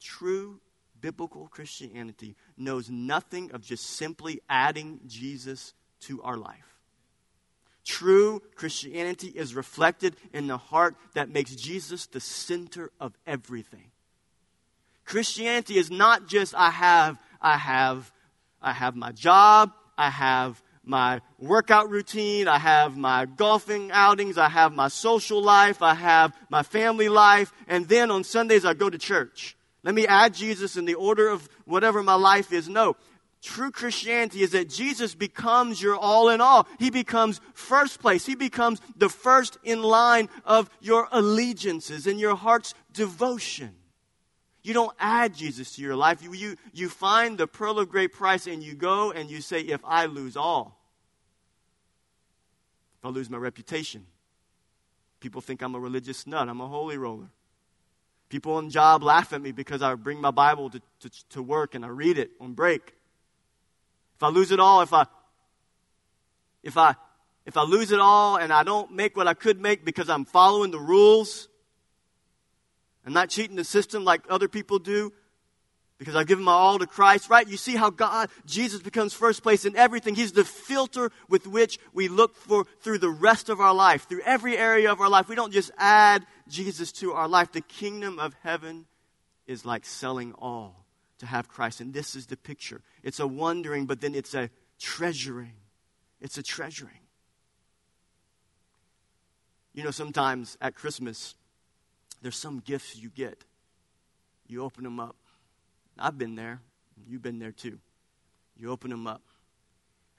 true 0.00 0.60
biblical 1.00 1.48
Christianity, 1.48 2.36
knows 2.56 2.88
nothing 2.88 3.52
of 3.52 3.62
just 3.62 3.84
simply 3.84 4.40
adding 4.48 5.00
Jesus 5.06 5.74
to 6.00 6.22
our 6.22 6.36
life. 6.36 6.80
True 7.84 8.42
Christianity 8.56 9.28
is 9.28 9.54
reflected 9.54 10.16
in 10.32 10.48
the 10.48 10.58
heart 10.58 10.96
that 11.14 11.30
makes 11.30 11.54
Jesus 11.54 12.06
the 12.06 12.20
center 12.20 12.90
of 12.98 13.16
everything. 13.26 13.92
Christianity 15.06 15.78
is 15.78 15.90
not 15.90 16.26
just 16.26 16.54
I 16.54 16.70
have, 16.70 17.18
I 17.40 17.56
have, 17.56 18.12
I 18.60 18.72
have 18.72 18.96
my 18.96 19.12
job, 19.12 19.72
I 19.96 20.10
have 20.10 20.60
my 20.84 21.20
workout 21.38 21.90
routine, 21.90 22.48
I 22.48 22.58
have 22.58 22.96
my 22.96 23.26
golfing 23.26 23.90
outings, 23.92 24.36
I 24.36 24.48
have 24.48 24.72
my 24.72 24.88
social 24.88 25.42
life, 25.42 25.80
I 25.80 25.94
have 25.94 26.36
my 26.48 26.62
family 26.62 27.08
life, 27.08 27.52
and 27.66 27.88
then 27.88 28.10
on 28.10 28.24
Sundays 28.24 28.64
I 28.64 28.74
go 28.74 28.90
to 28.90 28.98
church. 28.98 29.56
Let 29.82 29.94
me 29.94 30.06
add 30.06 30.34
Jesus 30.34 30.76
in 30.76 30.84
the 30.84 30.94
order 30.94 31.28
of 31.28 31.48
whatever 31.64 32.02
my 32.02 32.14
life 32.14 32.52
is. 32.52 32.68
No. 32.68 32.96
True 33.42 33.70
Christianity 33.70 34.42
is 34.42 34.50
that 34.52 34.68
Jesus 34.68 35.14
becomes 35.14 35.80
your 35.80 35.94
all 35.94 36.30
in 36.30 36.40
all. 36.40 36.66
He 36.80 36.90
becomes 36.90 37.40
first 37.54 38.00
place. 38.00 38.26
He 38.26 38.34
becomes 38.34 38.80
the 38.96 39.08
first 39.08 39.58
in 39.62 39.82
line 39.82 40.28
of 40.44 40.68
your 40.80 41.06
allegiances 41.12 42.08
and 42.08 42.18
your 42.18 42.34
heart's 42.34 42.74
devotion. 42.92 43.76
You 44.66 44.74
don't 44.74 44.96
add 44.98 45.32
Jesus 45.32 45.76
to 45.76 45.82
your 45.82 45.94
life. 45.94 46.24
You, 46.24 46.32
you, 46.32 46.56
you 46.72 46.88
find 46.88 47.38
the 47.38 47.46
pearl 47.46 47.78
of 47.78 47.88
great 47.88 48.12
price 48.12 48.48
and 48.48 48.64
you 48.64 48.74
go 48.74 49.12
and 49.12 49.30
you 49.30 49.40
say, 49.40 49.60
if 49.60 49.80
I 49.84 50.06
lose 50.06 50.36
all, 50.36 50.76
if 52.98 53.04
I 53.04 53.10
lose 53.10 53.30
my 53.30 53.38
reputation, 53.38 54.04
people 55.20 55.40
think 55.40 55.62
I'm 55.62 55.76
a 55.76 55.78
religious 55.78 56.26
nut, 56.26 56.48
I'm 56.48 56.60
a 56.60 56.66
holy 56.66 56.98
roller. 56.98 57.28
People 58.28 58.54
on 58.54 58.68
job 58.68 59.04
laugh 59.04 59.32
at 59.32 59.40
me 59.40 59.52
because 59.52 59.82
I 59.82 59.94
bring 59.94 60.20
my 60.20 60.32
Bible 60.32 60.68
to, 60.70 60.82
to, 60.98 61.10
to 61.28 61.42
work 61.44 61.76
and 61.76 61.84
I 61.84 61.88
read 61.88 62.18
it 62.18 62.32
on 62.40 62.54
break. 62.54 62.92
If 64.16 64.24
I 64.24 64.30
lose 64.30 64.50
it 64.50 64.58
all, 64.58 64.82
if 64.82 64.92
I 64.92 65.06
if 66.64 66.76
I 66.76 66.96
if 67.44 67.56
I 67.56 67.62
lose 67.62 67.92
it 67.92 68.00
all 68.00 68.36
and 68.36 68.52
I 68.52 68.64
don't 68.64 68.90
make 68.90 69.16
what 69.16 69.28
I 69.28 69.34
could 69.34 69.60
make 69.60 69.84
because 69.84 70.10
I'm 70.10 70.24
following 70.24 70.72
the 70.72 70.80
rules, 70.80 71.46
and 73.06 73.14
not 73.14 73.30
cheating 73.30 73.56
the 73.56 73.64
system 73.64 74.04
like 74.04 74.20
other 74.28 74.48
people 74.48 74.78
do 74.78 75.12
because 75.98 76.14
I've 76.14 76.26
given 76.26 76.44
my 76.44 76.52
all 76.52 76.78
to 76.78 76.86
Christ, 76.86 77.30
right? 77.30 77.48
You 77.48 77.56
see 77.56 77.74
how 77.74 77.88
God, 77.88 78.28
Jesus 78.44 78.82
becomes 78.82 79.14
first 79.14 79.42
place 79.42 79.64
in 79.64 79.76
everything. 79.76 80.14
He's 80.14 80.32
the 80.32 80.44
filter 80.44 81.10
with 81.28 81.46
which 81.46 81.78
we 81.94 82.08
look 82.08 82.36
for 82.36 82.66
through 82.82 82.98
the 82.98 83.08
rest 83.08 83.48
of 83.48 83.60
our 83.60 83.72
life, 83.72 84.06
through 84.06 84.20
every 84.26 84.58
area 84.58 84.92
of 84.92 85.00
our 85.00 85.08
life. 85.08 85.28
We 85.28 85.36
don't 85.36 85.52
just 85.52 85.70
add 85.78 86.26
Jesus 86.48 86.92
to 86.92 87.12
our 87.12 87.28
life. 87.28 87.52
The 87.52 87.62
kingdom 87.62 88.18
of 88.18 88.34
heaven 88.42 88.84
is 89.46 89.64
like 89.64 89.86
selling 89.86 90.34
all 90.34 90.84
to 91.18 91.26
have 91.26 91.48
Christ. 91.48 91.80
And 91.80 91.94
this 91.94 92.14
is 92.14 92.26
the 92.26 92.36
picture. 92.36 92.82
It's 93.02 93.20
a 93.20 93.26
wondering, 93.26 93.86
but 93.86 94.02
then 94.02 94.14
it's 94.14 94.34
a 94.34 94.50
treasuring. 94.78 95.54
It's 96.20 96.36
a 96.36 96.42
treasuring. 96.42 96.92
You 99.72 99.84
know, 99.84 99.90
sometimes 99.90 100.58
at 100.60 100.74
Christmas, 100.74 101.34
there's 102.26 102.34
some 102.34 102.58
gifts 102.58 102.96
you 102.96 103.08
get. 103.08 103.44
You 104.48 104.64
open 104.64 104.82
them 104.82 104.98
up. 104.98 105.14
I've 105.96 106.18
been 106.18 106.34
there. 106.34 106.60
You've 107.06 107.22
been 107.22 107.38
there 107.38 107.52
too. 107.52 107.78
You 108.58 108.72
open 108.72 108.90
them 108.90 109.06
up. 109.06 109.22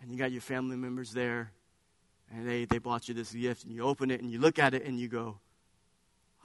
And 0.02 0.10
you 0.10 0.18
got 0.18 0.32
your 0.32 0.40
family 0.40 0.78
members 0.78 1.12
there. 1.12 1.52
And 2.34 2.48
they, 2.48 2.64
they 2.64 2.78
bought 2.78 3.10
you 3.10 3.14
this 3.14 3.34
gift. 3.34 3.66
And 3.66 3.74
you 3.74 3.84
open 3.84 4.10
it 4.10 4.22
and 4.22 4.32
you 4.32 4.40
look 4.40 4.58
at 4.58 4.74
it 4.74 4.86
and 4.86 4.98
you 4.98 5.10
go, 5.10 5.38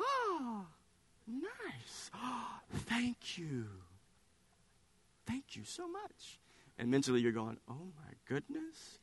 Oh, 0.01 0.67
nice. 1.29 2.11
Oh, 2.13 2.49
thank 2.89 3.39
you. 3.39 3.67
Thank 5.29 5.55
you 5.55 5.63
so 5.63 5.87
much. 5.87 6.41
And 6.77 6.91
mentally 6.91 7.21
you're 7.21 7.31
going, 7.31 7.59
Oh 7.71 7.93
my 8.05 8.15
goodness. 8.27 8.99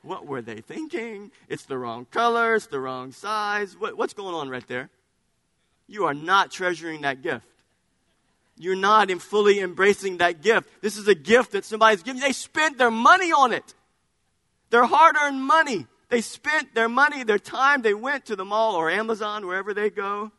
What 0.00 0.24
were 0.26 0.40
they 0.40 0.62
thinking? 0.62 1.32
It's 1.50 1.66
the 1.66 1.76
wrong 1.76 2.06
color. 2.06 2.54
It's 2.54 2.66
the 2.66 2.80
wrong 2.80 3.12
size. 3.12 3.76
What, 3.78 3.98
what's 3.98 4.14
going 4.14 4.34
on 4.34 4.48
right 4.48 4.66
there? 4.66 4.88
You 5.86 6.04
are 6.04 6.14
not 6.14 6.50
treasuring 6.50 7.02
that 7.02 7.22
gift. 7.22 7.46
You're 8.58 8.76
not 8.76 9.10
in 9.10 9.18
fully 9.18 9.60
embracing 9.60 10.18
that 10.18 10.42
gift. 10.42 10.68
This 10.80 10.96
is 10.96 11.06
a 11.08 11.14
gift 11.14 11.52
that 11.52 11.64
somebody's 11.64 12.02
giving. 12.02 12.20
They 12.20 12.32
spent 12.32 12.78
their 12.78 12.90
money 12.90 13.30
on 13.30 13.52
it. 13.52 13.74
Their 14.70 14.84
hard 14.84 15.16
earned 15.20 15.42
money. 15.42 15.86
They 16.08 16.20
spent 16.20 16.74
their 16.74 16.88
money, 16.88 17.22
their 17.22 17.38
time. 17.38 17.82
They 17.82 17.94
went 17.94 18.26
to 18.26 18.36
the 18.36 18.44
mall 18.44 18.76
or 18.76 18.90
Amazon, 18.90 19.46
wherever 19.46 19.74
they 19.74 19.90
go. 19.90 20.30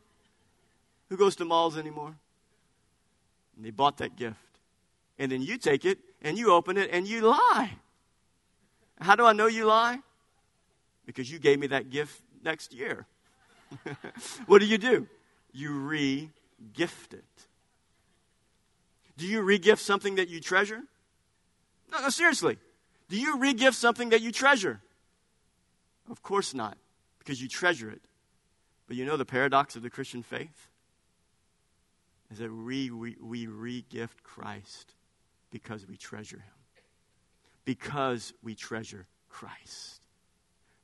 Who 1.10 1.18
goes 1.18 1.36
to 1.38 1.46
malls 1.46 1.78
anymore? 1.78 2.16
And 3.56 3.66
they 3.66 3.70
bought 3.70 3.98
that 3.98 4.16
gift. 4.16 4.38
And 5.20 5.32
then 5.32 5.42
you 5.42 5.58
take 5.58 5.86
it 5.86 6.00
and 6.22 6.38
you 6.38 6.52
open 6.52 6.78
it 6.78 6.90
and 6.92 7.08
you 7.08 7.22
lie. 7.22 7.72
How 9.00 9.16
do 9.16 9.26
I 9.26 9.34
know 9.34 9.48
you 9.48 9.66
lie? 9.66 10.00
Because 11.06 11.32
you 11.32 11.40
gave 11.40 11.60
me 11.60 11.68
that 11.68 11.90
gift 11.90 12.22
next 12.44 12.74
year. 12.74 13.06
what 14.48 14.60
do 14.60 14.66
you 14.66 14.78
do? 14.78 15.08
You 15.54 15.72
re 15.72 16.30
gift 16.74 17.14
it. 17.14 17.24
Do 19.18 19.26
you 19.26 19.42
re 19.42 19.58
gift 19.58 19.82
something 19.82 20.16
that 20.16 20.30
you 20.30 20.40
treasure? 20.40 20.82
No, 21.92 22.02
no, 22.02 22.10
seriously. 22.10 22.58
Do 23.10 23.18
you 23.18 23.38
re 23.38 23.54
gift 23.54 23.78
something 23.78 24.10
that 24.10 24.22
you 24.22 24.32
treasure? 24.32 24.82
Of 26.10 26.22
course 26.22 26.54
not, 26.54 26.78
because 27.20 27.42
you 27.42 27.48
treasure 27.48 27.90
it. 27.90 28.02
But 28.88 28.96
you 28.96 29.06
know 29.06 29.18
the 29.18 29.26
paradox 29.26 29.76
of 29.76 29.82
the 29.82 29.90
Christian 29.90 30.24
faith? 30.24 30.70
Is 32.32 32.40
that 32.40 32.52
we, 32.52 32.90
we, 32.92 33.18
we 33.22 33.48
re 33.48 33.86
gift 33.90 34.24
Christ 34.24 34.94
because 35.50 35.88
we 35.88 35.98
treasure 35.98 36.38
him. 36.38 36.84
Because 37.66 38.34
we 38.44 38.56
treasure 38.56 39.08
Christ. 39.30 40.02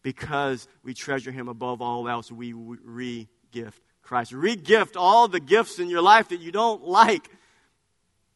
Because 0.02 0.68
we 0.84 0.94
treasure 0.94 1.32
him 1.32 1.48
above 1.48 1.82
all 1.82 2.10
else, 2.10 2.32
we 2.32 2.54
re 2.54 3.28
gift 3.52 3.82
Christ. 4.04 4.32
Regift 4.32 4.96
all 4.96 5.28
the 5.28 5.40
gifts 5.40 5.80
in 5.80 5.90
your 5.90 6.02
life 6.02 6.30
that 6.30 6.40
you 6.40 6.52
don't 6.52 6.84
like. 6.84 7.30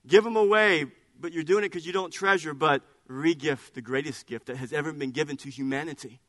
Give 0.07 0.23
them 0.23 0.35
away, 0.35 0.85
but 1.19 1.33
you're 1.33 1.43
doing 1.43 1.63
it 1.63 1.69
because 1.69 1.85
you 1.85 1.93
don't 1.93 2.11
treasure, 2.11 2.53
but 2.53 2.81
regift 3.09 3.73
the 3.73 3.81
greatest 3.81 4.25
gift 4.25 4.47
that 4.47 4.57
has 4.57 4.73
ever 4.73 4.91
been 4.91 5.11
given 5.11 5.37
to 5.37 5.49
humanity, 5.49 6.19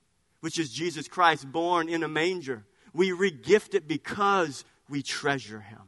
which 0.40 0.58
is 0.58 0.70
Jesus 0.70 1.08
Christ 1.08 1.50
born 1.50 1.88
in 1.88 2.02
a 2.02 2.08
manger. 2.08 2.64
We 2.92 3.10
regift 3.10 3.74
it 3.74 3.86
because 3.86 4.64
we 4.88 5.02
treasure 5.02 5.60
him. 5.60 5.80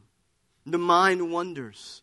The 0.66 0.78
mind 0.78 1.32
wonders 1.32 2.02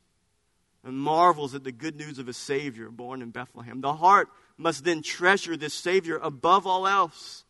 and 0.84 0.98
marvels 0.98 1.54
at 1.54 1.64
the 1.64 1.72
good 1.72 1.96
news 1.96 2.20
of 2.20 2.28
a 2.28 2.34
Savior 2.34 2.90
born 2.90 3.22
in 3.22 3.30
Bethlehem. 3.30 3.82
The 3.82 3.94
heart 3.94 4.30
must 4.58 4.84
then 4.84 5.02
treasure 5.02 5.56
this 5.56 5.74
Savior 5.74 6.18
above 6.18 6.66
all 6.66 6.88
else. 6.88 7.44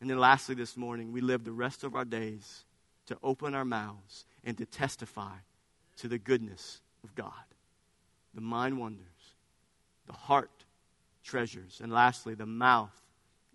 And 0.00 0.10
then, 0.10 0.18
lastly, 0.18 0.54
this 0.54 0.76
morning, 0.76 1.12
we 1.12 1.20
live 1.20 1.44
the 1.44 1.52
rest 1.52 1.84
of 1.84 1.94
our 1.94 2.04
days 2.04 2.64
to 3.06 3.16
open 3.22 3.54
our 3.54 3.64
mouths 3.64 4.26
and 4.44 4.56
to 4.58 4.66
testify 4.66 5.36
to 5.96 6.08
the 6.08 6.18
goodness 6.18 6.80
of 7.02 7.14
God. 7.14 7.32
The 8.34 8.40
mind 8.42 8.78
wonders, 8.78 9.34
the 10.06 10.12
heart 10.12 10.64
treasures, 11.24 11.80
and 11.82 11.92
lastly, 11.92 12.34
the 12.34 12.46
mouth 12.46 13.02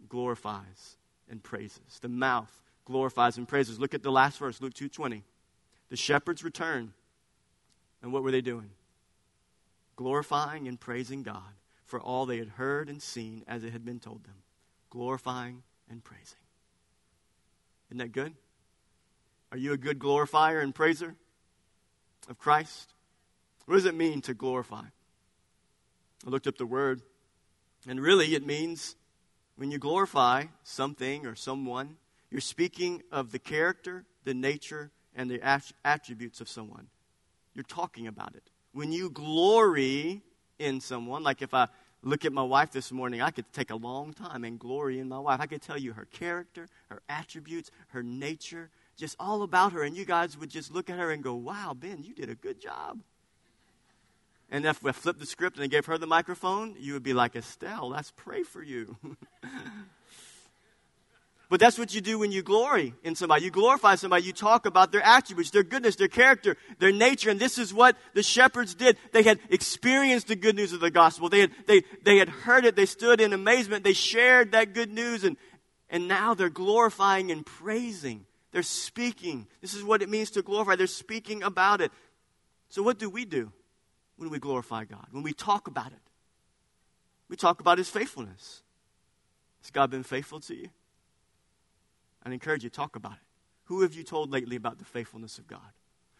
glorifies 0.09 0.97
and 1.29 1.43
praises. 1.43 1.99
The 2.01 2.09
mouth 2.09 2.51
glorifies 2.85 3.37
and 3.37 3.47
praises. 3.47 3.79
Look 3.79 3.93
at 3.93 4.01
the 4.01 4.11
last 4.11 4.39
verse, 4.39 4.59
Luke 4.59 4.73
2:20. 4.73 5.23
The 5.89 5.95
shepherds 5.95 6.43
returned, 6.43 6.93
and 8.01 8.11
what 8.11 8.23
were 8.23 8.31
they 8.31 8.41
doing? 8.41 8.71
Glorifying 9.95 10.67
and 10.67 10.79
praising 10.79 11.21
God 11.21 11.53
for 11.85 12.01
all 12.01 12.25
they 12.25 12.37
had 12.37 12.49
heard 12.49 12.89
and 12.89 13.01
seen 13.01 13.43
as 13.47 13.63
it 13.63 13.71
had 13.73 13.85
been 13.85 13.99
told 13.99 14.23
them. 14.23 14.41
Glorifying 14.89 15.63
and 15.91 16.03
praising. 16.03 16.39
Isn't 17.89 17.99
that 17.99 18.13
good? 18.13 18.33
Are 19.51 19.57
you 19.57 19.73
a 19.73 19.77
good 19.77 19.99
glorifier 19.99 20.61
and 20.61 20.73
praiser? 20.73 21.15
of 22.29 22.39
Christ? 22.39 22.93
What 23.65 23.75
does 23.75 23.85
it 23.85 23.95
mean 23.95 24.21
to 24.21 24.33
glorify? 24.33 24.83
I 26.25 26.29
looked 26.29 26.47
up 26.47 26.57
the 26.57 26.65
word, 26.65 27.01
and 27.87 27.99
really 27.99 28.35
it 28.35 28.45
means 28.45 28.95
when 29.55 29.71
you 29.71 29.77
glorify 29.77 30.45
something 30.63 31.25
or 31.25 31.35
someone, 31.35 31.97
you're 32.29 32.41
speaking 32.41 33.01
of 33.11 33.31
the 33.31 33.39
character, 33.39 34.05
the 34.23 34.33
nature, 34.33 34.91
and 35.15 35.29
the 35.29 35.41
attributes 35.83 36.41
of 36.41 36.49
someone. 36.49 36.87
You're 37.53 37.63
talking 37.63 38.07
about 38.07 38.35
it. 38.35 38.43
When 38.71 38.91
you 38.91 39.09
glory 39.09 40.21
in 40.57 40.79
someone, 40.79 41.23
like 41.23 41.41
if 41.41 41.53
I 41.53 41.67
look 42.03 42.25
at 42.25 42.33
my 42.33 42.43
wife 42.43 42.71
this 42.71 42.91
morning, 42.91 43.21
I 43.21 43.31
could 43.31 43.51
take 43.53 43.69
a 43.69 43.75
long 43.75 44.13
time 44.13 44.43
and 44.43 44.59
glory 44.59 44.99
in 44.99 45.07
my 45.07 45.19
wife. 45.19 45.39
I 45.39 45.45
could 45.45 45.61
tell 45.61 45.77
you 45.77 45.93
her 45.93 46.05
character, 46.05 46.67
her 46.89 47.01
attributes, 47.07 47.71
her 47.89 48.03
nature, 48.03 48.69
just 48.97 49.15
all 49.19 49.43
about 49.43 49.73
her. 49.73 49.83
And 49.83 49.95
you 49.95 50.05
guys 50.05 50.37
would 50.37 50.49
just 50.49 50.71
look 50.71 50.89
at 50.89 50.97
her 50.97 51.11
and 51.11 51.23
go, 51.23 51.35
wow, 51.35 51.75
Ben, 51.77 52.03
you 52.03 52.13
did 52.13 52.29
a 52.29 52.35
good 52.35 52.59
job. 52.59 52.99
And 54.49 54.65
if 54.65 54.85
I 54.85 54.91
flipped 54.91 55.19
the 55.19 55.25
script 55.25 55.55
and 55.55 55.63
I 55.63 55.67
gave 55.67 55.85
her 55.85 55.97
the 55.97 56.07
microphone, 56.07 56.75
you 56.77 56.93
would 56.93 57.03
be 57.03 57.13
like, 57.13 57.35
Estelle, 57.35 57.89
let's 57.89 58.11
pray 58.11 58.43
for 58.43 58.61
you. 58.61 58.97
But 61.51 61.59
that's 61.59 61.77
what 61.77 61.93
you 61.93 61.99
do 61.99 62.17
when 62.17 62.31
you 62.31 62.43
glory 62.43 62.93
in 63.03 63.13
somebody. 63.13 63.43
You 63.43 63.51
glorify 63.51 63.95
somebody. 63.95 64.23
You 64.23 64.31
talk 64.31 64.65
about 64.65 64.93
their 64.93 65.01
attributes, 65.01 65.49
their 65.49 65.63
goodness, 65.63 65.97
their 65.97 66.07
character, 66.07 66.55
their 66.79 66.93
nature. 66.93 67.29
And 67.29 67.41
this 67.41 67.57
is 67.57 67.73
what 67.73 67.97
the 68.13 68.23
shepherds 68.23 68.73
did. 68.73 68.95
They 69.11 69.21
had 69.21 69.37
experienced 69.49 70.29
the 70.29 70.37
good 70.37 70.55
news 70.55 70.71
of 70.71 70.79
the 70.79 70.89
gospel. 70.89 71.27
They 71.27 71.41
had, 71.41 71.51
they, 71.67 71.83
they 72.05 72.19
had 72.19 72.29
heard 72.29 72.63
it. 72.63 72.77
They 72.77 72.85
stood 72.85 73.19
in 73.19 73.33
amazement. 73.33 73.83
They 73.83 73.91
shared 73.91 74.53
that 74.53 74.73
good 74.73 74.93
news. 74.93 75.25
And, 75.25 75.35
and 75.89 76.07
now 76.07 76.35
they're 76.35 76.49
glorifying 76.49 77.31
and 77.31 77.45
praising. 77.45 78.25
They're 78.53 78.63
speaking. 78.63 79.45
This 79.59 79.73
is 79.73 79.83
what 79.83 80.01
it 80.01 80.07
means 80.07 80.31
to 80.31 80.41
glorify. 80.41 80.77
They're 80.77 80.87
speaking 80.87 81.43
about 81.43 81.81
it. 81.81 81.91
So, 82.69 82.81
what 82.81 82.97
do 82.97 83.09
we 83.09 83.25
do 83.25 83.51
when 84.15 84.29
we 84.29 84.39
glorify 84.39 84.85
God? 84.85 85.07
When 85.11 85.21
we 85.21 85.33
talk 85.33 85.67
about 85.67 85.87
it? 85.87 85.99
We 87.27 87.35
talk 87.35 87.59
about 87.59 87.77
His 87.77 87.89
faithfulness. 87.89 88.61
Has 89.63 89.71
God 89.71 89.91
been 89.91 90.03
faithful 90.03 90.39
to 90.39 90.55
you? 90.55 90.69
I'd 92.23 92.33
encourage 92.33 92.63
you 92.63 92.69
to 92.69 92.75
talk 92.75 92.95
about 92.95 93.13
it. 93.13 93.19
Who 93.65 93.81
have 93.81 93.93
you 93.93 94.03
told 94.03 94.31
lately 94.31 94.55
about 94.55 94.79
the 94.79 94.85
faithfulness 94.85 95.37
of 95.37 95.47
God? 95.47 95.59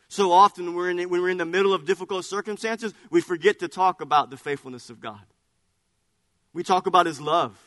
So 0.08 0.32
often 0.32 0.74
we're, 0.74 0.90
in, 0.90 0.98
when 1.10 1.22
we're 1.22 1.30
in 1.30 1.38
the 1.38 1.46
middle 1.46 1.74
of 1.74 1.86
difficult 1.86 2.26
circumstances, 2.26 2.94
we 3.10 3.22
forget 3.22 3.60
to 3.60 3.68
talk 3.68 4.02
about 4.02 4.30
the 4.30 4.38
faithfulness 4.38 4.90
of 4.90 5.00
God. 5.00 5.22
We 6.54 6.64
talk 6.64 6.86
about 6.88 7.06
His 7.06 7.22
love. 7.22 7.58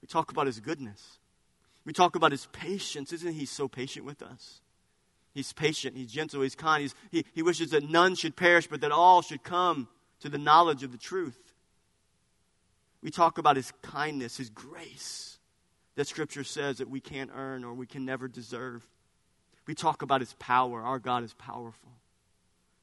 We 0.00 0.06
talk 0.06 0.30
about 0.30 0.46
His 0.46 0.60
goodness. 0.60 1.18
We 1.84 1.92
talk 1.92 2.14
about 2.14 2.30
His 2.30 2.46
patience. 2.52 3.12
Isn't 3.12 3.34
He 3.34 3.44
so 3.44 3.66
patient 3.66 4.06
with 4.06 4.22
us? 4.22 4.60
He's 5.34 5.52
patient, 5.52 5.96
He's 5.96 6.12
gentle, 6.12 6.42
He's 6.42 6.54
kind. 6.54 6.82
He's, 6.82 6.94
he, 7.10 7.24
he 7.34 7.42
wishes 7.42 7.70
that 7.70 7.88
none 7.88 8.14
should 8.14 8.36
perish, 8.36 8.68
but 8.68 8.80
that 8.82 8.92
all 8.92 9.22
should 9.22 9.42
come 9.42 9.88
to 10.20 10.28
the 10.28 10.38
knowledge 10.38 10.82
of 10.82 10.92
the 10.92 10.98
truth. 10.98 11.52
We 13.02 13.10
talk 13.10 13.38
about 13.38 13.56
His 13.56 13.72
kindness, 13.82 14.36
His 14.36 14.50
grace 14.50 15.31
that 15.94 16.06
Scripture 16.06 16.44
says 16.44 16.78
that 16.78 16.88
we 16.88 17.00
can't 17.00 17.30
earn 17.34 17.64
or 17.64 17.74
we 17.74 17.86
can 17.86 18.04
never 18.04 18.28
deserve. 18.28 18.86
We 19.66 19.74
talk 19.74 20.02
about 20.02 20.20
His 20.20 20.34
power. 20.34 20.82
Our 20.82 20.98
God 20.98 21.24
is 21.24 21.34
powerful. 21.34 21.90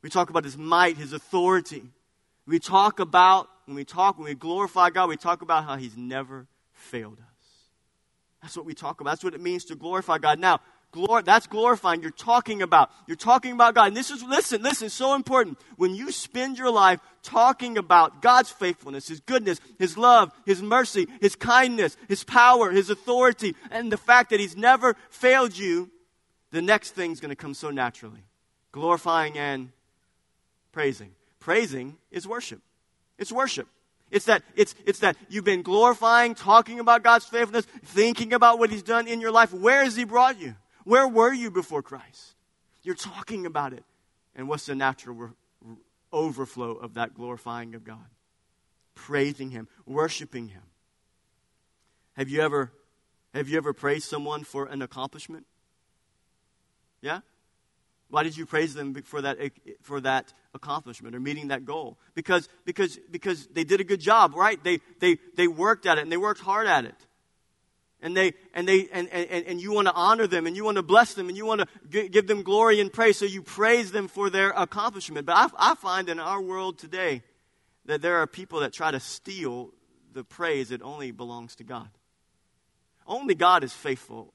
We 0.02 0.10
talk 0.10 0.30
about 0.30 0.44
His 0.44 0.58
might, 0.58 0.98
His 0.98 1.14
authority. 1.14 1.84
We 2.46 2.60
talk 2.60 3.00
about, 3.00 3.50
when 3.66 3.76
we 3.76 3.84
talk, 3.84 4.18
when 4.18 4.26
we 4.26 4.36
glorify 4.36 4.90
God, 4.90 5.10
we 5.10 5.18
talk 5.18 5.42
about 5.42 5.66
how 5.66 5.76
He's 5.76 5.98
never 5.98 6.48
failed 6.74 7.20
us. 7.20 7.26
That's 8.42 8.56
what 8.56 8.66
we 8.66 8.74
talk 8.74 9.02
about. 9.02 9.12
That's 9.12 9.24
what 9.24 9.34
it 9.34 9.42
means 9.42 9.66
to 9.66 9.76
glorify 9.76 10.18
God. 10.18 10.40
Now, 10.40 10.62
Glor- 10.92 11.24
that's 11.24 11.46
glorifying. 11.46 12.02
You're 12.02 12.12
talking 12.12 12.62
about. 12.62 12.90
You're 13.06 13.16
talking 13.16 13.52
about 13.52 13.76
God. 13.76 13.90
And 13.90 13.98
this 13.98 14.10
is, 14.10 14.24
listen, 14.24 14.64
listen, 14.64 14.90
so 14.90 15.14
important. 15.14 15.60
When 15.76 15.94
you 15.94 16.12
spend 16.12 16.58
your 16.58 16.72
life 16.72 17.00
talking 17.22 17.78
about 17.78 18.22
God's 18.24 18.50
faithfulness, 18.50 19.08
His 19.08 19.20
goodness, 19.20 19.60
His 19.78 19.98
love, 19.98 20.32
His 20.46 20.64
mercy, 20.64 21.08
His 21.22 21.36
kindness, 21.36 21.96
His 22.08 22.24
power, 22.24 22.72
His 22.72 22.90
authority, 22.90 23.56
and 23.70 23.92
the 23.92 23.98
fact 23.98 24.32
that 24.32 24.40
He's 24.40 24.58
never 24.58 24.96
failed 25.12 25.56
you, 25.56 25.92
the 26.52 26.62
next 26.62 26.92
thing's 26.92 27.20
going 27.20 27.30
to 27.30 27.36
come 27.36 27.54
so 27.54 27.70
naturally. 27.70 28.24
Glorifying 28.72 29.38
and 29.38 29.70
praising. 30.72 31.12
Praising 31.40 31.98
is 32.10 32.28
worship. 32.28 32.62
It's 33.20 33.32
worship. 33.32 33.68
It's 34.10 34.26
that, 34.26 34.42
it's, 34.56 34.74
it's 34.88 35.00
that 35.00 35.18
you've 35.30 35.44
been 35.44 35.62
glorifying, 35.62 36.34
talking 36.34 36.80
about 36.80 37.04
God's 37.04 37.26
faithfulness, 37.26 37.66
thinking 37.86 38.34
about 38.34 38.58
what 38.58 38.72
He's 38.72 38.82
done 38.82 39.08
in 39.08 39.22
your 39.22 39.32
life. 39.32 39.54
Where 39.54 39.84
has 39.84 39.96
He 39.96 40.04
brought 40.04 40.40
you? 40.40 40.56
Where 40.90 41.08
were 41.08 41.32
you 41.32 41.52
before 41.52 41.84
Christ? 41.84 42.34
You're 42.82 42.96
talking 42.96 43.46
about 43.46 43.74
it. 43.74 43.84
And 44.36 44.50
what's 44.50 44.66
the 44.66 44.74
natural 44.74 45.16
re- 45.16 45.76
overflow 46.12 46.72
of 46.72 46.96
that 46.96 47.14
glorifying 47.14 47.76
of 47.76 47.84
God? 47.84 48.08
Praising 48.96 49.52
Him, 49.52 49.68
worshiping 49.86 50.48
Him. 50.48 50.64
Have 52.14 52.28
you 52.28 52.42
ever, 52.42 52.72
have 53.36 53.48
you 53.48 53.58
ever 53.58 53.72
praised 53.72 54.10
someone 54.10 54.44
for 54.44 54.66
an 54.66 54.82
accomplishment? 54.82 55.46
Yeah? 57.02 57.20
Why 58.10 58.24
did 58.24 58.36
you 58.36 58.48
praise 58.48 58.74
them 58.74 58.96
for 59.04 59.22
that, 59.22 59.38
for 59.84 60.02
that 60.02 60.34
accomplishment 60.56 61.14
or 61.14 61.20
meeting 61.20 61.50
that 61.50 61.66
goal? 61.66 62.00
Because, 62.16 62.50
because, 62.66 62.98
because 63.12 63.46
they 63.54 63.64
did 63.64 63.80
a 63.80 63.84
good 63.84 64.00
job, 64.00 64.34
right? 64.34 64.58
They, 64.64 64.80
they, 65.00 65.20
they 65.36 65.48
worked 65.48 65.86
at 65.86 66.00
it 66.00 66.02
and 66.02 66.12
they 66.12 66.18
worked 66.18 66.42
hard 66.42 66.66
at 66.66 66.86
it 66.86 67.06
and 68.02 68.16
they 68.16 68.34
and 68.54 68.68
they 68.68 68.88
and, 68.92 69.10
and, 69.10 69.46
and 69.46 69.62
you 69.62 69.74
want 69.74 69.88
to 69.88 69.94
honor 69.94 70.28
them 70.28 70.48
and 70.48 70.56
you 70.56 70.64
want 70.64 70.78
to 70.78 70.84
bless 70.84 71.14
them 71.14 71.28
and 71.28 71.38
you 71.38 71.46
want 71.46 71.62
to 71.92 72.10
give 72.10 72.28
them 72.28 72.44
glory 72.44 72.80
and 72.80 72.92
praise 72.92 73.18
so 73.18 73.26
you 73.26 73.42
praise 73.42 73.92
them 73.92 74.08
for 74.08 74.30
their 74.30 74.52
accomplishment. 74.52 75.26
But 75.26 75.36
I, 75.36 75.72
I 75.72 75.76
find 75.76 76.08
in 76.10 76.20
our 76.20 76.42
world 76.42 76.78
today 76.78 77.24
that 77.86 78.02
there 78.02 78.18
are 78.18 78.28
people 78.28 78.62
that 78.62 78.74
try 78.74 78.92
to 78.92 79.00
steal 79.00 79.72
the 80.14 80.24
praise 80.24 80.70
that 80.70 80.82
only 80.82 81.12
belongs 81.12 81.56
to 81.58 81.64
god. 81.64 81.90
Only 83.06 83.36
god 83.36 83.64
is 83.64 83.74
faithful 83.74 84.34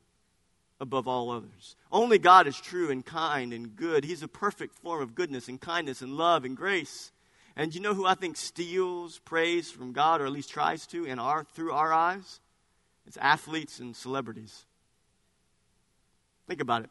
above 0.80 1.08
all 1.08 1.30
others. 1.30 1.76
Only 1.90 2.18
god 2.18 2.46
is 2.46 2.60
true 2.60 2.90
and 2.90 3.04
kind 3.04 3.52
and 3.52 3.74
good. 3.74 4.04
He's 4.04 4.22
a 4.22 4.28
perfect 4.28 4.74
form 4.78 5.00
of 5.00 5.14
goodness 5.14 5.48
and 5.48 5.60
kindness 5.60 6.02
and 6.02 6.16
love 6.16 6.44
and 6.44 6.56
grace. 6.56 7.12
And 7.56 7.74
you 7.74 7.80
know 7.80 7.94
who 7.94 8.04
i 8.04 8.14
think 8.14 8.36
steals 8.36 9.20
praise 9.20 9.70
from 9.70 9.92
god 9.92 10.20
or 10.20 10.26
at 10.26 10.32
least 10.32 10.50
tries 10.50 10.86
to 10.88 11.04
in 11.04 11.18
our 11.20 11.44
through 11.44 11.72
our 11.72 11.92
eyes 11.92 12.40
it's 13.06 13.16
athletes 13.18 13.80
and 13.80 13.94
celebrities. 13.94 14.66
Think 16.46 16.60
about 16.60 16.84
it. 16.84 16.90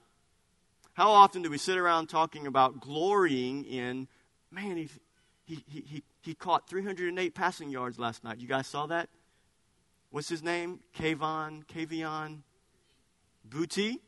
How 0.94 1.10
often 1.10 1.41
do 1.41 1.49
we 1.49 1.57
sit 1.57 1.77
around 1.77 2.07
talking 2.07 2.45
about 2.45 2.80
glorying 2.80 3.65
in, 3.65 4.07
man, 4.52 4.77
he, 4.77 4.90
he, 5.45 5.64
he, 5.68 6.03
he 6.22 6.35
caught 6.35 6.69
308 6.69 7.34
passing 7.34 7.69
yards 7.69 7.98
last 7.98 8.23
night. 8.23 8.40
You 8.40 8.48
guys 8.48 8.68
saw 8.68 8.85
that? 8.88 9.10
What's 10.11 10.30
his 10.30 10.44
name? 10.44 10.80
Kayvon, 10.95 11.65
Kavion 11.65 12.41
Booty? 13.44 13.99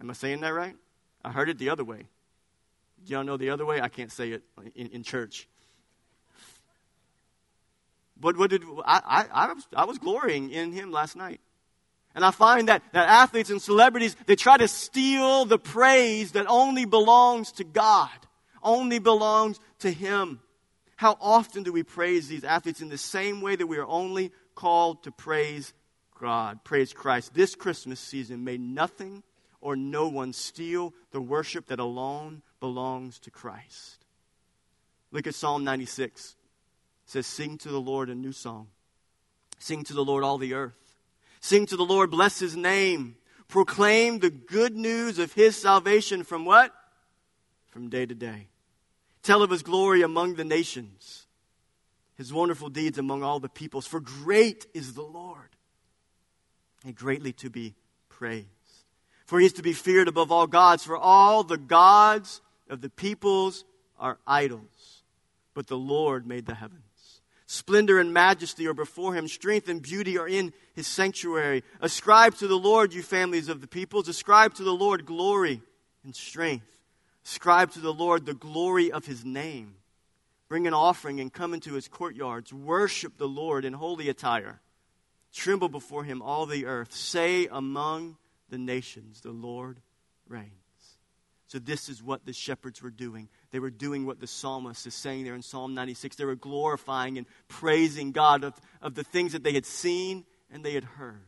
Am 0.00 0.10
I 0.10 0.12
saying 0.12 0.40
that 0.40 0.50
right? 0.50 0.76
I 1.24 1.30
heard 1.30 1.48
it 1.48 1.58
the 1.58 1.70
other 1.70 1.84
way. 1.84 2.06
Do 3.04 3.14
y'all 3.14 3.24
know 3.24 3.38
the 3.38 3.50
other 3.50 3.64
way? 3.64 3.80
I 3.80 3.88
can't 3.88 4.12
say 4.12 4.32
it 4.32 4.42
in, 4.74 4.88
in 4.88 5.02
church. 5.02 5.48
But 8.20 8.36
what 8.36 8.50
did 8.50 8.62
I, 8.84 9.26
I, 9.32 9.46
I, 9.46 9.52
was, 9.52 9.66
I 9.74 9.84
was 9.84 9.98
glorying 9.98 10.50
in 10.50 10.72
him 10.72 10.92
last 10.92 11.16
night. 11.16 11.40
And 12.14 12.24
I 12.24 12.32
find 12.32 12.68
that, 12.68 12.82
that 12.92 13.08
athletes 13.08 13.50
and 13.50 13.62
celebrities, 13.62 14.16
they 14.26 14.36
try 14.36 14.56
to 14.56 14.66
steal 14.68 15.44
the 15.44 15.58
praise 15.58 16.32
that 16.32 16.46
only 16.48 16.84
belongs 16.84 17.52
to 17.52 17.64
God, 17.64 18.10
only 18.62 18.98
belongs 18.98 19.60
to 19.80 19.92
Him. 19.92 20.40
How 20.96 21.16
often 21.20 21.62
do 21.62 21.72
we 21.72 21.82
praise 21.82 22.28
these 22.28 22.44
athletes 22.44 22.80
in 22.80 22.88
the 22.88 22.98
same 22.98 23.40
way 23.40 23.56
that 23.56 23.66
we 23.66 23.78
are 23.78 23.86
only 23.86 24.32
called 24.54 25.04
to 25.04 25.12
praise 25.12 25.72
God, 26.20 26.64
praise 26.64 26.92
Christ? 26.92 27.32
This 27.32 27.54
Christmas 27.54 28.00
season, 28.00 28.42
may 28.42 28.58
nothing 28.58 29.22
or 29.60 29.76
no 29.76 30.08
one 30.08 30.32
steal 30.32 30.92
the 31.12 31.20
worship 31.20 31.68
that 31.68 31.78
alone 31.78 32.42
belongs 32.58 33.20
to 33.20 33.30
Christ. 33.30 34.04
Look 35.12 35.26
at 35.26 35.34
Psalm 35.34 35.64
96 35.64 36.36
says, 37.10 37.26
Sing 37.26 37.58
to 37.58 37.68
the 37.68 37.80
Lord 37.80 38.08
a 38.08 38.14
new 38.14 38.32
song. 38.32 38.68
Sing 39.58 39.82
to 39.84 39.92
the 39.92 40.04
Lord 40.04 40.24
all 40.24 40.38
the 40.38 40.54
earth. 40.54 40.94
Sing 41.40 41.66
to 41.66 41.76
the 41.76 41.84
Lord, 41.84 42.10
bless 42.10 42.38
his 42.38 42.56
name. 42.56 43.16
Proclaim 43.48 44.20
the 44.20 44.30
good 44.30 44.76
news 44.76 45.18
of 45.18 45.32
his 45.32 45.56
salvation 45.56 46.22
from 46.22 46.44
what? 46.44 46.72
From 47.70 47.88
day 47.88 48.06
to 48.06 48.14
day. 48.14 48.48
Tell 49.22 49.42
of 49.42 49.50
his 49.50 49.62
glory 49.62 50.02
among 50.02 50.34
the 50.34 50.44
nations, 50.44 51.26
his 52.16 52.32
wonderful 52.32 52.68
deeds 52.70 52.96
among 52.96 53.22
all 53.22 53.40
the 53.40 53.48
peoples. 53.48 53.86
For 53.86 54.00
great 54.00 54.66
is 54.72 54.94
the 54.94 55.02
Lord, 55.02 55.56
and 56.84 56.94
greatly 56.94 57.32
to 57.34 57.50
be 57.50 57.74
praised. 58.08 58.46
For 59.26 59.40
he 59.40 59.46
is 59.46 59.52
to 59.54 59.62
be 59.62 59.72
feared 59.72 60.08
above 60.08 60.32
all 60.32 60.46
gods, 60.46 60.84
for 60.84 60.96
all 60.96 61.42
the 61.42 61.58
gods 61.58 62.40
of 62.68 62.80
the 62.80 62.88
peoples 62.88 63.64
are 63.98 64.18
idols, 64.26 65.02
but 65.54 65.66
the 65.66 65.76
Lord 65.76 66.26
made 66.26 66.46
the 66.46 66.54
heavens. 66.54 66.89
Splendor 67.52 67.98
and 67.98 68.14
majesty 68.14 68.68
are 68.68 68.74
before 68.74 69.12
him. 69.12 69.26
Strength 69.26 69.68
and 69.68 69.82
beauty 69.82 70.16
are 70.16 70.28
in 70.28 70.52
his 70.72 70.86
sanctuary. 70.86 71.64
Ascribe 71.80 72.36
to 72.36 72.46
the 72.46 72.56
Lord, 72.56 72.94
you 72.94 73.02
families 73.02 73.48
of 73.48 73.60
the 73.60 73.66
peoples. 73.66 74.06
Ascribe 74.06 74.54
to 74.54 74.62
the 74.62 74.72
Lord 74.72 75.04
glory 75.04 75.60
and 76.04 76.14
strength. 76.14 76.78
Ascribe 77.24 77.72
to 77.72 77.80
the 77.80 77.92
Lord 77.92 78.24
the 78.24 78.34
glory 78.34 78.92
of 78.92 79.04
his 79.04 79.24
name. 79.24 79.74
Bring 80.48 80.68
an 80.68 80.74
offering 80.74 81.18
and 81.18 81.32
come 81.32 81.52
into 81.52 81.74
his 81.74 81.88
courtyards. 81.88 82.52
Worship 82.52 83.18
the 83.18 83.26
Lord 83.26 83.64
in 83.64 83.72
holy 83.72 84.08
attire. 84.08 84.60
Tremble 85.34 85.68
before 85.68 86.04
him, 86.04 86.22
all 86.22 86.46
the 86.46 86.66
earth. 86.66 86.92
Say 86.92 87.48
among 87.50 88.16
the 88.48 88.58
nations, 88.58 89.22
the 89.22 89.32
Lord 89.32 89.80
reigns. 90.28 90.59
So, 91.50 91.58
this 91.58 91.88
is 91.88 92.00
what 92.00 92.24
the 92.24 92.32
shepherds 92.32 92.80
were 92.80 92.92
doing. 92.92 93.28
They 93.50 93.58
were 93.58 93.70
doing 93.70 94.06
what 94.06 94.20
the 94.20 94.28
psalmist 94.28 94.86
is 94.86 94.94
saying 94.94 95.24
there 95.24 95.34
in 95.34 95.42
Psalm 95.42 95.74
96. 95.74 96.14
They 96.14 96.24
were 96.24 96.36
glorifying 96.36 97.18
and 97.18 97.26
praising 97.48 98.12
God 98.12 98.44
of, 98.44 98.54
of 98.80 98.94
the 98.94 99.02
things 99.02 99.32
that 99.32 99.42
they 99.42 99.52
had 99.52 99.66
seen 99.66 100.24
and 100.52 100.64
they 100.64 100.74
had 100.74 100.84
heard. 100.84 101.26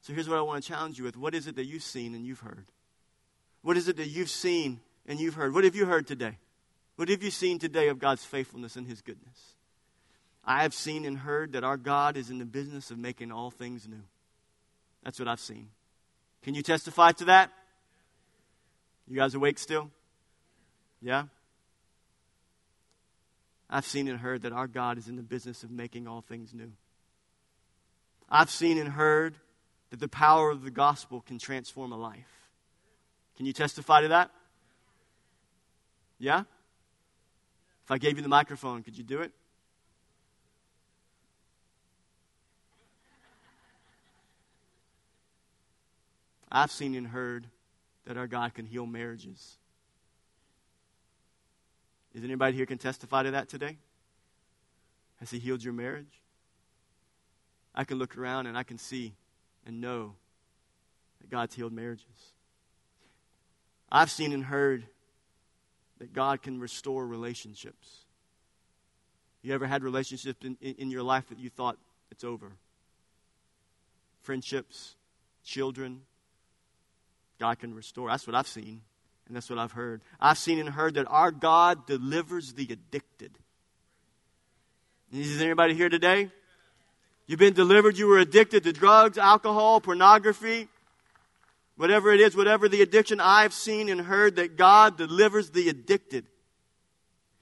So, 0.00 0.12
here's 0.12 0.28
what 0.28 0.38
I 0.38 0.42
want 0.42 0.60
to 0.60 0.68
challenge 0.68 0.98
you 0.98 1.04
with 1.04 1.16
What 1.16 1.36
is 1.36 1.46
it 1.46 1.54
that 1.54 1.66
you've 1.66 1.84
seen 1.84 2.16
and 2.16 2.26
you've 2.26 2.40
heard? 2.40 2.66
What 3.62 3.76
is 3.76 3.86
it 3.86 3.96
that 3.98 4.08
you've 4.08 4.28
seen 4.28 4.80
and 5.06 5.20
you've 5.20 5.34
heard? 5.34 5.54
What 5.54 5.62
have 5.62 5.76
you 5.76 5.86
heard 5.86 6.08
today? 6.08 6.38
What 6.96 7.08
have 7.08 7.22
you 7.22 7.30
seen 7.30 7.60
today 7.60 7.86
of 7.86 8.00
God's 8.00 8.24
faithfulness 8.24 8.74
and 8.74 8.88
His 8.88 9.02
goodness? 9.02 9.54
I 10.44 10.62
have 10.62 10.74
seen 10.74 11.04
and 11.04 11.18
heard 11.18 11.52
that 11.52 11.62
our 11.62 11.76
God 11.76 12.16
is 12.16 12.28
in 12.28 12.38
the 12.38 12.44
business 12.44 12.90
of 12.90 12.98
making 12.98 13.30
all 13.30 13.52
things 13.52 13.86
new. 13.86 14.02
That's 15.04 15.20
what 15.20 15.28
I've 15.28 15.38
seen. 15.38 15.68
Can 16.42 16.56
you 16.56 16.62
testify 16.64 17.12
to 17.12 17.26
that? 17.26 17.52
You 19.08 19.16
guys 19.16 19.34
awake 19.34 19.58
still? 19.58 19.90
Yeah? 21.00 21.24
I've 23.70 23.84
seen 23.84 24.08
and 24.08 24.18
heard 24.18 24.42
that 24.42 24.52
our 24.52 24.66
God 24.66 24.98
is 24.98 25.08
in 25.08 25.16
the 25.16 25.22
business 25.22 25.62
of 25.62 25.70
making 25.70 26.06
all 26.06 26.20
things 26.20 26.54
new. 26.54 26.72
I've 28.28 28.50
seen 28.50 28.78
and 28.78 28.88
heard 28.88 29.36
that 29.90 30.00
the 30.00 30.08
power 30.08 30.50
of 30.50 30.62
the 30.62 30.70
gospel 30.70 31.20
can 31.20 31.38
transform 31.38 31.92
a 31.92 31.96
life. 31.96 32.50
Can 33.36 33.46
you 33.46 33.52
testify 33.52 34.00
to 34.02 34.08
that? 34.08 34.30
Yeah? 36.18 36.44
If 37.84 37.90
I 37.90 37.98
gave 37.98 38.16
you 38.16 38.22
the 38.22 38.28
microphone, 38.28 38.82
could 38.82 38.98
you 38.98 39.04
do 39.04 39.20
it? 39.20 39.32
I've 46.50 46.70
seen 46.70 46.94
and 46.94 47.08
heard 47.08 47.46
that 48.06 48.16
our 48.16 48.26
God 48.26 48.54
can 48.54 48.64
heal 48.64 48.86
marriages. 48.86 49.58
Is 52.14 52.24
anybody 52.24 52.56
here 52.56 52.66
can 52.66 52.78
testify 52.78 53.24
to 53.24 53.32
that 53.32 53.48
today? 53.48 53.76
Has 55.20 55.30
He 55.30 55.38
healed 55.38 55.62
your 55.62 55.74
marriage? 55.74 56.22
I 57.74 57.84
can 57.84 57.98
look 57.98 58.16
around 58.16 58.46
and 58.46 58.56
I 58.56 58.62
can 58.62 58.78
see 58.78 59.14
and 59.66 59.80
know 59.80 60.14
that 61.20 61.30
God's 61.30 61.54
healed 61.54 61.72
marriages. 61.72 62.32
I've 63.90 64.10
seen 64.10 64.32
and 64.32 64.44
heard 64.44 64.86
that 65.98 66.12
God 66.12 66.42
can 66.42 66.58
restore 66.58 67.06
relationships. 67.06 68.04
You 69.42 69.54
ever 69.54 69.66
had 69.66 69.82
relationships 69.82 70.44
in, 70.44 70.56
in, 70.60 70.74
in 70.74 70.90
your 70.90 71.02
life 71.02 71.28
that 71.28 71.38
you 71.38 71.50
thought 71.50 71.76
it's 72.10 72.24
over? 72.24 72.52
Friendships, 74.22 74.96
children, 75.44 76.02
God 77.38 77.58
can 77.58 77.74
restore. 77.74 78.08
That's 78.08 78.26
what 78.26 78.34
I've 78.34 78.48
seen, 78.48 78.80
and 79.26 79.36
that's 79.36 79.50
what 79.50 79.58
I've 79.58 79.72
heard. 79.72 80.00
I've 80.20 80.38
seen 80.38 80.58
and 80.58 80.68
heard 80.68 80.94
that 80.94 81.06
our 81.08 81.30
God 81.30 81.86
delivers 81.86 82.54
the 82.54 82.68
addicted. 82.70 83.38
Is 85.12 85.38
there 85.38 85.46
anybody 85.46 85.74
here 85.74 85.88
today? 85.88 86.30
You've 87.26 87.38
been 87.38 87.54
delivered. 87.54 87.98
You 87.98 88.06
were 88.06 88.18
addicted 88.18 88.64
to 88.64 88.72
drugs, 88.72 89.18
alcohol, 89.18 89.80
pornography, 89.80 90.68
whatever 91.76 92.12
it 92.12 92.20
is, 92.20 92.36
whatever 92.36 92.68
the 92.68 92.82
addiction. 92.82 93.20
I've 93.20 93.52
seen 93.52 93.88
and 93.88 94.00
heard 94.00 94.36
that 94.36 94.56
God 94.56 94.96
delivers 94.96 95.50
the 95.50 95.68
addicted. 95.68 96.26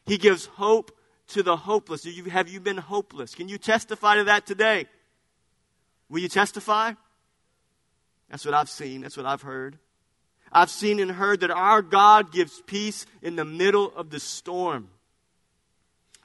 He 0.07 0.19
gives 0.19 0.47
hope 0.47 0.97
to 1.29 1.43
the 1.43 1.57
hopeless. 1.57 2.07
Have 2.31 2.49
you 2.49 2.61
been 2.61 2.77
hopeless? 2.77 3.35
Can 3.35 3.49
you 3.49 3.59
testify 3.59 4.17
to 4.17 4.25
that 4.25 4.47
today? 4.47 4.87
Will 6.09 6.21
you 6.21 6.29
testify? 6.29 6.93
That's 8.31 8.45
what 8.45 8.55
I've 8.55 8.71
seen. 8.71 9.01
That's 9.03 9.17
what 9.17 9.27
I've 9.27 9.43
heard. 9.43 9.79
I've 10.55 10.71
seen 10.71 11.01
and 11.01 11.11
heard 11.11 11.41
that 11.41 11.51
our 11.51 11.83
God 11.83 12.31
gives 12.33 12.63
peace 12.63 13.07
in 13.21 13.35
the 13.35 13.45
middle 13.45 13.93
of 13.97 14.11
the 14.11 14.21
storm. 14.21 14.89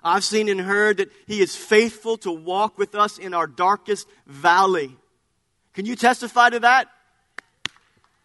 I've 0.03 0.23
seen 0.23 0.47
and 0.47 0.61
heard 0.61 0.97
that 0.97 1.11
He 1.25 1.41
is 1.41 1.55
faithful 1.55 2.15
to 2.19 2.31
walk 2.31 2.77
with 2.77 2.93
us 2.93 3.17
in 3.17 3.33
our 3.33 3.47
darkest 3.47 4.07
valley. 4.27 4.95
Can 5.73 5.85
you 5.85 5.95
testify 5.95 6.51
to 6.51 6.59
that? 6.59 6.87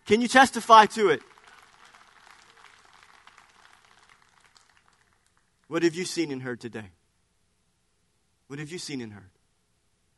Can 0.04 0.20
you 0.20 0.28
testify 0.28 0.86
to 0.86 1.08
it? 1.08 1.22
What 5.68 5.82
have 5.82 5.94
you 5.94 6.04
seen 6.04 6.30
and 6.30 6.42
heard 6.42 6.60
today? 6.60 6.90
What 8.48 8.58
have 8.58 8.70
you 8.70 8.78
seen 8.78 9.00
and 9.00 9.12
heard? 9.12 9.30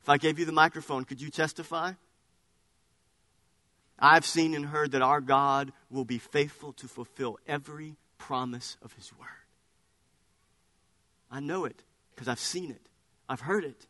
If 0.03 0.09
I 0.09 0.19
gave 0.19 0.39
you 0.39 0.45
the 0.45 0.53
microphone, 0.53 1.05
could 1.05 1.21
you 1.21 1.31
testify? 1.31 1.93
I've 3.99 4.27
seen 4.27 4.55
and 4.55 4.67
heard 4.67 4.93
that 4.93 5.03
our 5.03 5.21
God 5.21 5.73
will 5.91 6.05
be 6.05 6.19
faithful 6.19 6.73
to 6.75 6.89
fulfill 6.89 7.39
every 7.47 7.97
promise 8.19 8.77
of 8.83 8.93
His 8.93 9.13
word. 9.19 9.29
I 11.31 11.41
know 11.41 11.65
it 11.65 11.83
because 12.15 12.29
I've 12.29 12.41
seen 12.41 12.71
it, 12.71 12.89
I've 13.29 13.41
heard 13.41 13.65
it. 13.65 13.87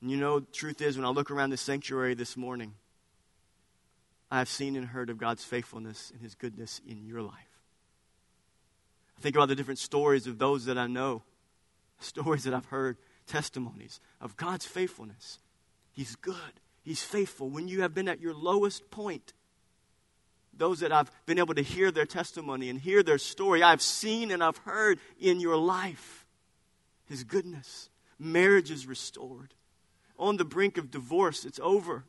And 0.00 0.10
you 0.10 0.16
know, 0.16 0.40
the 0.40 0.52
truth 0.52 0.80
is, 0.80 0.96
when 0.96 1.06
I 1.06 1.10
look 1.10 1.30
around 1.30 1.50
the 1.50 1.56
sanctuary 1.56 2.14
this 2.14 2.36
morning, 2.36 2.74
I 4.30 4.38
have 4.38 4.48
seen 4.48 4.76
and 4.76 4.86
heard 4.86 5.10
of 5.10 5.18
God's 5.18 5.44
faithfulness 5.44 6.10
and 6.12 6.20
His 6.20 6.34
goodness 6.34 6.80
in 6.86 7.06
your 7.06 7.22
life. 7.22 7.32
I 9.16 9.20
think 9.20 9.34
about 9.34 9.48
the 9.48 9.54
different 9.54 9.78
stories 9.78 10.26
of 10.26 10.38
those 10.38 10.66
that 10.66 10.76
I 10.76 10.86
know, 10.86 11.22
stories 11.98 12.44
that 12.44 12.54
I've 12.54 12.66
heard, 12.66 12.98
testimonies 13.26 14.00
of 14.20 14.36
God's 14.36 14.66
faithfulness. 14.66 15.38
He's 15.92 16.16
good. 16.16 16.60
He's 16.86 17.02
faithful 17.02 17.50
when 17.50 17.66
you 17.66 17.82
have 17.82 17.94
been 17.94 18.06
at 18.06 18.20
your 18.20 18.32
lowest 18.32 18.92
point. 18.92 19.32
Those 20.56 20.78
that 20.80 20.92
I've 20.92 21.10
been 21.26 21.40
able 21.40 21.54
to 21.54 21.62
hear 21.62 21.90
their 21.90 22.06
testimony 22.06 22.70
and 22.70 22.80
hear 22.80 23.02
their 23.02 23.18
story, 23.18 23.60
I've 23.60 23.82
seen 23.82 24.30
and 24.30 24.42
I've 24.42 24.58
heard 24.58 25.00
in 25.18 25.40
your 25.40 25.56
life 25.56 26.24
His 27.06 27.24
goodness. 27.24 27.90
Marriage 28.20 28.70
is 28.70 28.86
restored. 28.86 29.52
On 30.16 30.36
the 30.36 30.44
brink 30.44 30.78
of 30.78 30.92
divorce, 30.92 31.44
it's 31.44 31.58
over. 31.60 32.04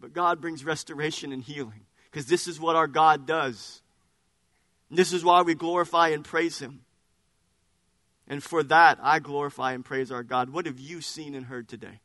But 0.00 0.14
God 0.14 0.40
brings 0.40 0.64
restoration 0.64 1.30
and 1.30 1.42
healing 1.42 1.84
because 2.10 2.24
this 2.24 2.48
is 2.48 2.58
what 2.58 2.76
our 2.76 2.86
God 2.86 3.26
does. 3.26 3.82
And 4.88 4.98
this 4.98 5.12
is 5.12 5.22
why 5.22 5.42
we 5.42 5.54
glorify 5.54 6.08
and 6.08 6.24
praise 6.24 6.60
Him. 6.60 6.80
And 8.26 8.42
for 8.42 8.62
that, 8.62 8.98
I 9.02 9.18
glorify 9.18 9.74
and 9.74 9.84
praise 9.84 10.10
our 10.10 10.22
God. 10.22 10.48
What 10.48 10.64
have 10.64 10.80
you 10.80 11.02
seen 11.02 11.34
and 11.34 11.44
heard 11.44 11.68
today? 11.68 12.00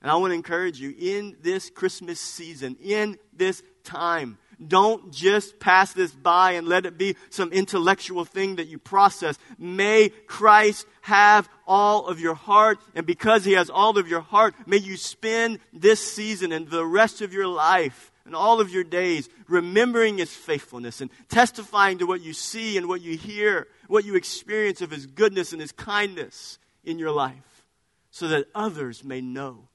And 0.00 0.10
I 0.10 0.16
want 0.16 0.30
to 0.30 0.36
encourage 0.36 0.80
you 0.80 0.94
in 0.96 1.36
this 1.42 1.70
Christmas 1.70 2.20
season, 2.20 2.76
in 2.80 3.18
this 3.32 3.62
time, 3.82 4.38
don't 4.66 5.12
just 5.12 5.60
pass 5.60 5.92
this 5.92 6.10
by 6.10 6.52
and 6.52 6.66
let 6.66 6.84
it 6.84 6.98
be 6.98 7.16
some 7.30 7.52
intellectual 7.52 8.24
thing 8.24 8.56
that 8.56 8.66
you 8.66 8.78
process. 8.78 9.38
May 9.56 10.08
Christ 10.08 10.86
have 11.02 11.48
all 11.66 12.06
of 12.06 12.18
your 12.18 12.34
heart. 12.34 12.78
And 12.94 13.06
because 13.06 13.44
He 13.44 13.52
has 13.52 13.70
all 13.70 13.98
of 13.98 14.08
your 14.08 14.20
heart, 14.20 14.54
may 14.66 14.78
you 14.78 14.96
spend 14.96 15.60
this 15.72 16.00
season 16.00 16.50
and 16.50 16.68
the 16.68 16.84
rest 16.84 17.20
of 17.22 17.32
your 17.32 17.46
life 17.46 18.10
and 18.24 18.34
all 18.34 18.60
of 18.60 18.70
your 18.70 18.84
days 18.84 19.28
remembering 19.46 20.18
His 20.18 20.34
faithfulness 20.34 21.00
and 21.00 21.10
testifying 21.28 21.98
to 21.98 22.06
what 22.06 22.20
you 22.20 22.32
see 22.32 22.76
and 22.76 22.88
what 22.88 23.00
you 23.00 23.16
hear, 23.16 23.68
what 23.86 24.04
you 24.04 24.16
experience 24.16 24.80
of 24.80 24.90
His 24.90 25.06
goodness 25.06 25.52
and 25.52 25.60
His 25.60 25.72
kindness 25.72 26.58
in 26.82 26.98
your 26.98 27.12
life, 27.12 27.64
so 28.10 28.26
that 28.28 28.48
others 28.54 29.04
may 29.04 29.20
know 29.20 29.67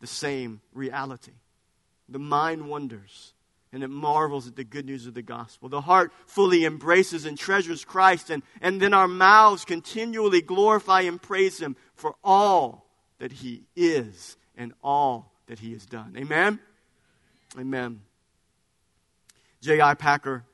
the 0.00 0.06
same 0.06 0.60
reality. 0.72 1.32
The 2.08 2.18
mind 2.18 2.68
wonders 2.68 3.32
and 3.72 3.82
it 3.82 3.88
marvels 3.88 4.46
at 4.46 4.56
the 4.56 4.64
good 4.64 4.86
news 4.86 5.06
of 5.06 5.14
the 5.14 5.22
gospel. 5.22 5.68
The 5.68 5.82
heart 5.82 6.12
fully 6.26 6.64
embraces 6.64 7.26
and 7.26 7.36
treasures 7.36 7.84
Christ, 7.84 8.30
and, 8.30 8.42
and 8.62 8.80
then 8.80 8.94
our 8.94 9.08
mouths 9.08 9.66
continually 9.66 10.40
glorify 10.40 11.02
and 11.02 11.20
praise 11.20 11.58
Him 11.58 11.76
for 11.94 12.14
all 12.24 12.86
that 13.18 13.32
He 13.32 13.64
is 13.74 14.36
and 14.56 14.72
all 14.82 15.32
that 15.46 15.58
He 15.58 15.72
has 15.72 15.84
done. 15.84 16.14
Amen? 16.16 16.58
Amen. 17.58 18.00
J.I. 19.60 19.94
Packer, 19.94 20.44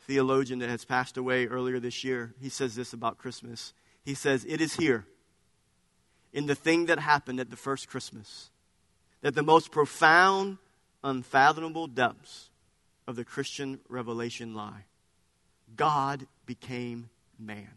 theologian 0.00 0.58
that 0.60 0.68
has 0.68 0.84
passed 0.84 1.16
away 1.16 1.46
earlier 1.46 1.78
this 1.78 2.02
year, 2.02 2.34
he 2.40 2.48
says 2.48 2.74
this 2.74 2.92
about 2.92 3.18
Christmas. 3.18 3.74
He 4.04 4.14
says, 4.14 4.44
It 4.48 4.60
is 4.60 4.74
here 4.74 5.06
in 6.36 6.44
the 6.44 6.54
thing 6.54 6.84
that 6.84 6.98
happened 6.98 7.40
at 7.40 7.48
the 7.48 7.56
first 7.56 7.88
Christmas 7.88 8.50
that 9.22 9.34
the 9.34 9.42
most 9.42 9.72
profound, 9.72 10.58
unfathomable 11.02 11.86
depths 11.86 12.50
of 13.08 13.16
the 13.16 13.24
Christian 13.24 13.80
revelation 13.88 14.54
lie. 14.54 14.84
God 15.74 16.26
became 16.44 17.08
man. 17.38 17.70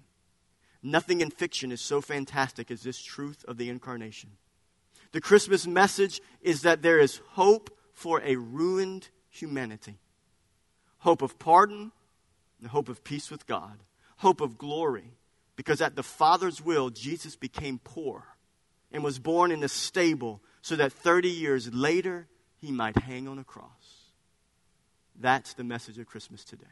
Nothing 0.84 1.22
in 1.22 1.32
fiction 1.32 1.72
is 1.72 1.80
so 1.80 2.02
fantastic 2.02 2.70
as 2.70 2.84
this 2.84 3.02
truth 3.02 3.46
of 3.48 3.56
the 3.56 3.70
incarnation. 3.70 4.32
The 5.14 5.22
Christmas 5.22 5.66
message 5.66 6.20
is 6.42 6.62
that 6.64 6.82
there 6.82 7.00
is 7.00 7.22
hope 7.30 7.70
for 7.94 8.22
a 8.26 8.36
ruined 8.36 9.08
humanity. 9.30 10.00
hope 11.00 11.22
of 11.22 11.40
pardon, 11.40 11.94
and 12.60 12.70
hope 12.72 12.90
of 12.90 13.06
peace 13.06 13.32
with 13.32 13.48
God, 13.48 13.80
hope 14.18 14.42
of 14.42 14.58
glory, 14.58 15.14
because 15.56 15.80
at 15.80 15.96
the 15.96 16.04
Father's 16.04 16.62
will, 16.62 16.90
Jesus 16.90 17.38
became 17.38 17.80
poor 17.82 18.36
and 18.92 19.04
was 19.04 19.20
born 19.20 19.52
in 19.52 19.64
a 19.64 19.68
stable 19.68 20.42
so 20.62 20.76
that 20.76 20.92
30 20.92 21.30
years 21.30 21.74
later 21.74 22.28
he 22.58 22.72
might 22.72 22.98
hang 22.98 23.28
on 23.28 23.40
a 23.40 23.44
cross. 23.44 24.10
That's 25.20 25.54
the 25.54 25.64
message 25.64 25.98
of 25.98 26.08
Christmas 26.08 26.44
today. 26.44 26.66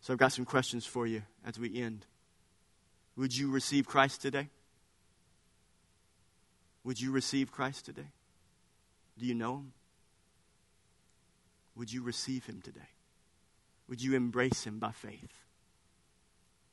So 0.00 0.12
I've 0.12 0.18
got 0.18 0.32
some 0.32 0.44
questions 0.44 0.86
for 0.86 1.06
you 1.06 1.22
as 1.44 1.58
we 1.58 1.80
end. 1.80 2.06
Would 3.16 3.36
you 3.36 3.50
receive 3.50 3.86
Christ 3.86 4.22
today? 4.22 4.48
Would 6.84 7.00
you 7.00 7.10
receive 7.10 7.50
Christ 7.50 7.84
today? 7.84 8.10
Do 9.18 9.26
you 9.26 9.34
know 9.34 9.56
him? 9.56 9.72
Would 11.76 11.92
you 11.92 12.02
receive 12.02 12.46
him 12.46 12.60
today? 12.62 12.88
Would 13.88 14.02
you 14.02 14.14
embrace 14.14 14.64
him 14.64 14.78
by 14.78 14.92
faith? 14.92 15.44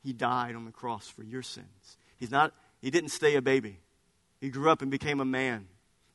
He 0.04 0.14
died 0.14 0.56
on 0.56 0.66
the 0.66 0.72
cross 0.72 1.08
for 1.08 1.24
your 1.24 1.42
sins. 1.42 1.98
He's 2.18 2.32
not 2.32 2.54
he 2.86 2.92
didn't 2.92 3.10
stay 3.10 3.34
a 3.34 3.42
baby. 3.42 3.80
He 4.40 4.50
grew 4.50 4.70
up 4.70 4.84
and 4.84 4.92
became 4.92 5.20
a 5.20 5.26
man, 5.26 5.66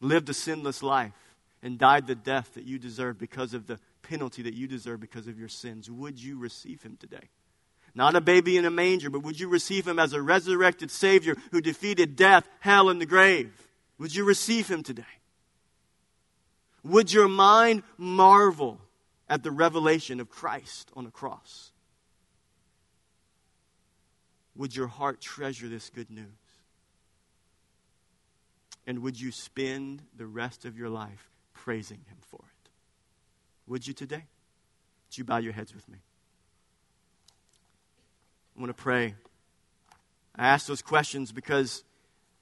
lived 0.00 0.28
a 0.28 0.32
sinless 0.32 0.84
life, 0.84 1.34
and 1.64 1.76
died 1.76 2.06
the 2.06 2.14
death 2.14 2.54
that 2.54 2.62
you 2.62 2.78
deserve 2.78 3.18
because 3.18 3.54
of 3.54 3.66
the 3.66 3.80
penalty 4.02 4.42
that 4.42 4.54
you 4.54 4.68
deserve 4.68 5.00
because 5.00 5.26
of 5.26 5.36
your 5.36 5.48
sins. 5.48 5.90
Would 5.90 6.22
you 6.22 6.38
receive 6.38 6.80
him 6.80 6.96
today? 6.96 7.28
Not 7.92 8.14
a 8.14 8.20
baby 8.20 8.56
in 8.56 8.66
a 8.66 8.70
manger, 8.70 9.10
but 9.10 9.24
would 9.24 9.40
you 9.40 9.48
receive 9.48 9.84
him 9.84 9.98
as 9.98 10.12
a 10.12 10.22
resurrected 10.22 10.92
Savior 10.92 11.34
who 11.50 11.60
defeated 11.60 12.14
death, 12.14 12.46
hell, 12.60 12.88
and 12.88 13.00
the 13.00 13.04
grave? 13.04 13.50
Would 13.98 14.14
you 14.14 14.24
receive 14.24 14.68
him 14.68 14.84
today? 14.84 15.02
Would 16.84 17.12
your 17.12 17.26
mind 17.26 17.82
marvel 17.98 18.80
at 19.28 19.42
the 19.42 19.50
revelation 19.50 20.20
of 20.20 20.30
Christ 20.30 20.88
on 20.94 21.04
a 21.04 21.10
cross? 21.10 21.72
Would 24.54 24.76
your 24.76 24.86
heart 24.86 25.20
treasure 25.20 25.68
this 25.68 25.90
good 25.90 26.12
news? 26.12 26.39
And 28.90 29.04
would 29.04 29.20
you 29.20 29.30
spend 29.30 30.02
the 30.16 30.26
rest 30.26 30.64
of 30.64 30.76
your 30.76 30.88
life 30.88 31.30
praising 31.54 31.98
Him 32.08 32.16
for 32.22 32.40
it? 32.42 32.70
Would 33.68 33.86
you 33.86 33.94
today? 33.94 34.24
Would 35.06 35.16
you 35.16 35.22
bow 35.22 35.36
your 35.36 35.52
heads 35.52 35.72
with 35.72 35.88
me? 35.88 35.98
I 38.56 38.60
want 38.60 38.76
to 38.76 38.82
pray. 38.82 39.14
I 40.34 40.48
ask 40.48 40.66
those 40.66 40.82
questions 40.82 41.30
because 41.30 41.84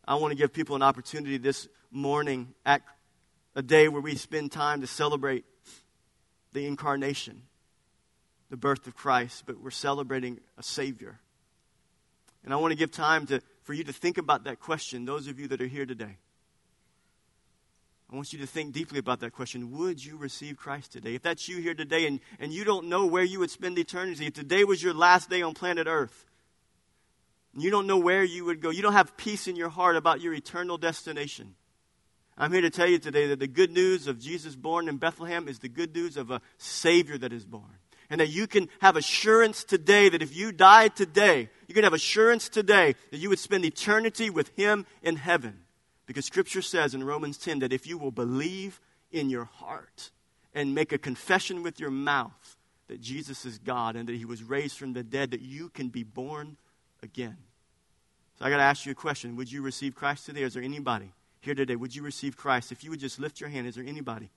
I 0.06 0.14
want 0.14 0.32
to 0.32 0.38
give 0.38 0.54
people 0.54 0.74
an 0.74 0.80
opportunity 0.80 1.36
this 1.36 1.68
morning 1.90 2.54
at 2.64 2.80
a 3.54 3.60
day 3.60 3.88
where 3.88 4.00
we 4.00 4.14
spend 4.14 4.50
time 4.50 4.80
to 4.80 4.86
celebrate 4.86 5.44
the 6.54 6.66
incarnation, 6.66 7.42
the 8.48 8.56
birth 8.56 8.86
of 8.86 8.96
Christ, 8.96 9.42
but 9.44 9.60
we're 9.60 9.68
celebrating 9.68 10.40
a 10.56 10.62
Savior. 10.62 11.20
And 12.42 12.54
I 12.54 12.56
want 12.56 12.72
to 12.72 12.78
give 12.78 12.90
time 12.90 13.26
to, 13.26 13.42
for 13.64 13.74
you 13.74 13.84
to 13.84 13.92
think 13.92 14.16
about 14.16 14.44
that 14.44 14.60
question, 14.60 15.04
those 15.04 15.28
of 15.28 15.38
you 15.38 15.46
that 15.48 15.60
are 15.60 15.66
here 15.66 15.84
today. 15.84 16.16
I 18.10 18.16
want 18.16 18.32
you 18.32 18.38
to 18.38 18.46
think 18.46 18.72
deeply 18.72 18.98
about 18.98 19.20
that 19.20 19.32
question. 19.32 19.70
Would 19.72 20.02
you 20.02 20.16
receive 20.16 20.56
Christ 20.56 20.92
today? 20.92 21.14
If 21.14 21.22
that's 21.22 21.46
you 21.46 21.60
here 21.60 21.74
today 21.74 22.06
and, 22.06 22.20
and 22.40 22.52
you 22.52 22.64
don't 22.64 22.88
know 22.88 23.04
where 23.04 23.22
you 23.22 23.40
would 23.40 23.50
spend 23.50 23.78
eternity, 23.78 24.26
if 24.26 24.32
today 24.32 24.64
was 24.64 24.82
your 24.82 24.94
last 24.94 25.28
day 25.28 25.42
on 25.42 25.52
planet 25.52 25.86
Earth, 25.86 26.24
you 27.54 27.70
don't 27.70 27.86
know 27.86 27.98
where 27.98 28.24
you 28.24 28.46
would 28.46 28.62
go, 28.62 28.70
you 28.70 28.80
don't 28.80 28.94
have 28.94 29.16
peace 29.18 29.46
in 29.46 29.56
your 29.56 29.68
heart 29.68 29.96
about 29.96 30.22
your 30.22 30.32
eternal 30.32 30.78
destination. 30.78 31.54
I'm 32.38 32.52
here 32.52 32.62
to 32.62 32.70
tell 32.70 32.88
you 32.88 32.98
today 32.98 33.26
that 33.26 33.40
the 33.40 33.48
good 33.48 33.72
news 33.72 34.06
of 34.06 34.18
Jesus 34.18 34.56
born 34.56 34.88
in 34.88 34.96
Bethlehem 34.96 35.46
is 35.48 35.58
the 35.58 35.68
good 35.68 35.94
news 35.94 36.16
of 36.16 36.30
a 36.30 36.40
Savior 36.56 37.18
that 37.18 37.32
is 37.32 37.44
born. 37.44 37.78
And 38.08 38.20
that 38.20 38.28
you 38.28 38.46
can 38.46 38.70
have 38.80 38.96
assurance 38.96 39.64
today 39.64 40.08
that 40.08 40.22
if 40.22 40.34
you 40.34 40.50
died 40.50 40.96
today, 40.96 41.50
you 41.66 41.74
can 41.74 41.84
have 41.84 41.92
assurance 41.92 42.48
today 42.48 42.94
that 43.10 43.18
you 43.18 43.28
would 43.28 43.38
spend 43.38 43.66
eternity 43.66 44.30
with 44.30 44.56
Him 44.56 44.86
in 45.02 45.16
heaven. 45.16 45.58
Because 46.08 46.24
Scripture 46.24 46.62
says 46.62 46.94
in 46.94 47.04
Romans 47.04 47.36
10 47.36 47.58
that 47.58 47.72
if 47.72 47.86
you 47.86 47.98
will 47.98 48.10
believe 48.10 48.80
in 49.12 49.28
your 49.28 49.44
heart 49.44 50.10
and 50.54 50.74
make 50.74 50.90
a 50.90 50.96
confession 50.96 51.62
with 51.62 51.78
your 51.78 51.90
mouth 51.90 52.56
that 52.88 53.02
Jesus 53.02 53.44
is 53.44 53.58
God 53.58 53.94
and 53.94 54.08
that 54.08 54.16
He 54.16 54.24
was 54.24 54.42
raised 54.42 54.78
from 54.78 54.94
the 54.94 55.02
dead, 55.02 55.32
that 55.32 55.42
you 55.42 55.68
can 55.68 55.90
be 55.90 56.04
born 56.04 56.56
again. 57.02 57.36
So 58.38 58.46
I 58.46 58.50
got 58.50 58.56
to 58.56 58.62
ask 58.62 58.86
you 58.86 58.92
a 58.92 58.94
question. 58.94 59.36
Would 59.36 59.52
you 59.52 59.60
receive 59.60 59.94
Christ 59.94 60.24
today? 60.24 60.44
Is 60.44 60.54
there 60.54 60.62
anybody 60.62 61.12
here 61.40 61.54
today? 61.54 61.76
Would 61.76 61.94
you 61.94 62.02
receive 62.02 62.38
Christ? 62.38 62.72
If 62.72 62.82
you 62.82 62.88
would 62.88 63.00
just 63.00 63.20
lift 63.20 63.38
your 63.38 63.50
hand, 63.50 63.66
is 63.66 63.74
there 63.74 63.84
anybody 63.84 64.30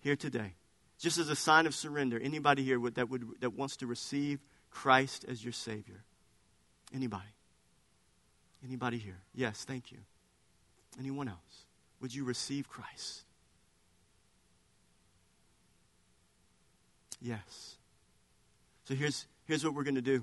here 0.00 0.16
today? 0.16 0.54
Just 0.98 1.18
as 1.18 1.28
a 1.28 1.36
sign 1.36 1.66
of 1.66 1.74
surrender, 1.74 2.18
anybody 2.18 2.64
here 2.64 2.80
that, 2.94 3.10
would, 3.10 3.26
that 3.40 3.52
wants 3.52 3.76
to 3.78 3.86
receive 3.86 4.40
Christ 4.70 5.26
as 5.28 5.44
your 5.44 5.52
Savior? 5.52 6.02
Anybody? 6.94 7.28
Anybody 8.64 8.96
here? 8.96 9.18
Yes, 9.34 9.64
thank 9.64 9.92
you. 9.92 9.98
Anyone 11.00 11.28
else? 11.28 11.64
Would 12.02 12.14
you 12.14 12.24
receive 12.24 12.68
Christ? 12.68 13.22
Yes. 17.20 17.76
So 18.84 18.94
here's, 18.94 19.26
here's 19.46 19.64
what 19.64 19.74
we're 19.74 19.84
going 19.84 19.94
to 19.94 20.02
do. 20.02 20.22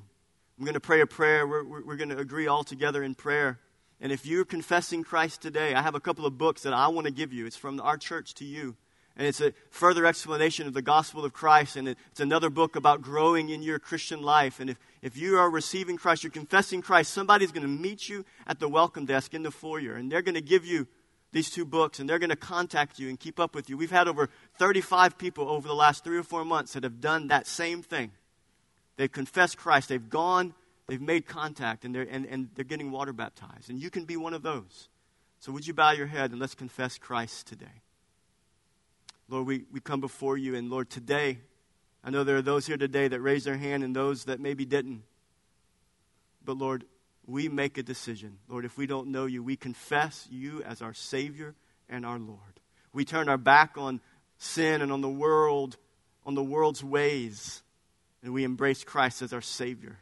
I'm 0.58 0.66
going 0.66 0.76
to 0.76 0.80
pray 0.80 1.02
a 1.02 1.08
prayer. 1.08 1.48
We're, 1.48 1.64
we're, 1.64 1.84
we're 1.84 1.96
going 1.96 2.10
to 2.10 2.18
agree 2.18 2.48
all 2.48 2.64
together 2.64 3.04
in 3.04 3.16
prayer. 3.16 3.60
And 4.00 4.12
if 4.12 4.26
you're 4.26 4.46
confessing 4.46 5.04
Christ 5.04 5.42
today, 5.42 5.74
I 5.74 5.82
have 5.82 5.96
a 5.96 6.00
couple 6.00 6.26
of 6.26 6.38
books 6.38 6.62
that 6.64 6.74
I 6.74 6.88
want 6.90 7.06
to 7.06 7.14
give 7.14 7.34
you. 7.34 7.48
It's 7.48 7.56
from 7.56 7.80
our 7.82 7.98
church 7.98 8.36
to 8.36 8.46
you. 8.46 8.76
And 9.16 9.26
it's 9.26 9.42
a 9.42 9.54
further 9.72 10.06
explanation 10.06 10.68
of 10.68 10.74
the 10.74 10.84
gospel 10.84 11.26
of 11.26 11.34
Christ. 11.34 11.76
And 11.76 11.88
it's 11.88 12.20
another 12.20 12.52
book 12.52 12.76
about 12.76 13.02
growing 13.02 13.50
in 13.50 13.64
your 13.64 13.80
Christian 13.80 14.22
life. 14.22 14.60
And 14.60 14.70
if, 14.70 14.78
if 15.02 15.18
you 15.18 15.38
are 15.38 15.50
receiving 15.50 15.98
Christ, 15.98 16.24
you're 16.24 16.32
confessing 16.32 16.82
Christ, 16.82 17.14
somebody's 17.14 17.52
going 17.52 17.64
to 17.64 17.68
meet 17.68 18.10
you 18.10 18.26
at 18.46 18.60
the 18.60 18.68
welcome 18.68 19.06
desk 19.06 19.34
in 19.34 19.44
the 19.44 19.52
foyer. 19.52 19.94
And 19.94 20.12
they're 20.12 20.22
going 20.22 20.36
to 20.36 20.42
give 20.42 20.66
you 20.66 20.88
these 21.32 21.50
two 21.50 21.66
books 21.66 22.00
and 22.00 22.10
they're 22.10 22.20
going 22.20 22.30
to 22.30 22.36
contact 22.36 23.00
you 23.00 23.10
and 23.10 23.20
keep 23.20 23.40
up 23.40 23.54
with 23.54 23.70
you. 23.70 23.78
We've 23.78 23.92
had 23.92 24.08
over 24.08 24.30
35 24.58 25.18
people 25.18 25.50
over 25.50 25.68
the 25.68 25.76
last 25.76 26.04
three 26.04 26.18
or 26.18 26.24
four 26.24 26.46
months 26.46 26.74
that 26.74 26.84
have 26.84 27.00
done 27.00 27.28
that 27.28 27.48
same 27.48 27.84
thing. 27.84 28.12
They've 28.96 29.12
confessed 29.12 29.58
Christ, 29.58 29.90
they've 29.90 30.10
gone, 30.10 30.56
they've 30.88 31.02
made 31.02 31.28
contact, 31.28 31.86
and 31.86 31.94
they're, 31.94 32.08
and, 32.10 32.26
and 32.26 32.50
they're 32.56 32.66
getting 32.66 32.92
water 32.92 33.14
baptized. 33.14 33.70
And 33.70 33.80
you 33.80 33.92
can 33.92 34.06
be 34.06 34.18
one 34.18 34.34
of 34.34 34.42
those. 34.42 34.90
So, 35.40 35.52
would 35.52 35.68
you 35.68 35.74
bow 35.76 35.92
your 35.92 36.08
head 36.08 36.32
and 36.32 36.40
let's 36.40 36.56
confess 36.56 36.98
Christ 36.98 37.46
today? 37.46 37.84
Lord, 39.30 39.46
we, 39.46 39.66
we 39.72 39.80
come 39.80 40.02
before 40.02 40.36
you, 40.38 40.56
and 40.56 40.70
Lord, 40.72 40.90
today, 40.90 41.40
I 42.08 42.10
know 42.10 42.24
there 42.24 42.38
are 42.38 42.42
those 42.42 42.66
here 42.66 42.78
today 42.78 43.10
that 43.10 43.20
raised 43.20 43.46
their 43.46 43.58
hand 43.58 43.84
and 43.84 43.94
those 43.94 44.24
that 44.24 44.40
maybe 44.40 44.64
didn't. 44.64 45.04
But 46.42 46.58
Lord, 46.58 46.86
we 47.26 47.50
make 47.50 47.78
a 47.78 47.84
decision. 47.84 48.38
Lord, 48.48 48.64
if 48.64 48.78
we 48.78 48.88
don't 48.88 49.10
know 49.10 49.26
you, 49.26 49.44
we 49.44 49.58
confess 49.58 50.26
you 50.32 50.64
as 50.64 50.82
our 50.82 50.94
Savior 50.94 51.54
and 51.90 52.06
our 52.06 52.18
Lord. 52.18 52.62
We 52.94 53.04
turn 53.04 53.28
our 53.28 53.38
back 53.38 53.78
on 53.78 54.00
sin 54.38 54.82
and 54.82 54.90
on 54.90 55.02
the 55.02 55.10
world, 55.10 55.76
on 56.26 56.34
the 56.34 56.44
world's 56.46 56.82
ways, 56.82 57.62
and 58.24 58.32
we 58.34 58.46
embrace 58.46 58.86
Christ 58.86 59.22
as 59.22 59.34
our 59.34 59.42
Savior. 59.42 59.98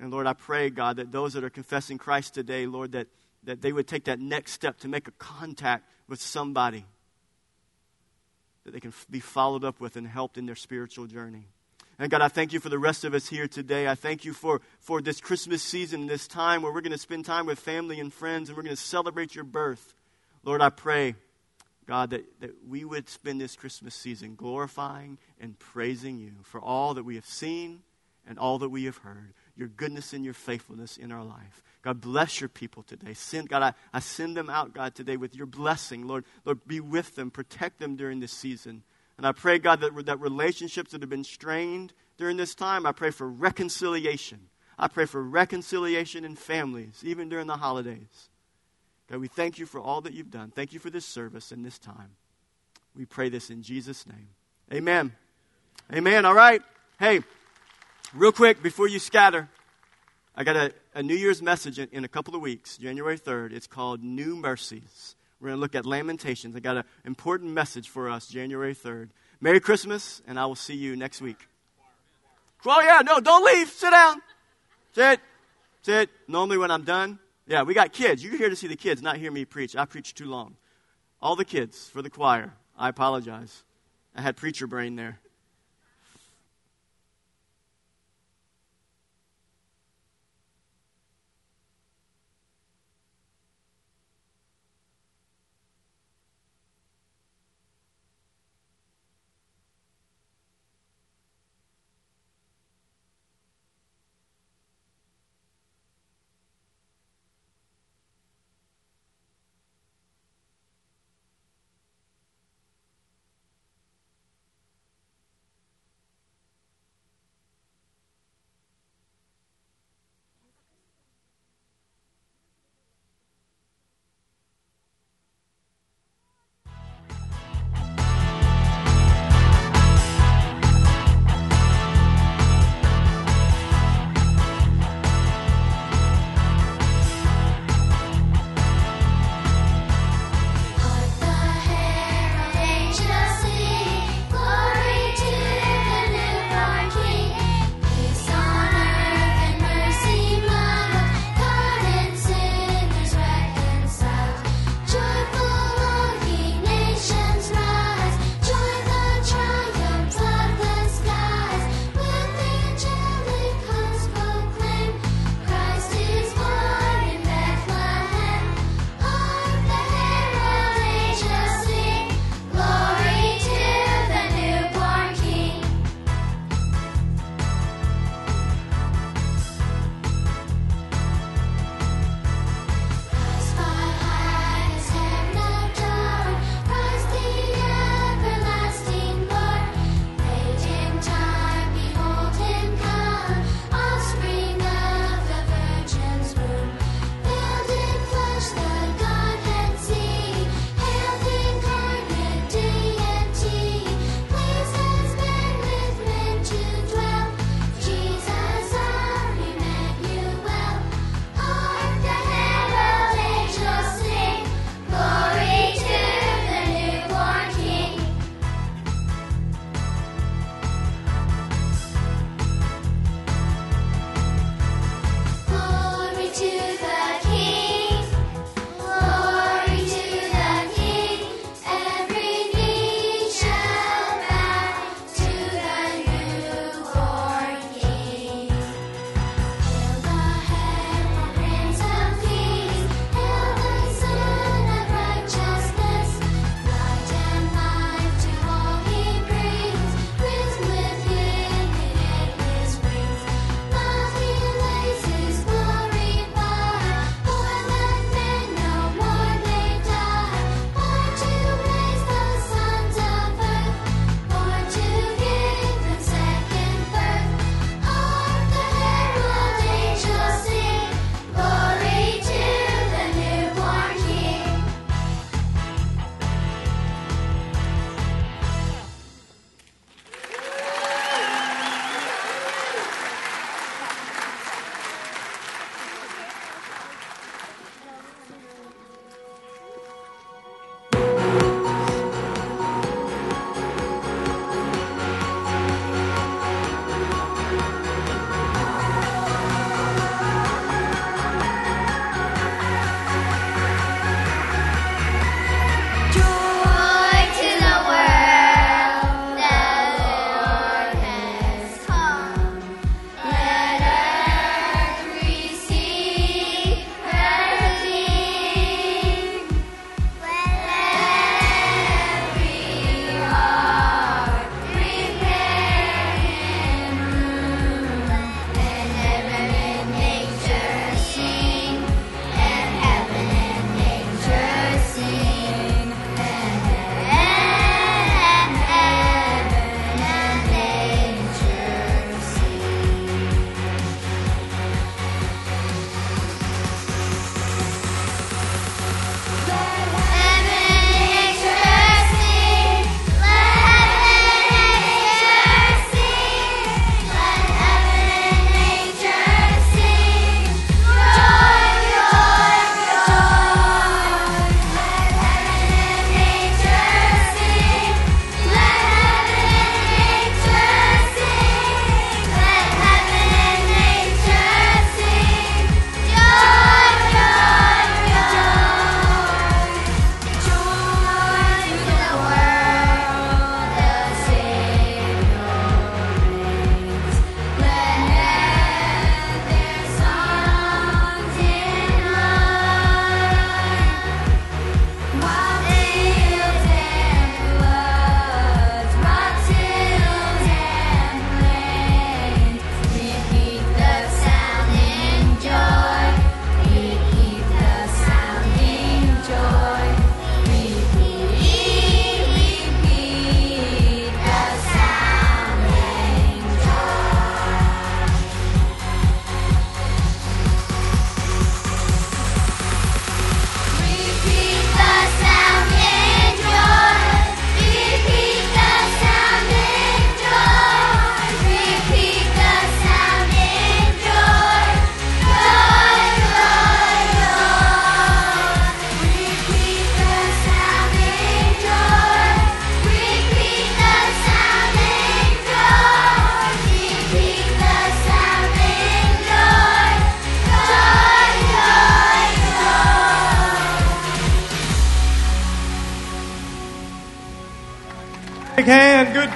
And 0.00 0.10
Lord, 0.10 0.26
I 0.26 0.32
pray, 0.32 0.68
God, 0.70 0.96
that 0.96 1.12
those 1.12 1.34
that 1.34 1.44
are 1.44 1.48
confessing 1.48 1.96
Christ 1.96 2.34
today, 2.34 2.66
Lord, 2.66 2.90
that, 2.90 3.06
that 3.44 3.62
they 3.62 3.72
would 3.72 3.86
take 3.86 4.06
that 4.06 4.18
next 4.18 4.50
step 4.50 4.78
to 4.78 4.88
make 4.88 5.06
a 5.06 5.12
contact 5.12 5.88
with 6.08 6.20
somebody 6.20 6.86
that 8.66 8.72
they 8.72 8.80
can 8.80 8.92
be 9.08 9.20
followed 9.20 9.64
up 9.64 9.80
with 9.80 9.96
and 9.96 10.06
helped 10.06 10.36
in 10.36 10.44
their 10.44 10.56
spiritual 10.56 11.06
journey. 11.06 11.46
And 11.98 12.10
God, 12.10 12.20
I 12.20 12.28
thank 12.28 12.52
you 12.52 12.60
for 12.60 12.68
the 12.68 12.78
rest 12.78 13.04
of 13.04 13.14
us 13.14 13.28
here 13.28 13.48
today. 13.48 13.88
I 13.88 13.94
thank 13.94 14.24
you 14.24 14.34
for, 14.34 14.60
for 14.80 15.00
this 15.00 15.20
Christmas 15.20 15.62
season, 15.62 16.08
this 16.08 16.26
time 16.26 16.60
where 16.60 16.72
we're 16.72 16.82
going 16.82 16.92
to 16.92 16.98
spend 16.98 17.24
time 17.24 17.46
with 17.46 17.58
family 17.58 18.00
and 18.00 18.12
friends 18.12 18.48
and 18.48 18.56
we're 18.56 18.64
going 18.64 18.76
to 18.76 18.82
celebrate 18.82 19.34
your 19.34 19.44
birth. 19.44 19.94
Lord, 20.44 20.60
I 20.60 20.68
pray, 20.68 21.14
God, 21.86 22.10
that, 22.10 22.24
that 22.40 22.50
we 22.68 22.84
would 22.84 23.08
spend 23.08 23.40
this 23.40 23.56
Christmas 23.56 23.94
season 23.94 24.34
glorifying 24.34 25.16
and 25.40 25.58
praising 25.58 26.18
you 26.18 26.32
for 26.42 26.60
all 26.60 26.92
that 26.94 27.04
we 27.04 27.14
have 27.14 27.24
seen 27.24 27.82
and 28.26 28.38
all 28.38 28.58
that 28.58 28.68
we 28.68 28.84
have 28.84 28.98
heard, 28.98 29.32
your 29.56 29.68
goodness 29.68 30.12
and 30.12 30.24
your 30.24 30.34
faithfulness 30.34 30.96
in 30.96 31.10
our 31.10 31.24
life. 31.24 31.62
God, 31.82 32.00
bless 32.00 32.40
your 32.40 32.48
people 32.48 32.82
today. 32.82 33.14
Send, 33.14 33.48
God, 33.48 33.62
I, 33.62 33.72
I 33.92 34.00
send 34.00 34.36
them 34.36 34.50
out, 34.50 34.74
God, 34.74 34.94
today 34.94 35.16
with 35.16 35.34
your 35.34 35.46
blessing. 35.46 36.06
Lord, 36.06 36.24
Lord, 36.44 36.66
be 36.66 36.80
with 36.80 37.14
them, 37.14 37.30
protect 37.30 37.78
them 37.78 37.96
during 37.96 38.20
this 38.20 38.32
season. 38.32 38.82
And 39.16 39.26
I 39.26 39.32
pray, 39.32 39.58
God, 39.58 39.80
that, 39.80 40.06
that 40.06 40.20
relationships 40.20 40.92
that 40.92 41.00
have 41.00 41.10
been 41.10 41.24
strained 41.24 41.92
during 42.18 42.36
this 42.36 42.54
time, 42.54 42.86
I 42.86 42.92
pray 42.92 43.10
for 43.10 43.28
reconciliation. 43.28 44.40
I 44.78 44.88
pray 44.88 45.06
for 45.06 45.22
reconciliation 45.22 46.24
in 46.24 46.36
families, 46.36 47.02
even 47.04 47.28
during 47.28 47.46
the 47.46 47.56
holidays. 47.56 48.28
God, 49.08 49.20
we 49.20 49.28
thank 49.28 49.58
you 49.58 49.64
for 49.64 49.80
all 49.80 50.00
that 50.02 50.12
you've 50.12 50.30
done. 50.30 50.50
Thank 50.50 50.72
you 50.72 50.80
for 50.80 50.90
this 50.90 51.06
service 51.06 51.52
and 51.52 51.64
this 51.64 51.78
time. 51.78 52.10
We 52.96 53.04
pray 53.04 53.28
this 53.28 53.50
in 53.50 53.62
Jesus' 53.62 54.06
name. 54.06 54.28
Amen. 54.72 55.12
Amen. 55.92 56.24
All 56.24 56.34
right. 56.34 56.62
Hey, 56.98 57.20
real 58.16 58.32
quick 58.32 58.62
before 58.62 58.88
you 58.88 58.98
scatter. 58.98 59.48
I 60.34 60.44
got 60.44 60.56
a, 60.56 60.72
a 60.94 61.02
New 61.02 61.14
Year's 61.14 61.42
message 61.42 61.78
in, 61.78 61.88
in, 61.92 62.04
a 62.04 62.08
couple 62.08 62.34
of 62.34 62.40
weeks, 62.40 62.78
January 62.78 63.18
3rd. 63.18 63.52
It's 63.52 63.66
called 63.66 64.02
New 64.02 64.36
Mercies. 64.36 65.16
We're 65.40 65.48
going 65.48 65.58
to 65.58 65.60
look 65.60 65.74
at 65.74 65.84
Lamentations. 65.84 66.56
I 66.56 66.60
got 66.60 66.78
an 66.78 66.84
important 67.04 67.52
message 67.52 67.88
for 67.88 68.08
us 68.08 68.26
January 68.26 68.74
3rd. 68.74 69.10
Merry 69.40 69.60
Christmas, 69.60 70.22
and 70.26 70.38
I 70.38 70.46
will 70.46 70.54
see 70.54 70.74
you 70.74 70.96
next 70.96 71.20
week. 71.20 71.46
Well, 72.64 72.82
yeah, 72.82 73.02
no, 73.04 73.20
don't 73.20 73.44
leave. 73.44 73.68
Sit 73.68 73.90
down. 73.90 74.22
Sit. 74.92 75.20
Sit. 75.82 76.10
Normally, 76.26 76.58
when 76.58 76.70
I'm 76.70 76.84
done, 76.84 77.18
yeah, 77.46 77.62
we 77.62 77.74
got 77.74 77.92
kids. 77.92 78.24
You're 78.24 78.36
here 78.36 78.48
to 78.48 78.56
see 78.56 78.66
the 78.66 78.76
kids, 78.76 79.02
not 79.02 79.18
hear 79.18 79.30
me 79.30 79.44
preach. 79.44 79.76
I 79.76 79.84
preach 79.84 80.14
too 80.14 80.26
long. 80.26 80.56
All 81.20 81.36
the 81.36 81.44
kids 81.44 81.88
for 81.88 82.02
the 82.02 82.10
choir. 82.10 82.54
I 82.78 82.88
apologize. 82.88 83.62
I 84.14 84.22
had 84.22 84.36
preacher 84.36 84.66
brain 84.66 84.96
there. 84.96 85.18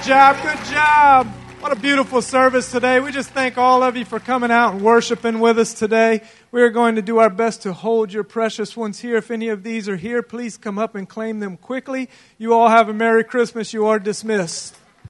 Good 0.01 0.07
job. 0.07 0.35
Good 0.41 0.73
job. 0.73 1.27
What 1.59 1.71
a 1.71 1.75
beautiful 1.75 2.23
service 2.23 2.71
today. 2.71 2.99
We 2.99 3.11
just 3.11 3.29
thank 3.29 3.59
all 3.59 3.83
of 3.83 3.95
you 3.95 4.03
for 4.03 4.19
coming 4.19 4.49
out 4.49 4.73
and 4.73 4.81
worshiping 4.81 5.39
with 5.39 5.59
us 5.59 5.75
today. 5.75 6.21
We 6.51 6.63
are 6.63 6.71
going 6.71 6.95
to 6.95 7.03
do 7.03 7.19
our 7.19 7.29
best 7.29 7.61
to 7.61 7.73
hold 7.73 8.11
your 8.11 8.23
precious 8.23 8.75
ones 8.75 8.97
here. 8.97 9.17
If 9.17 9.29
any 9.29 9.49
of 9.49 9.61
these 9.61 9.87
are 9.87 9.97
here, 9.97 10.23
please 10.23 10.57
come 10.57 10.79
up 10.79 10.95
and 10.95 11.07
claim 11.07 11.39
them 11.39 11.55
quickly. 11.55 12.09
You 12.39 12.55
all 12.55 12.69
have 12.69 12.89
a 12.89 12.93
Merry 12.93 13.23
Christmas. 13.23 13.73
You 13.73 13.85
are 13.85 13.99
dismissed. 13.99 14.75